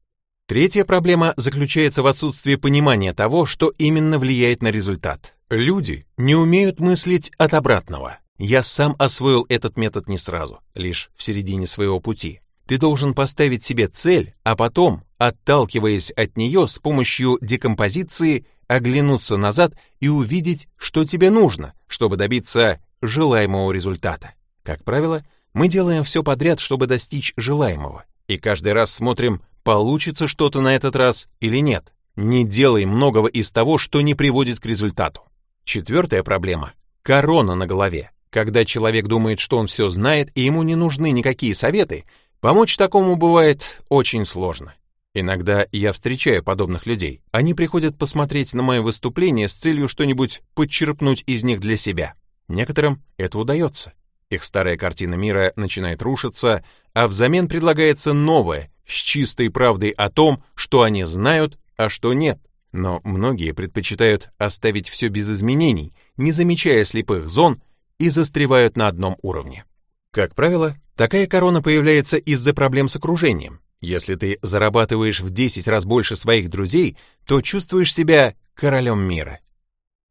Третья 0.47 0.83
проблема 0.83 1.33
заключается 1.37 2.01
в 2.01 2.07
отсутствии 2.07 2.55
понимания 2.55 3.13
того, 3.13 3.45
что 3.45 3.71
именно 3.77 4.17
влияет 4.17 4.63
на 4.63 4.71
результат. 4.71 5.35
Люди 5.49 6.05
не 6.15 6.35
умеют 6.35 6.79
мыслить 6.79 7.31
от 7.39 7.55
обратного. 7.55 8.19
Я 8.37 8.61
сам 8.61 8.95
освоил 8.99 9.47
этот 9.49 9.77
метод 9.77 10.07
не 10.07 10.19
сразу, 10.19 10.59
лишь 10.75 11.09
в 11.15 11.23
середине 11.23 11.65
своего 11.65 11.99
пути. 11.99 12.41
Ты 12.67 12.77
должен 12.77 13.15
поставить 13.15 13.63
себе 13.63 13.87
цель, 13.87 14.35
а 14.43 14.55
потом, 14.55 15.03
отталкиваясь 15.17 16.11
от 16.11 16.37
нее 16.37 16.67
с 16.67 16.77
помощью 16.77 17.39
декомпозиции, 17.41 18.45
оглянуться 18.67 19.37
назад 19.37 19.73
и 19.99 20.07
увидеть, 20.07 20.67
что 20.77 21.03
тебе 21.03 21.31
нужно, 21.31 21.73
чтобы 21.87 22.15
добиться 22.15 22.79
желаемого 23.01 23.71
результата. 23.71 24.33
Как 24.61 24.83
правило, 24.83 25.25
мы 25.53 25.67
делаем 25.67 26.03
все 26.03 26.21
подряд, 26.21 26.59
чтобы 26.59 26.85
достичь 26.85 27.33
желаемого, 27.37 28.05
и 28.27 28.37
каждый 28.37 28.73
раз 28.73 28.93
смотрим, 28.93 29.41
получится 29.63 30.27
что-то 30.27 30.61
на 30.61 30.75
этот 30.75 30.95
раз 30.95 31.27
или 31.39 31.57
нет. 31.57 31.91
Не 32.15 32.45
делай 32.45 32.85
многого 32.85 33.27
из 33.27 33.51
того, 33.51 33.79
что 33.79 34.01
не 34.01 34.13
приводит 34.13 34.59
к 34.59 34.67
результату. 34.67 35.23
Четвертая 35.63 36.23
проблема– 36.23 36.73
корона 37.01 37.55
на 37.55 37.67
голове. 37.67 38.11
Когда 38.29 38.65
человек 38.65 39.07
думает, 39.07 39.39
что 39.39 39.57
он 39.57 39.67
все 39.67 39.89
знает 39.89 40.29
и 40.35 40.41
ему 40.41 40.63
не 40.63 40.75
нужны 40.75 41.11
никакие 41.11 41.55
советы, 41.55 42.05
помочь 42.39 42.77
такому 42.77 43.15
бывает 43.15 43.81
очень 43.89 44.25
сложно. 44.25 44.75
Иногда 45.15 45.65
я 45.71 45.91
встречаю 45.91 46.43
подобных 46.43 46.85
людей. 46.85 47.21
Они 47.31 47.53
приходят 47.53 47.97
посмотреть 47.97 48.53
на 48.53 48.61
мое 48.61 48.81
выступление 48.81 49.47
с 49.47 49.53
целью 49.53 49.87
что-нибудь 49.87 50.41
подчерпнуть 50.53 51.23
из 51.25 51.43
них 51.43 51.59
для 51.59 51.77
себя. 51.77 52.13
Некоторым 52.47 53.03
это 53.17 53.39
удается. 53.39 53.93
Их 54.29 54.43
старая 54.43 54.77
картина 54.77 55.15
мира 55.15 55.53
начинает 55.55 56.03
рушиться, 56.03 56.63
а 56.93 57.07
взамен 57.07 57.47
предлагается 57.47 58.13
новая, 58.13 58.71
с 58.85 58.93
чистой 58.93 59.49
правдой 59.49 59.89
о 59.89 60.09
том, 60.09 60.43
что 60.53 60.83
они 60.83 61.03
знают, 61.05 61.57
а 61.77 61.89
что 61.89 62.13
нет. 62.13 62.39
Но 62.71 63.01
многие 63.03 63.51
предпочитают 63.51 64.29
оставить 64.37 64.89
все 64.89 65.07
без 65.07 65.29
изменений, 65.29 65.93
не 66.17 66.31
замечая 66.31 66.83
слепых 66.83 67.29
зон, 67.29 67.61
и 67.97 68.09
застревают 68.09 68.77
на 68.77 68.87
одном 68.87 69.17
уровне. 69.21 69.65
Как 70.11 70.35
правило, 70.35 70.77
такая 70.95 71.27
корона 71.27 71.61
появляется 71.61 72.17
из-за 72.17 72.53
проблем 72.53 72.87
с 72.87 72.95
окружением. 72.95 73.59
Если 73.81 74.15
ты 74.15 74.39
зарабатываешь 74.41 75.21
в 75.21 75.29
10 75.29 75.67
раз 75.67 75.85
больше 75.85 76.15
своих 76.15 76.49
друзей, 76.49 76.97
то 77.25 77.41
чувствуешь 77.41 77.93
себя 77.93 78.35
королем 78.53 79.01
мира. 79.01 79.39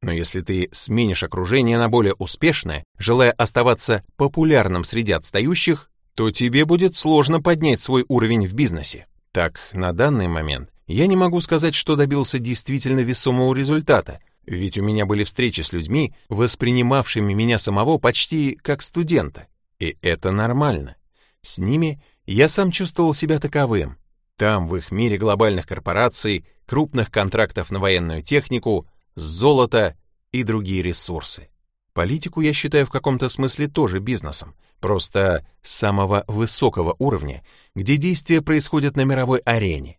Но 0.01 0.13
если 0.13 0.41
ты 0.41 0.69
сменишь 0.73 1.23
окружение 1.23 1.77
на 1.77 1.89
более 1.89 2.15
успешное, 2.15 2.85
желая 2.99 3.33
оставаться 3.33 4.05
популярным 4.17 4.85
среди 4.85 5.13
отстающих, 5.13 5.91
то 6.15 6.31
тебе 6.31 6.65
будет 6.65 6.97
сложно 6.97 7.41
поднять 7.41 7.81
свой 7.81 8.05
уровень 8.09 8.47
в 8.47 8.55
бизнесе. 8.55 9.07
Так, 9.33 9.61
на 9.73 9.93
данный 9.93 10.29
момент 10.29 10.71
я 10.89 11.07
не 11.07 11.17
могу 11.17 11.41
сказать, 11.41 11.75
что 11.75 11.97
добился 11.97 12.39
действительно 12.39 13.01
весомого 13.01 13.55
результата, 13.55 14.21
ведь 14.47 14.79
у 14.79 14.83
меня 14.83 15.05
были 15.05 15.23
встречи 15.23 15.61
с 15.61 15.73
людьми, 15.73 16.15
воспринимавшими 16.31 17.35
меня 17.35 17.59
самого 17.59 17.99
почти 17.99 18.59
как 18.63 18.81
студента. 18.81 19.47
И 19.79 19.99
это 20.01 20.33
нормально. 20.33 20.97
С 21.43 21.59
ними 21.59 22.03
я 22.27 22.49
сам 22.49 22.71
чувствовал 22.71 23.13
себя 23.13 23.39
таковым. 23.39 23.99
Там, 24.37 24.67
в 24.67 24.77
их 24.77 24.91
мире 24.91 25.19
глобальных 25.19 25.67
корпораций, 25.67 26.47
крупных 26.67 27.11
контрактов 27.11 27.71
на 27.71 27.81
военную 27.81 28.23
технику, 28.23 28.89
золото 29.15 29.95
и 30.33 30.43
другие 30.43 30.83
ресурсы. 30.83 31.49
Политику 31.93 32.41
я 32.41 32.55
считаю 32.55 32.87
в 32.87 32.91
каком-то 32.91 33.29
смысле 33.29 33.69
тоже 33.69 33.99
бизнесом, 33.99 34.55
просто 34.81 35.47
самого 35.61 36.25
высокого 36.29 36.97
уровня, 36.99 37.45
где 37.75 37.97
действия 37.97 38.41
происходят 38.41 38.97
на 38.97 39.03
мировой 39.03 39.41
арене. 39.41 39.99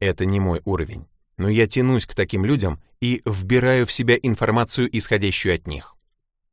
Это 0.00 0.24
не 0.24 0.40
мой 0.40 0.62
уровень, 0.64 1.06
но 1.36 1.48
я 1.48 1.66
тянусь 1.66 2.06
к 2.06 2.14
таким 2.14 2.44
людям 2.44 2.82
и 3.00 3.22
вбираю 3.24 3.86
в 3.86 3.92
себя 3.92 4.16
информацию, 4.20 4.88
исходящую 4.90 5.54
от 5.54 5.66
них. 5.66 5.96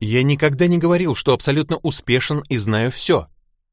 Я 0.00 0.22
никогда 0.22 0.66
не 0.68 0.78
говорил, 0.78 1.14
что 1.14 1.32
абсолютно 1.32 1.78
успешен 1.78 2.44
и 2.48 2.56
знаю 2.56 2.92
все. 2.92 3.26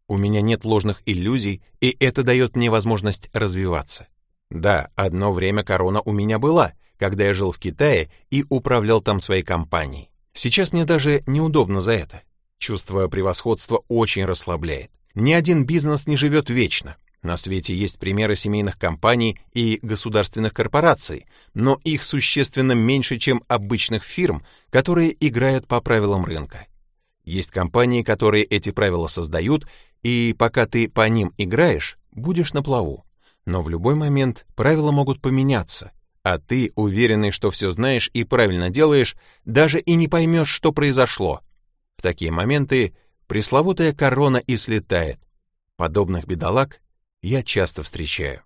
У 0.08 0.18
меня 0.18 0.42
нет 0.42 0.66
ложных 0.66 1.02
иллюзий, 1.06 1.62
и 1.82 1.96
это 2.00 2.24
дает 2.24 2.56
мне 2.56 2.72
возможность 2.72 3.30
развиваться. 3.34 4.08
Да, 4.50 4.90
одно 4.96 5.34
время 5.34 5.64
корона 5.64 6.02
у 6.02 6.12
меня 6.12 6.40
была, 6.40 6.74
когда 6.98 7.26
я 7.26 7.34
жил 7.34 7.52
в 7.52 7.60
Китае 7.60 8.10
и 8.30 8.46
управлял 8.50 9.02
там 9.02 9.20
своей 9.20 9.44
компанией. 9.44 10.10
Сейчас 10.34 10.74
мне 10.74 10.86
даже 10.86 11.22
неудобно 11.28 11.82
за 11.82 11.94
это. 11.94 12.22
Чувство 12.58 13.08
превосходства 13.08 13.84
очень 13.88 14.26
расслабляет. 14.26 14.92
Ни 15.14 15.34
один 15.34 15.66
бизнес 15.66 16.08
не 16.08 16.18
живет 16.18 16.50
вечно. 16.50 16.98
На 17.26 17.38
свете 17.38 17.74
есть 17.74 17.98
примеры 17.98 18.36
семейных 18.36 18.78
компаний 18.78 19.40
и 19.52 19.80
государственных 19.82 20.54
корпораций, 20.54 21.26
но 21.56 21.80
их 21.84 22.04
существенно 22.04 22.74
меньше, 22.74 23.18
чем 23.18 23.44
обычных 23.48 24.04
фирм, 24.04 24.46
которые 24.70 25.18
играют 25.20 25.68
по 25.68 25.82
правилам 25.82 26.24
рынка. 26.24 26.68
Есть 27.24 27.50
компании, 27.50 28.04
которые 28.04 28.44
эти 28.44 28.70
правила 28.70 29.08
создают 29.08 29.68
и 30.04 30.36
пока 30.38 30.68
ты 30.68 30.88
по 30.88 31.10
ним 31.10 31.34
играешь, 31.40 31.98
будешь 32.12 32.54
на 32.54 32.62
плаву. 32.62 33.04
Но 33.48 33.64
в 33.64 33.70
любой 33.70 33.96
момент 33.96 34.46
правила 34.54 34.92
могут 34.92 35.20
поменяться, 35.20 35.94
а 36.22 36.38
ты, 36.38 36.74
уверенный, 36.76 37.32
что 37.32 37.50
все 37.50 37.72
знаешь 37.72 38.12
и 38.14 38.24
правильно 38.24 38.70
делаешь, 38.70 39.16
даже 39.46 39.80
и 39.80 39.96
не 39.96 40.08
поймешь, 40.08 40.50
что 40.50 40.72
произошло. 40.72 41.42
В 41.98 42.04
такие 42.04 42.30
моменты 42.30 42.96
пресловутая 43.26 43.94
корона 43.94 44.38
и 44.38 44.58
слетает. 44.58 45.20
Подобных 45.76 46.28
бедолаг 46.28 46.82
я 47.26 47.42
часто 47.44 47.84
встречаю. 47.84 48.42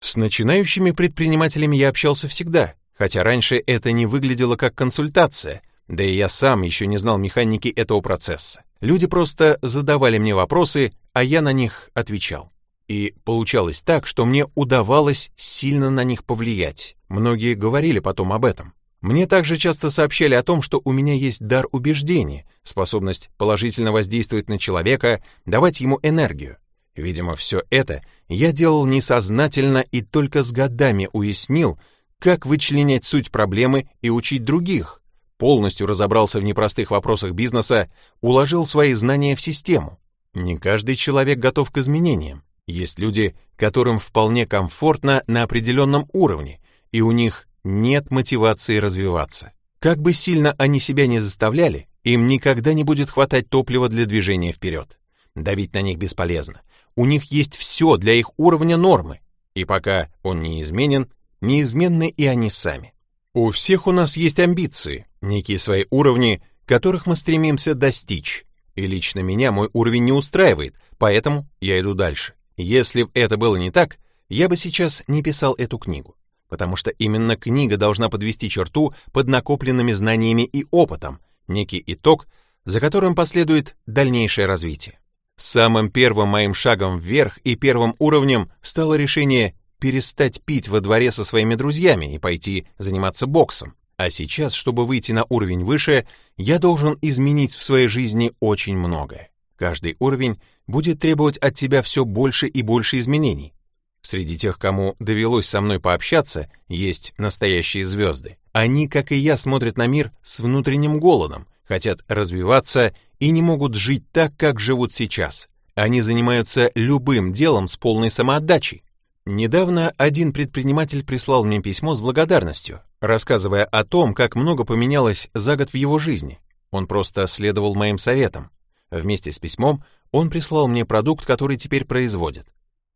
С 0.00 0.16
начинающими 0.16 0.92
предпринимателями 0.92 1.76
я 1.76 1.88
общался 1.88 2.28
всегда, 2.28 2.74
хотя 2.96 3.24
раньше 3.24 3.62
это 3.66 3.92
не 3.92 4.06
выглядело 4.06 4.56
как 4.56 4.74
консультация, 4.74 5.62
да 5.88 6.04
и 6.04 6.14
я 6.14 6.28
сам 6.28 6.62
еще 6.62 6.86
не 6.86 6.98
знал 6.98 7.18
механики 7.18 7.68
этого 7.68 8.00
процесса. 8.00 8.62
Люди 8.80 9.06
просто 9.06 9.58
задавали 9.62 10.18
мне 10.18 10.34
вопросы, 10.34 10.92
а 11.12 11.24
я 11.24 11.42
на 11.42 11.52
них 11.52 11.90
отвечал. 11.94 12.52
И 12.86 13.14
получалось 13.24 13.82
так, 13.82 14.06
что 14.06 14.24
мне 14.24 14.46
удавалось 14.54 15.32
сильно 15.34 15.90
на 15.90 16.04
них 16.04 16.24
повлиять. 16.24 16.96
Многие 17.08 17.54
говорили 17.54 17.98
потом 17.98 18.32
об 18.32 18.44
этом. 18.44 18.74
Мне 19.00 19.26
также 19.26 19.56
часто 19.56 19.90
сообщали 19.90 20.34
о 20.34 20.42
том, 20.42 20.62
что 20.62 20.80
у 20.84 20.92
меня 20.92 21.14
есть 21.14 21.44
дар 21.44 21.66
убеждения, 21.72 22.46
способность 22.62 23.30
положительно 23.36 23.90
воздействовать 23.90 24.48
на 24.48 24.58
человека, 24.58 25.22
давать 25.44 25.80
ему 25.80 25.98
энергию. 26.02 26.58
Видимо, 26.96 27.36
все 27.36 27.62
это 27.70 28.02
я 28.28 28.52
делал 28.52 28.86
несознательно 28.86 29.78
и 29.78 30.00
только 30.00 30.42
с 30.42 30.50
годами 30.50 31.08
уяснил, 31.12 31.78
как 32.18 32.46
вычленять 32.46 33.04
суть 33.04 33.30
проблемы 33.30 33.88
и 34.00 34.08
учить 34.08 34.44
других, 34.44 35.02
полностью 35.36 35.86
разобрался 35.86 36.40
в 36.40 36.42
непростых 36.42 36.90
вопросах 36.90 37.32
бизнеса, 37.32 37.90
уложил 38.22 38.64
свои 38.64 38.94
знания 38.94 39.36
в 39.36 39.40
систему. 39.40 39.98
Не 40.34 40.56
каждый 40.56 40.96
человек 40.96 41.38
готов 41.38 41.70
к 41.70 41.78
изменениям. 41.78 42.42
Есть 42.66 42.98
люди, 42.98 43.36
которым 43.56 43.98
вполне 43.98 44.46
комфортно 44.46 45.22
на 45.26 45.42
определенном 45.42 46.08
уровне, 46.12 46.60
и 46.92 47.00
у 47.00 47.12
них 47.12 47.46
нет 47.62 48.10
мотивации 48.10 48.78
развиваться. 48.78 49.52
Как 49.78 50.00
бы 50.00 50.14
сильно 50.14 50.54
они 50.58 50.80
себя 50.80 51.06
не 51.06 51.18
заставляли, 51.18 51.88
им 52.02 52.26
никогда 52.26 52.72
не 52.72 52.82
будет 52.82 53.10
хватать 53.10 53.48
топлива 53.50 53.88
для 53.88 54.06
движения 54.06 54.52
вперед. 54.52 54.98
Давить 55.34 55.74
на 55.74 55.82
них 55.82 55.98
бесполезно. 55.98 56.62
У 56.96 57.04
них 57.04 57.30
есть 57.30 57.56
все 57.56 57.98
для 57.98 58.14
их 58.14 58.30
уровня 58.38 58.76
нормы, 58.76 59.20
и 59.54 59.64
пока 59.64 60.08
он 60.22 60.42
не 60.42 60.62
изменен, 60.62 61.08
неизменны 61.42 62.08
и 62.08 62.26
они 62.26 62.50
сами. 62.50 62.94
У 63.34 63.50
всех 63.50 63.86
у 63.86 63.92
нас 63.92 64.16
есть 64.16 64.40
амбиции, 64.40 65.06
некие 65.20 65.58
свои 65.58 65.84
уровни, 65.90 66.42
которых 66.64 67.06
мы 67.06 67.14
стремимся 67.14 67.74
достичь. 67.74 68.46
И 68.74 68.86
лично 68.86 69.20
меня 69.20 69.52
мой 69.52 69.68
уровень 69.74 70.04
не 70.04 70.12
устраивает, 70.12 70.76
поэтому 70.98 71.46
я 71.60 71.78
иду 71.78 71.92
дальше. 71.92 72.34
Если 72.56 73.02
бы 73.02 73.10
это 73.12 73.36
было 73.36 73.56
не 73.56 73.70
так, 73.70 73.98
я 74.30 74.48
бы 74.48 74.56
сейчас 74.56 75.04
не 75.06 75.22
писал 75.22 75.54
эту 75.54 75.78
книгу, 75.78 76.16
потому 76.48 76.76
что 76.76 76.90
именно 76.90 77.36
книга 77.36 77.76
должна 77.76 78.08
подвести 78.08 78.48
черту 78.48 78.94
под 79.12 79.28
накопленными 79.28 79.92
знаниями 79.92 80.42
и 80.42 80.64
опытом, 80.70 81.20
некий 81.46 81.82
итог, 81.86 82.26
за 82.64 82.80
которым 82.80 83.14
последует 83.14 83.76
дальнейшее 83.86 84.46
развитие. 84.46 84.98
Самым 85.36 85.90
первым 85.90 86.28
моим 86.28 86.54
шагом 86.54 86.98
вверх 86.98 87.38
и 87.38 87.56
первым 87.56 87.94
уровнем 87.98 88.50
стало 88.62 88.94
решение 88.94 89.54
перестать 89.78 90.42
пить 90.42 90.68
во 90.68 90.80
дворе 90.80 91.12
со 91.12 91.24
своими 91.24 91.54
друзьями 91.54 92.14
и 92.14 92.18
пойти 92.18 92.66
заниматься 92.78 93.26
боксом. 93.26 93.74
А 93.98 94.08
сейчас, 94.10 94.54
чтобы 94.54 94.86
выйти 94.86 95.12
на 95.12 95.24
уровень 95.28 95.64
выше, 95.64 96.06
я 96.36 96.58
должен 96.58 96.98
изменить 97.02 97.54
в 97.54 97.62
своей 97.62 97.88
жизни 97.88 98.32
очень 98.40 98.76
многое. 98.78 99.30
Каждый 99.56 99.96
уровень 99.98 100.40
будет 100.66 101.00
требовать 101.00 101.38
от 101.38 101.54
тебя 101.54 101.82
все 101.82 102.04
больше 102.04 102.46
и 102.46 102.62
больше 102.62 102.98
изменений. 102.98 103.54
Среди 104.00 104.36
тех, 104.36 104.58
кому 104.58 104.96
довелось 105.00 105.48
со 105.48 105.60
мной 105.60 105.80
пообщаться, 105.80 106.50
есть 106.68 107.12
настоящие 107.18 107.84
звезды. 107.84 108.38
Они, 108.52 108.88
как 108.88 109.12
и 109.12 109.16
я, 109.16 109.36
смотрят 109.36 109.76
на 109.76 109.86
мир 109.86 110.12
с 110.22 110.40
внутренним 110.40 111.00
голодом, 111.00 111.46
хотят 111.64 112.04
развиваться 112.06 112.94
и 113.18 113.30
не 113.30 113.42
могут 113.42 113.74
жить 113.74 114.04
так, 114.12 114.36
как 114.36 114.60
живут 114.60 114.92
сейчас. 114.92 115.48
Они 115.74 116.00
занимаются 116.00 116.70
любым 116.74 117.32
делом 117.32 117.68
с 117.68 117.76
полной 117.76 118.10
самоотдачей. 118.10 118.82
Недавно 119.26 119.92
один 119.98 120.32
предприниматель 120.32 121.04
прислал 121.04 121.44
мне 121.44 121.60
письмо 121.60 121.94
с 121.94 122.00
благодарностью, 122.00 122.80
рассказывая 123.00 123.64
о 123.64 123.84
том, 123.84 124.14
как 124.14 124.36
много 124.36 124.64
поменялось 124.64 125.28
за 125.34 125.56
год 125.56 125.70
в 125.70 125.74
его 125.74 125.98
жизни. 125.98 126.38
Он 126.70 126.86
просто 126.86 127.26
следовал 127.26 127.74
моим 127.74 127.98
советам. 127.98 128.50
Вместе 128.90 129.32
с 129.32 129.38
письмом 129.38 129.84
он 130.12 130.30
прислал 130.30 130.68
мне 130.68 130.84
продукт, 130.84 131.26
который 131.26 131.56
теперь 131.56 131.84
производит. 131.84 132.46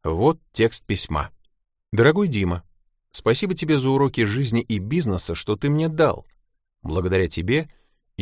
Вот 0.04 0.38
текст 0.52 0.86
письма. 0.86 1.30
Дорогой 1.92 2.28
Дима, 2.28 2.62
спасибо 3.10 3.54
тебе 3.54 3.78
за 3.78 3.90
уроки 3.90 4.24
жизни 4.24 4.62
и 4.62 4.78
бизнеса, 4.78 5.34
что 5.34 5.56
ты 5.56 5.68
мне 5.68 5.88
дал. 5.88 6.24
Благодаря 6.82 7.28
тебе 7.28 7.68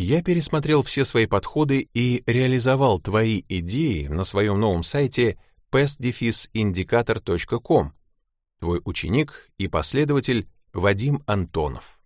я 0.00 0.22
пересмотрел 0.22 0.82
все 0.82 1.04
свои 1.04 1.26
подходы 1.26 1.88
и 1.92 2.22
реализовал 2.26 2.98
твои 3.00 3.42
идеи 3.48 4.06
на 4.06 4.24
своем 4.24 4.58
новом 4.60 4.82
сайте 4.82 5.38
pest-indicator.com, 5.72 7.92
твой 8.60 8.80
ученик 8.84 9.50
и 9.58 9.68
последователь 9.68 10.48
Вадим 10.72 11.22
Антонов. 11.26 12.00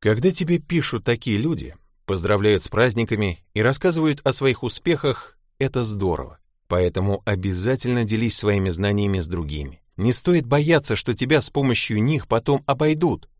Когда 0.00 0.30
тебе 0.30 0.58
пишут 0.58 1.04
такие 1.04 1.38
люди, 1.38 1.74
поздравляют 2.04 2.62
с 2.62 2.68
праздниками 2.68 3.42
и 3.54 3.62
рассказывают 3.62 4.20
о 4.24 4.32
своих 4.32 4.62
успехах, 4.62 5.38
это 5.58 5.82
здорово. 5.84 6.38
Поэтому 6.68 7.22
обязательно 7.24 8.04
делись 8.04 8.36
своими 8.36 8.68
знаниями 8.70 9.20
с 9.20 9.26
другими. 9.26 9.82
Не 9.96 10.12
стоит 10.12 10.46
бояться, 10.46 10.96
что 10.96 11.14
тебя 11.14 11.40
с 11.40 11.48
помощью 11.50 12.02
них 12.02 12.28
потом 12.28 12.62
обойдут. 12.66 13.30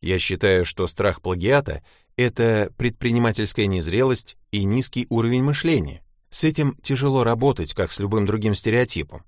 Я 0.00 0.18
считаю, 0.18 0.64
что 0.64 0.86
страх 0.86 1.20
плагиата— 1.20 1.82
это 2.16 2.70
предпринимательская 2.76 3.66
незрелость 3.66 4.36
и 4.50 4.64
низкий 4.64 5.06
уровень 5.10 5.42
мышления. 5.42 6.02
С 6.30 6.44
этим 6.44 6.76
тяжело 6.82 7.24
работать, 7.24 7.74
как 7.74 7.92
с 7.92 8.00
любым 8.00 8.26
другим 8.26 8.54
стереотипом. 8.54 9.22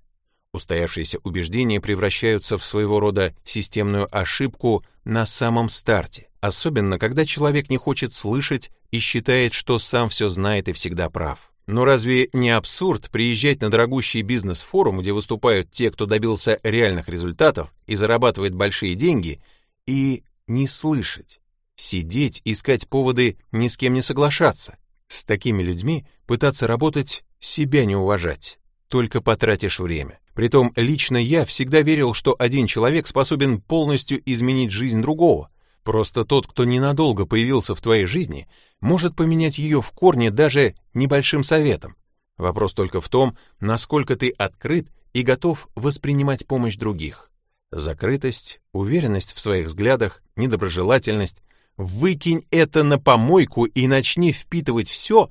Устоявшиеся 0.53 1.19
убеждения 1.25 1.81
превращаются 1.81 2.57
в 2.57 2.65
своего 2.65 3.01
рода 3.01 3.35
системную 3.45 4.09
ошибку 4.11 4.85
на 5.05 5.27
самом 5.27 5.69
старте, 5.69 6.29
особенно 6.41 6.99
когда 6.99 7.27
человек 7.27 7.69
не 7.69 7.77
хочет 7.77 8.15
слышать 8.15 8.71
и 8.91 8.99
считает, 8.99 9.53
что 9.53 9.79
сам 9.79 10.09
все 10.09 10.31
знает 10.31 10.69
и 10.69 10.73
всегда 10.73 11.11
прав. 11.11 11.53
Но 11.67 11.85
разве 11.85 12.31
не 12.33 12.49
абсурд 12.49 13.11
приезжать 13.11 13.61
на 13.61 13.69
дорогущий 13.69 14.23
бизнес-форум, 14.23 15.01
где 15.01 15.13
выступают 15.13 15.71
те, 15.71 15.91
кто 15.91 16.07
добился 16.07 16.59
реальных 16.63 17.11
результатов 17.11 17.75
и 17.87 17.95
зарабатывает 17.95 18.55
большие 18.55 18.95
деньги, 18.95 19.43
и 19.87 20.23
не 20.47 20.67
слышать, 20.67 21.41
сидеть, 21.81 22.43
искать 22.45 22.89
поводы 22.89 23.39
ни 23.53 23.69
с 23.69 23.77
кем 23.77 23.95
не 23.95 24.03
соглашаться? 24.03 24.77
С 25.07 25.25
такими 25.25 25.63
людьми 25.63 26.07
пытаться 26.27 26.67
работать, 26.67 27.25
себя 27.41 27.85
не 27.85 27.97
уважать, 27.97 28.59
только 28.89 29.21
потратишь 29.21 29.79
время. 29.79 30.19
Притом 30.35 30.73
лично 30.77 31.17
я 31.17 31.45
всегда 31.45 31.81
верил, 31.81 32.15
что 32.15 32.37
один 32.39 32.67
человек 32.67 33.07
способен 33.07 33.61
полностью 33.61 34.21
изменить 34.31 34.71
жизнь 34.71 35.01
другого. 35.01 35.51
Просто 35.83 36.25
тот, 36.25 36.47
кто 36.47 36.65
ненадолго 36.65 37.25
появился 37.25 37.75
в 37.75 37.81
твоей 37.81 38.05
жизни, 38.05 38.47
может 38.81 39.17
поменять 39.17 39.59
ее 39.59 39.81
в 39.81 39.91
корне 39.93 40.31
даже 40.31 40.75
небольшим 40.95 41.43
советом. 41.43 41.97
Вопрос 42.37 42.75
только 42.75 43.01
в 43.01 43.09
том, 43.09 43.37
насколько 43.59 44.15
ты 44.15 44.31
открыт 44.31 44.89
и 45.13 45.23
готов 45.23 45.69
воспринимать 45.75 46.47
помощь 46.47 46.77
других. 46.77 47.31
Закрытость, 47.71 48.61
уверенность 48.73 49.35
в 49.35 49.41
своих 49.41 49.67
взглядах, 49.67 50.23
недоброжелательность. 50.37 51.43
Выкинь 51.79 52.45
это 52.51 52.83
на 52.83 52.99
помойку 52.99 53.65
и 53.65 53.87
начни 53.87 54.33
впитывать 54.33 54.91
все, 54.91 55.31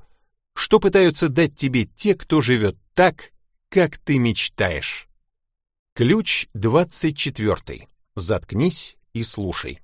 что 0.54 0.80
пытаются 0.80 1.28
дать 1.28 1.54
тебе 1.54 1.84
те, 1.84 2.14
кто 2.14 2.40
живет 2.40 2.78
так, 2.94 3.32
как 3.68 3.98
ты 3.98 4.18
мечтаешь. 4.18 5.08
Ключ 5.94 6.48
24. 6.54 7.86
Заткнись 8.16 8.96
и 9.12 9.22
слушай. 9.22 9.80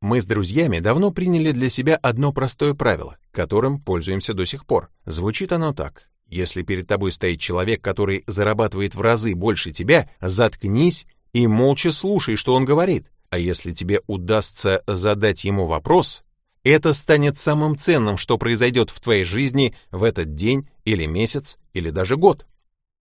Мы 0.00 0.20
с 0.20 0.26
друзьями 0.26 0.80
давно 0.80 1.12
приняли 1.12 1.52
для 1.52 1.70
себя 1.70 1.94
одно 1.94 2.32
простое 2.32 2.74
правило, 2.74 3.16
которым 3.30 3.80
пользуемся 3.80 4.34
до 4.34 4.44
сих 4.44 4.66
пор. 4.66 4.90
Звучит 5.06 5.52
оно 5.52 5.72
так. 5.72 6.08
Если 6.26 6.62
перед 6.62 6.88
тобой 6.88 7.12
стоит 7.12 7.38
человек, 7.38 7.80
который 7.80 8.24
зарабатывает 8.26 8.96
в 8.96 9.00
разы 9.00 9.36
больше 9.36 9.70
тебя, 9.70 10.10
заткнись 10.20 11.06
и 11.32 11.46
молча 11.46 11.92
слушай, 11.92 12.34
что 12.34 12.54
он 12.54 12.64
говорит. 12.64 13.06
А 13.32 13.38
если 13.38 13.72
тебе 13.72 14.02
удастся 14.08 14.82
задать 14.86 15.44
ему 15.44 15.64
вопрос, 15.64 16.22
это 16.64 16.92
станет 16.92 17.38
самым 17.38 17.78
ценным, 17.78 18.18
что 18.18 18.36
произойдет 18.36 18.90
в 18.90 19.00
твоей 19.00 19.24
жизни 19.24 19.74
в 19.90 20.02
этот 20.02 20.34
день 20.34 20.68
или 20.84 21.06
месяц 21.06 21.56
или 21.72 21.88
даже 21.88 22.16
год. 22.16 22.44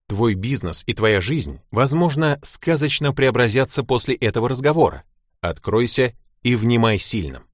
Твой 0.07 0.35
бизнес 0.35 0.83
и 0.85 0.93
твоя 0.93 1.21
жизнь, 1.21 1.59
возможно, 1.71 2.37
сказочно 2.43 3.13
преобразятся 3.13 3.81
после 3.83 4.13
этого 4.13 4.47
разговора. 4.47 5.05
Откройся 5.41 6.13
и 6.43 6.55
внимай 6.55 6.99
сильным. 6.99 7.45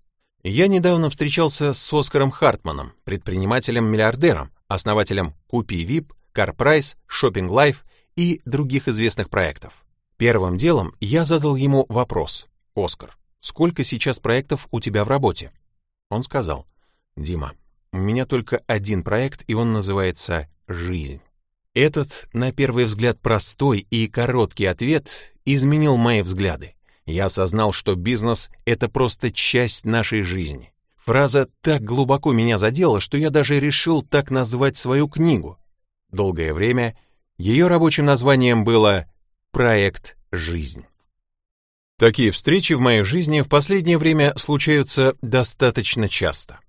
Я 0.44 0.68
недавно 0.68 1.10
встречался 1.10 1.72
с 1.72 1.94
Оскаром 1.94 2.32
Хартманом, 2.32 2.92
предпринимателем-миллиардером, 3.06 4.52
основателем 4.68 5.36
Купи 5.48 5.86
Вип, 5.86 6.12
CarPrice, 6.36 6.98
Shopping 7.08 7.48
Life 7.48 7.78
и 8.18 8.42
других 8.44 8.90
известных 8.90 9.30
проектов. 9.30 9.72
Первым 10.18 10.58
делом 10.58 10.96
я 11.00 11.24
задал 11.24 11.56
ему 11.56 11.86
вопрос. 11.88 12.50
«Оскар, 12.78 13.18
сколько 13.40 13.84
сейчас 13.84 14.20
проектов 14.20 14.68
у 14.70 14.80
тебя 14.80 15.04
в 15.04 15.10
работе?» 15.10 15.52
Он 16.10 16.22
сказал, 16.22 16.68
«Дима, 17.16 17.54
у 17.92 17.98
меня 17.98 18.28
только 18.28 18.62
один 18.68 19.04
проект, 19.04 19.44
и 19.48 19.56
он 19.56 19.74
называется 19.74 20.48
«Жизнь». 20.68 21.22
Этот, 21.74 22.28
на 22.34 22.52
первый 22.52 22.86
взгляд, 22.86 23.20
простой 23.20 23.80
и 23.90 24.08
короткий 24.08 24.66
ответ 24.66 25.10
изменил 25.46 25.98
мои 25.98 26.22
взгляды. 26.22 26.76
Я 27.06 27.26
осознал, 27.26 27.72
что 27.72 27.96
бизнес— 27.96 28.50
это 28.66 28.90
просто 28.90 29.32
часть 29.32 29.86
нашей 29.86 30.22
жизни. 30.22 30.72
Фраза 30.98 31.48
так 31.62 31.84
глубоко 31.84 32.32
меня 32.32 32.58
задела, 32.58 33.00
что 33.00 33.18
я 33.18 33.30
даже 33.30 33.60
решил 33.60 34.02
так 34.04 34.30
назвать 34.30 34.76
свою 34.76 35.08
книгу. 35.08 35.58
Долгое 36.12 36.54
время 36.54 36.98
ее 37.38 37.68
рабочим 37.68 38.06
названием 38.06 38.66
было 38.66 39.06
«Проект 39.52 40.18
«Жизнь». 40.32 40.86
Такие 42.00 42.32
встречи 42.32 42.74
в 42.74 42.80
моей 42.80 43.04
жизни 43.04 43.42
в 43.42 43.50
последнее 43.50 43.98
время 43.98 44.34
случаются 44.36 45.16
достаточно 45.22 46.08
часто. 46.08 46.60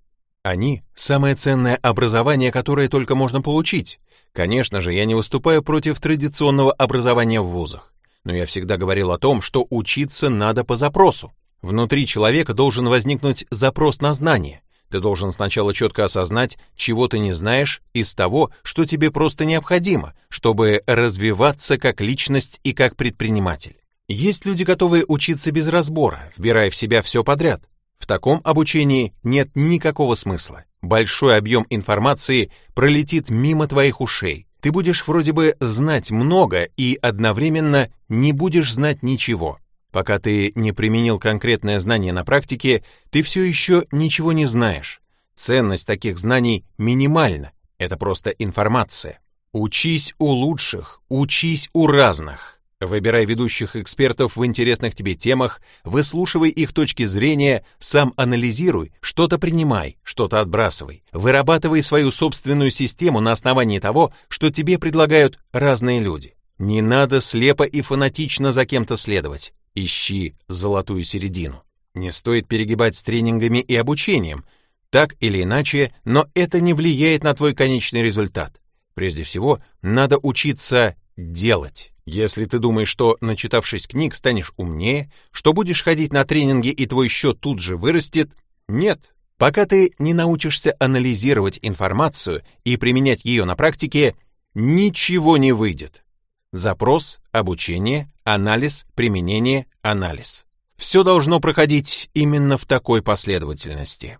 Они— 0.43 0.83
самое 0.95 1.35
ценное 1.35 1.75
образование, 1.75 2.51
которое 2.51 2.87
только 2.87 3.13
можно 3.15 3.41
получить, 3.41 3.99
Конечно 4.33 4.81
же, 4.81 4.93
я 4.93 5.05
не 5.05 5.15
выступаю 5.15 5.63
против 5.63 5.99
традиционного 5.99 6.71
образования 6.71 7.41
в 7.41 7.47
вузах, 7.47 7.93
но 8.23 8.33
я 8.33 8.45
всегда 8.45 8.77
говорил 8.77 9.11
о 9.11 9.17
том, 9.17 9.41
что 9.41 9.65
учиться 9.69 10.29
надо 10.29 10.63
по 10.63 10.75
запросу. 10.75 11.33
Внутри 11.61 12.07
человека 12.07 12.53
должен 12.53 12.87
возникнуть 12.87 13.45
запрос 13.49 14.01
на 14.01 14.13
знание. 14.13 14.61
Ты 14.89 14.99
должен 14.99 15.31
сначала 15.31 15.73
четко 15.73 16.05
осознать, 16.05 16.57
чего 16.75 17.07
ты 17.07 17.19
не 17.19 17.33
знаешь 17.33 17.81
из 17.93 18.13
того, 18.15 18.51
что 18.63 18.85
тебе 18.85 19.11
просто 19.11 19.45
необходимо, 19.45 20.15
чтобы 20.29 20.81
развиваться 20.87 21.77
как 21.77 22.01
личность 22.01 22.59
и 22.63 22.73
как 22.73 22.95
предприниматель. 22.95 23.78
Есть 24.11 24.47
люди, 24.47 24.63
готовые 24.63 25.05
учиться 25.07 25.51
без 25.51 25.67
разбора, 25.67 26.31
вбирая 26.35 26.71
в 26.71 26.75
себя 26.75 27.03
все 27.03 27.23
подряд. 27.23 27.61
В 27.99 28.07
таком 28.07 28.41
обучении 28.43 29.13
нет 29.21 29.51
никакого 29.53 30.15
смысла. 30.15 30.65
Большой 30.81 31.37
объем 31.37 31.67
информации 31.69 32.51
пролетит 32.73 33.29
мимо 33.29 33.67
твоих 33.67 34.01
ушей. 34.01 34.47
Ты 34.61 34.71
будешь 34.71 35.05
вроде 35.05 35.31
бы 35.31 35.55
знать 35.59 36.09
много 36.09 36.63
и 36.75 36.97
одновременно 36.99 37.91
не 38.09 38.33
будешь 38.33 38.73
знать 38.73 39.03
ничего. 39.03 39.59
Пока 39.91 40.17
ты 40.17 40.53
не 40.55 40.71
применил 40.71 41.19
конкретное 41.19 41.79
знание 41.79 42.11
на 42.11 42.25
практике, 42.25 42.83
ты 43.11 43.21
все 43.21 43.43
еще 43.43 43.85
ничего 43.91 44.31
не 44.31 44.47
знаешь. 44.47 45.01
Ценность 45.35 45.85
таких 45.85 46.17
знаний 46.17 46.65
минимальна. 46.79 47.51
Это 47.77 47.95
просто 47.95 48.31
информация. 48.31 49.19
Учись 49.51 50.15
у 50.17 50.29
лучших, 50.29 50.99
учись 51.09 51.69
у 51.73 51.85
разных. 51.85 52.58
Выбирай 52.81 53.25
ведущих 53.25 53.75
экспертов 53.75 54.37
в 54.37 54.45
интересных 54.45 54.95
тебе 54.95 55.13
темах, 55.13 55.61
выслушивай 55.83 56.49
их 56.49 56.71
точки 56.71 57.03
зрения, 57.03 57.65
сам 57.77 58.13
анализируй, 58.15 58.93
что-то 59.01 59.37
принимай, 59.37 59.97
что-то 60.01 60.39
отбрасывай. 60.39 61.03
Вырабатывай 61.11 61.83
свою 61.83 62.09
собственную 62.11 62.71
систему 62.71 63.19
на 63.19 63.33
основании 63.33 63.79
того, 63.79 64.13
что 64.29 64.49
тебе 64.49 64.79
предлагают 64.79 65.39
разные 65.51 65.99
люди. 65.99 66.35
Не 66.57 66.81
надо 66.81 67.19
слепо 67.19 67.63
и 67.63 67.81
фанатично 67.81 68.53
за 68.53 68.65
кем-то 68.65 68.95
следовать. 68.95 69.53
Ищи 69.75 70.35
золотую 70.47 71.03
середину. 71.03 71.63
Не 71.95 72.11
стоит 72.11 72.47
перегибать 72.47 72.95
с 72.95 73.03
тренингами 73.03 73.57
и 73.57 73.75
обучением. 73.75 74.45
Так 74.89 75.15
или 75.19 75.43
иначе, 75.43 75.93
но 76.05 76.27
это 76.33 76.61
не 76.61 76.73
влияет 76.73 77.25
на 77.25 77.33
твой 77.33 77.53
конечный 77.53 78.03
результат. 78.03 78.61
Прежде 78.93 79.23
всего, 79.23 79.61
надо 79.81 80.17
учиться 80.17 80.95
делать. 81.17 81.91
Если 82.11 82.45
ты 82.45 82.57
думаешь, 82.57 82.89
что, 82.89 83.17
начитавшись 83.21 83.85
книг, 83.85 84.15
станешь 84.15 84.51
умнее, 84.57 85.11
что 85.29 85.53
будешь 85.53 85.83
ходить 85.83 86.11
на 86.11 86.25
тренинги 86.25 86.69
и 86.69 86.87
твой 86.87 87.07
счет 87.07 87.39
тут 87.39 87.59
же 87.59 87.77
вырастет, 87.77 88.31
нет. 88.67 89.13
Пока 89.37 89.67
ты 89.67 89.93
не 89.99 90.15
научишься 90.15 90.75
анализировать 90.79 91.59
информацию 91.61 92.41
и 92.63 92.77
применять 92.77 93.25
ее 93.25 93.45
на 93.45 93.55
практике, 93.55 94.15
ничего 94.55 95.37
не 95.37 95.51
выйдет. 95.51 96.03
Запрос, 96.51 97.19
обучение, 97.31 98.11
анализ, 98.23 98.87
применение, 98.95 99.67
анализ. 99.83 100.47
Все 100.77 101.03
должно 101.03 101.39
проходить 101.39 102.09
именно 102.15 102.57
в 102.57 102.65
такой 102.65 103.03
последовательности. 103.03 104.17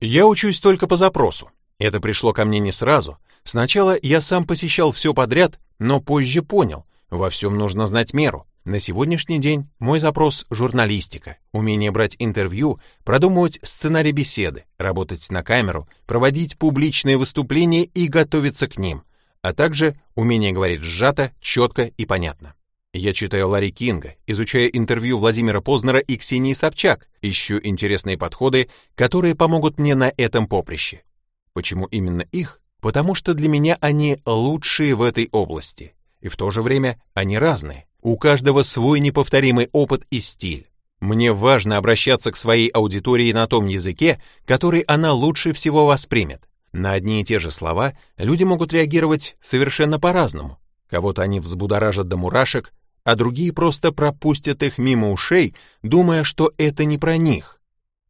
Я 0.00 0.26
учусь 0.26 0.58
только 0.58 0.88
по 0.88 0.96
запросу. 0.96 1.48
Это 1.78 2.00
пришло 2.00 2.32
ко 2.32 2.44
мне 2.44 2.58
не 2.58 2.72
сразу. 2.72 3.18
Сначала 3.44 3.96
я 4.02 4.20
сам 4.20 4.48
посещал 4.48 4.90
все 4.90 5.14
подряд, 5.14 5.60
но 5.78 6.00
позже 6.00 6.42
понял, 6.42 6.86
во 7.10 7.30
всем 7.30 7.56
нужно 7.56 7.86
знать 7.86 8.14
меру. 8.14 8.46
На 8.64 8.78
сегодняшний 8.78 9.38
день 9.38 9.68
мой 9.78 10.00
запрос— 10.00 10.46
журналистика, 10.50 11.38
умение 11.52 11.90
брать 11.90 12.14
интервью, 12.18 12.78
продумывать 13.04 13.58
сценарий 13.62 14.12
беседы, 14.12 14.64
работать 14.78 15.28
на 15.30 15.42
камеру, 15.42 15.88
проводить 16.06 16.58
публичные 16.58 17.16
выступления 17.16 17.84
и 17.84 18.06
готовиться 18.06 18.68
к 18.68 18.78
ним, 18.78 19.02
а 19.40 19.54
также 19.54 19.98
умение 20.14 20.52
говорить 20.52 20.82
сжато, 20.82 21.32
четко 21.40 21.84
и 21.84 22.04
понятно. 22.04 22.54
Я 22.92 23.14
читаю 23.14 23.48
Ларри 23.48 23.70
Кинга, 23.70 24.16
изучаю 24.26 24.76
интервью 24.76 25.18
Владимира 25.18 25.60
Познера 25.60 26.00
и 26.00 26.16
Ксении 26.16 26.52
Собчак, 26.52 27.08
ищу 27.22 27.58
интересные 27.62 28.18
подходы, 28.18 28.68
которые 28.94 29.34
помогут 29.34 29.78
мне 29.78 29.94
на 29.94 30.12
этом 30.16 30.46
поприще. 30.46 31.02
Почему 31.54 31.86
именно 31.86 32.22
их? 32.32 32.60
Потому 32.80 33.14
что 33.14 33.32
для 33.32 33.48
меня 33.48 33.78
они 33.80 34.18
лучшие 34.26 34.94
в 34.94 35.02
этой 35.02 35.28
области 35.32 35.94
и 36.20 36.28
в 36.28 36.36
то 36.36 36.50
же 36.50 36.62
время 36.62 37.00
они 37.14 37.38
разные. 37.38 37.86
У 38.02 38.16
каждого 38.16 38.62
свой 38.62 39.00
неповторимый 39.00 39.68
опыт 39.72 40.04
и 40.10 40.20
стиль. 40.20 40.68
Мне 41.00 41.32
важно 41.32 41.78
обращаться 41.78 42.30
к 42.30 42.36
своей 42.36 42.68
аудитории 42.68 43.32
на 43.32 43.46
том 43.46 43.66
языке, 43.66 44.20
который 44.44 44.80
она 44.80 45.12
лучше 45.12 45.52
всего 45.52 45.86
воспримет. 45.86 46.46
На 46.72 46.92
одни 46.92 47.20
и 47.20 47.24
те 47.24 47.38
же 47.38 47.50
слова 47.50 47.94
люди 48.16 48.44
могут 48.44 48.72
реагировать 48.72 49.36
совершенно 49.40 49.98
по-разному. 49.98 50.58
Кого-то 50.88 51.22
они 51.22 51.40
взбудоражат 51.40 52.08
до 52.08 52.16
мурашек, 52.16 52.72
а 53.04 53.16
другие 53.16 53.52
просто 53.52 53.92
пропустят 53.92 54.62
их 54.62 54.78
мимо 54.78 55.10
ушей, 55.10 55.54
думая, 55.82 56.22
что 56.22 56.52
это 56.58 56.84
не 56.84 56.98
про 56.98 57.16
них. 57.16 57.60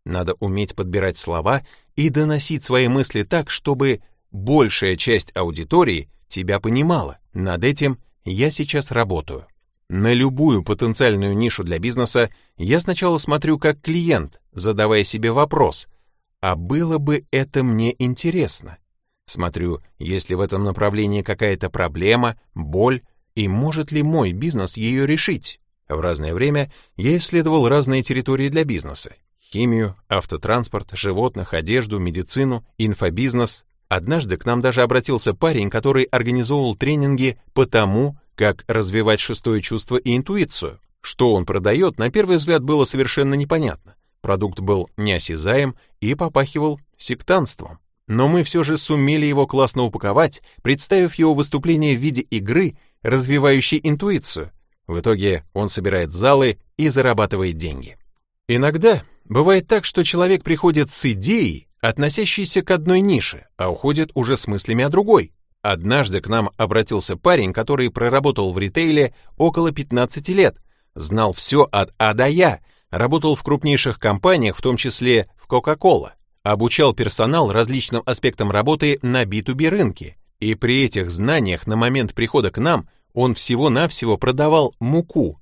Надо 0.04 0.34
уметь 0.34 0.74
подбирать 0.74 1.16
слова 1.16 1.62
и 1.94 2.08
доносить 2.08 2.64
свои 2.64 2.88
мысли 2.88 3.22
так, 3.22 3.50
чтобы 3.50 4.02
большая 4.30 4.96
часть 4.96 5.30
аудитории 5.36 6.11
тебя 6.31 6.61
понимала. 6.61 7.18
Над 7.35 7.64
этим 7.64 7.99
я 8.24 8.51
сейчас 8.51 8.91
работаю. 8.91 9.47
На 9.89 10.12
любую 10.12 10.62
потенциальную 10.62 11.37
нишу 11.37 11.64
для 11.64 11.78
бизнеса 11.78 12.31
я 12.57 12.81
сначала 12.81 13.18
смотрю 13.18 13.59
как 13.59 13.81
клиент, 13.83 14.41
задавая 14.53 15.03
себе 15.03 15.33
вопрос, 15.33 15.89
а 16.41 16.57
было 16.57 16.99
бы 16.99 17.26
это 17.31 17.62
мне 17.62 17.95
интересно? 17.99 18.78
Смотрю, 19.26 19.81
есть 19.99 20.31
ли 20.31 20.37
в 20.37 20.41
этом 20.41 20.64
направлении 20.64 21.22
какая-то 21.22 21.70
проблема, 21.70 22.37
боль, 22.55 23.03
и 23.35 23.47
может 23.47 23.93
ли 23.93 24.03
мой 24.03 24.33
бизнес 24.33 24.76
ее 24.76 25.07
решить. 25.07 25.61
В 25.89 26.01
разное 26.01 26.35
время 26.35 26.72
я 26.97 27.16
исследовал 27.16 27.68
разные 27.68 28.03
территории 28.03 28.49
для 28.49 28.64
бизнеса. 28.64 29.14
Химию, 29.41 29.97
автотранспорт, 30.09 30.91
животных, 30.93 31.53
одежду, 31.55 31.99
медицину, 31.99 32.64
инфобизнес. 32.78 33.64
Однажды 33.91 34.36
к 34.36 34.47
нам 34.47 34.61
даже 34.61 34.82
обратился 34.82 35.34
парень, 35.34 35.68
который 35.68 36.05
организовывал 36.05 36.76
тренинги 36.76 37.36
по 37.55 37.66
тому, 37.66 38.16
как 38.36 38.64
развивать 38.68 39.18
шестое 39.18 39.61
чувство 39.61 39.97
и 39.97 40.16
интуицию. 40.16 40.78
Что 41.01 41.34
он 41.34 41.45
продает, 41.45 41.99
на 41.99 42.09
первый 42.09 42.36
взгляд 42.36 42.62
было 42.62 42.84
совершенно 42.84 43.34
непонятно. 43.34 43.97
Продукт 44.20 44.61
был 44.61 44.88
неосязаем 44.97 45.74
и 46.01 46.14
попахивал 46.14 46.78
сектантством. 46.97 47.80
Но 48.07 48.28
мы 48.28 48.45
все 48.45 48.62
же 48.62 48.76
сумели 48.76 49.26
его 49.26 49.49
классно 49.49 49.82
упаковать, 49.82 50.41
представив 50.62 51.16
его 51.16 51.34
выступление 51.34 51.97
в 51.97 52.01
виде 52.01 52.20
игры, 52.20 52.76
развивающей 53.03 53.80
интуицию. 53.82 54.53
В 54.86 55.01
итоге 55.01 55.45
он 55.53 55.68
собирает 55.68 56.12
залы 56.12 56.61
и 56.76 56.91
зарабатывает 56.91 57.57
деньги. 57.57 57.99
Иногда 58.47 59.03
бывает 59.24 59.66
так, 59.66 59.84
что 59.84 60.05
человек 60.05 60.45
приходит 60.45 60.93
с 60.93 61.07
идеей, 61.07 61.66
относящейся 61.81 62.62
к 62.62 62.70
одной 62.70 63.01
нише, 63.01 63.47
а 63.57 63.70
уходит 63.70 64.11
уже 64.14 64.37
с 64.37 64.47
мыслями 64.47 64.85
о 64.85 64.89
другой. 64.89 65.33
Однажды 65.62 66.20
к 66.20 66.28
нам 66.28 66.51
обратился 66.57 67.16
парень, 67.16 67.53
который 67.53 67.91
проработал 67.91 68.53
в 68.53 68.59
ритейле 68.59 69.14
около 69.37 69.72
15 69.72 70.28
лет, 70.31 70.57
знал 70.95 71.33
все 71.33 71.68
от 71.70 71.93
А 71.99 72.14
до 72.14 72.26
Я, 72.26 72.61
работал 72.91 73.35
в 73.35 73.43
крупнейших 73.43 73.99
компаниях, 73.99 74.57
в 74.57 74.62
том 74.62 74.76
числе 74.76 75.28
в 75.37 75.47
Coca-Cola, 75.47 76.12
обучал 76.43 76.95
персонал 76.95 77.53
различным 77.53 78.03
аспектам 78.07 78.51
работы 78.51 78.99
на 79.03 79.24
B2B 79.24 79.68
рынке, 79.68 80.16
и 80.39 80.55
при 80.55 80.85
этих 80.85 81.11
знаниях 81.11 81.66
на 81.66 81.76
момент 81.76 82.14
прихода 82.14 82.51
к 82.51 82.59
нам 82.59 82.89
он 83.12 83.35
всего-навсего 83.35 84.16
продавал 84.16 84.74
муку. 84.81 85.39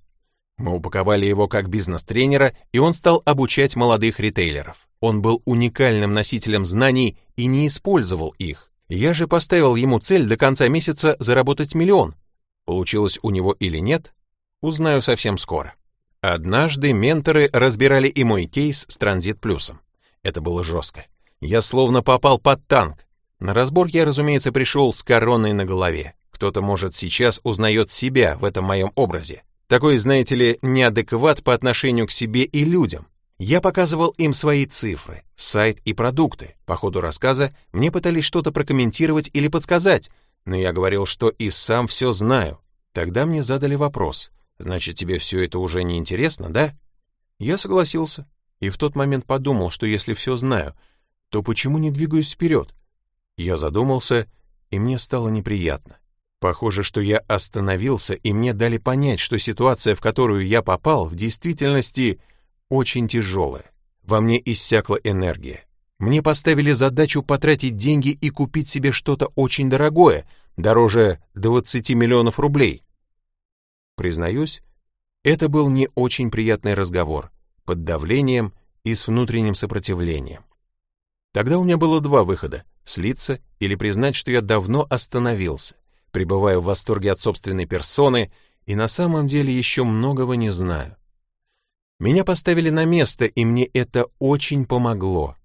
Мы 0.58 0.74
упаковали 0.74 1.24
его 1.24 1.46
как 1.46 1.68
бизнес-тренера, 1.68 2.52
и 2.72 2.78
он 2.78 2.92
стал 2.92 3.22
обучать 3.24 3.76
молодых 3.76 4.18
ритейлеров. 4.18 4.88
Он 5.00 5.22
был 5.22 5.40
уникальным 5.44 6.12
носителем 6.12 6.66
знаний 6.66 7.16
и 7.36 7.46
не 7.46 7.68
использовал 7.68 8.34
их. 8.38 8.70
Я 8.88 9.14
же 9.14 9.28
поставил 9.28 9.76
ему 9.76 10.00
цель 10.00 10.26
до 10.26 10.36
конца 10.36 10.66
месяца 10.66 11.16
заработать 11.20 11.76
миллион. 11.76 12.16
Получилось 12.64 13.18
у 13.22 13.30
него 13.30 13.52
или 13.52 13.78
нет, 13.78 14.12
узнаю 14.60 15.00
совсем 15.00 15.38
скоро. 15.38 15.74
Однажды 16.20 16.92
менторы 16.92 17.48
разбирали 17.52 18.08
и 18.08 18.24
мой 18.24 18.46
кейс 18.46 18.84
с 18.88 18.98
Транзит 18.98 19.40
Плюсом. 19.40 19.80
Это 20.24 20.40
было 20.40 20.64
жестко. 20.64 21.06
Я 21.40 21.60
словно 21.60 22.02
попал 22.02 22.40
под 22.40 22.66
танк. 22.66 23.06
На 23.38 23.54
разбор 23.54 23.86
я, 23.86 24.04
разумеется, 24.04 24.50
пришел 24.50 24.92
с 24.92 25.04
короной 25.04 25.52
на 25.52 25.64
голове. 25.64 26.14
Кто-то, 26.30 26.60
может, 26.60 26.96
сейчас 26.96 27.40
узнает 27.44 27.92
себя 27.92 28.36
в 28.36 28.44
этом 28.44 28.64
моем 28.64 28.90
образе. 28.96 29.44
Такой, 29.68 29.98
знаете 29.98 30.34
ли, 30.34 30.58
неадекват 30.62 31.44
по 31.44 31.54
отношению 31.54 32.06
к 32.06 32.10
себе 32.10 32.42
и 32.42 32.64
людям. 32.64 33.06
Я 33.38 33.60
показывал 33.60 34.10
им 34.18 34.32
свои 34.32 34.66
цифры, 34.66 35.22
сайт 35.36 35.78
и 35.84 35.92
продукты. 35.92 36.56
По 36.66 36.74
ходу 36.74 37.00
рассказа 37.00 37.54
мне 37.72 37.92
пытались 37.92 38.24
что-то 38.24 38.50
прокомментировать 38.50 39.30
или 39.32 39.46
подсказать, 39.46 40.10
но 40.44 40.56
я 40.56 40.72
говорил, 40.72 41.06
что 41.06 41.28
и 41.28 41.50
сам 41.50 41.86
все 41.86 42.12
знаю. 42.12 42.58
Тогда 42.92 43.26
мне 43.26 43.42
задали 43.42 43.76
вопрос. 43.76 44.32
Значит, 44.58 44.96
тебе 44.96 45.18
все 45.18 45.44
это 45.44 45.58
уже 45.60 45.84
не 45.84 45.98
интересно, 45.98 46.50
да? 46.50 46.74
Я 47.38 47.56
согласился 47.56 48.26
и 48.60 48.70
в 48.70 48.78
тот 48.78 48.96
момент 48.96 49.24
подумал, 49.24 49.70
что 49.70 49.86
если 49.86 50.14
все 50.14 50.36
знаю, 50.36 50.74
то 51.28 51.42
почему 51.42 51.78
не 51.78 51.90
двигаюсь 51.90 52.32
вперед? 52.32 52.74
Я 53.36 53.56
задумался, 53.56 54.26
и 54.70 54.78
мне 54.78 54.98
стало 54.98 55.28
неприятно. 55.28 55.98
Похоже, 56.40 56.84
что 56.84 57.00
я 57.00 57.18
остановился, 57.18 58.14
и 58.14 58.32
мне 58.32 58.52
дали 58.54 58.78
понять, 58.78 59.18
что 59.18 59.38
ситуация, 59.38 59.94
в 59.94 60.00
которую 60.00 60.46
я 60.46 60.62
попал, 60.62 61.06
в 61.06 61.16
действительности 61.16 62.20
очень 62.68 63.08
тяжелое. 63.08 63.70
Во 64.02 64.20
мне 64.20 64.40
иссякла 64.44 64.96
энергия. 65.02 65.64
Мне 65.98 66.22
поставили 66.22 66.72
задачу 66.72 67.22
потратить 67.24 67.76
деньги 67.76 68.10
и 68.10 68.30
купить 68.30 68.68
себе 68.68 68.92
что-то 68.92 69.32
очень 69.34 69.68
дорогое, 69.68 70.28
дороже 70.56 71.20
20 71.34 71.90
миллионов 71.90 72.38
рублей. 72.38 72.84
Признаюсь, 73.96 74.62
это 75.24 75.48
был 75.48 75.68
не 75.68 75.88
очень 75.96 76.30
приятный 76.30 76.74
разговор, 76.74 77.32
под 77.64 77.82
давлением 77.82 78.54
и 78.84 78.94
с 78.94 79.08
внутренним 79.08 79.56
сопротивлением. 79.56 80.44
Тогда 81.32 81.58
у 81.58 81.64
меня 81.64 81.76
было 81.76 82.00
два 82.00 82.22
выхода— 82.22 82.62
слиться 82.84 83.40
или 83.58 83.74
признать, 83.74 84.14
что 84.14 84.30
я 84.30 84.40
давно 84.40 84.86
остановился, 84.88 85.74
пребываю 86.10 86.60
в 86.60 86.64
восторге 86.64 87.12
от 87.12 87.20
собственной 87.20 87.66
персоны 87.66 88.32
и 88.66 88.74
на 88.74 88.88
самом 88.88 89.26
деле 89.26 89.52
еще 89.52 89.84
многого 89.84 90.34
не 90.34 90.50
знаю. 90.50 90.96
Меня 91.98 92.24
поставили 92.24 92.70
на 92.70 92.84
место, 92.84 93.24
и 93.24 93.44
мне 93.44 93.64
это 93.64 94.06
очень 94.18 94.66
помогло. 94.66 95.36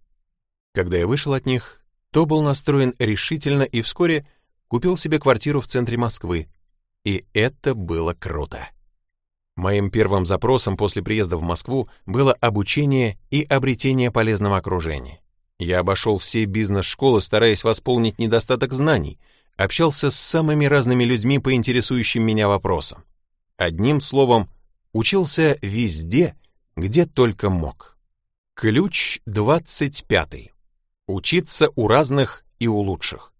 Когда 0.73 0.97
я 0.97 1.07
вышел 1.07 1.33
от 1.33 1.45
них, 1.45 1.81
то 2.11 2.25
был 2.25 2.41
настроен 2.43 2.93
решительно 2.99 3.63
и 3.63 3.81
вскоре 3.81 4.27
купил 4.67 4.97
себе 4.97 5.19
квартиру 5.19 5.61
в 5.61 5.67
центре 5.67 5.97
Москвы. 5.97 6.47
И 7.03 7.25
это 7.33 7.73
было 7.73 8.13
круто. 8.13 8.69
Моим 9.55 9.91
первым 9.91 10.25
запросом 10.25 10.77
после 10.77 11.03
приезда 11.03 11.37
в 11.37 11.41
Москву 11.41 11.89
было 12.05 12.33
обучение 12.33 13.19
и 13.29 13.43
обретение 13.43 14.11
полезного 14.11 14.57
окружения. 14.57 15.21
Я 15.59 15.79
обошел 15.79 16.17
все 16.17 16.45
бизнес-школы, 16.45 17.21
стараясь 17.21 17.63
восполнить 17.63 18.19
недостаток 18.19 18.73
знаний, 18.73 19.19
общался 19.57 20.11
с 20.11 20.15
самыми 20.15 20.65
разными 20.65 21.03
людьми 21.03 21.39
по 21.39 21.53
интересующим 21.53 22.23
меня 22.23 22.47
вопросам. 22.47 23.03
Одним 23.57 24.01
словом, 24.01 24.49
учился 24.93 25.57
везде 25.61 26.35
где 26.75 27.05
только 27.05 27.49
мог. 27.49 27.97
Ключ 28.55 29.19
25. 29.25 30.51
Учиться 31.07 31.69
у 31.75 31.87
разных 31.87 32.45
и 32.59 32.67
у 32.67 32.77
лучших. 32.77 33.31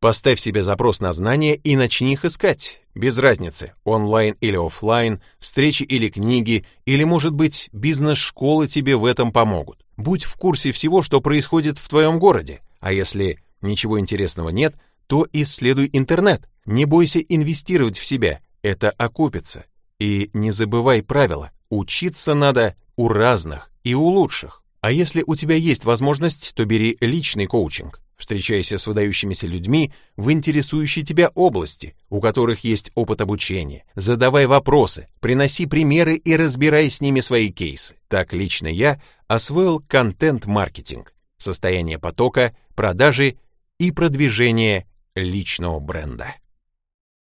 Поставь 0.00 0.38
себе 0.38 0.62
запрос 0.62 1.00
на 1.00 1.12
знания 1.12 1.56
и 1.56 1.74
начни 1.74 2.12
их 2.12 2.24
искать. 2.24 2.80
Без 2.94 3.18
разницы, 3.18 3.72
онлайн 3.84 4.36
или 4.40 4.56
офлайн, 4.56 5.20
встречи 5.38 5.82
или 5.82 6.08
книги, 6.08 6.66
или, 6.84 7.04
может 7.04 7.32
быть, 7.32 7.68
бизнес-школы 7.72 8.68
тебе 8.68 8.96
в 8.96 9.04
этом 9.04 9.32
помогут. 9.32 9.84
Будь 9.96 10.24
в 10.24 10.34
курсе 10.34 10.72
всего, 10.72 11.02
что 11.02 11.20
происходит 11.20 11.78
в 11.78 11.88
твоем 11.88 12.18
городе. 12.18 12.60
А 12.80 12.92
если 12.92 13.40
ничего 13.62 13.98
интересного 13.98 14.50
нет, 14.50 14.76
то 15.06 15.26
исследуй 15.32 15.90
интернет. 15.92 16.48
Не 16.64 16.84
бойся 16.84 17.20
инвестировать 17.20 17.98
в 17.98 18.04
себя, 18.04 18.40
это 18.62 18.90
окупится. 18.90 19.64
И 19.98 20.30
не 20.32 20.50
забывай 20.50 21.02
правила. 21.02 21.50
Учиться 21.70 22.34
надо 22.34 22.74
у 22.96 23.08
разных 23.08 23.70
и 23.84 23.94
у 23.94 24.04
лучших. 24.04 24.62
А 24.80 24.90
если 24.92 25.24
у 25.26 25.34
тебя 25.34 25.56
есть 25.56 25.84
возможность, 25.84 26.54
то 26.54 26.64
бери 26.64 26.96
личный 27.00 27.46
коучинг. 27.46 28.00
Встречайся 28.16 28.78
с 28.78 28.86
выдающимися 28.86 29.46
людьми 29.46 29.92
в 30.16 30.30
интересующей 30.30 31.02
тебя 31.02 31.28
области, 31.34 31.94
у 32.08 32.20
которых 32.20 32.64
есть 32.64 32.90
опыт 32.94 33.20
обучения. 33.20 33.84
Задавай 33.94 34.46
вопросы, 34.46 35.08
приноси 35.20 35.66
примеры 35.66 36.16
и 36.16 36.34
разбирай 36.34 36.88
с 36.88 37.00
ними 37.00 37.20
свои 37.20 37.50
кейсы. 37.50 37.96
Так 38.08 38.32
лично 38.32 38.68
я 38.68 39.00
освоил 39.28 39.80
контент-маркетинг, 39.80 41.14
состояние 41.36 41.98
потока, 41.98 42.56
продажи 42.74 43.36
и 43.78 43.90
продвижение 43.90 44.86
личного 45.22 45.80
бренда. 45.80 46.34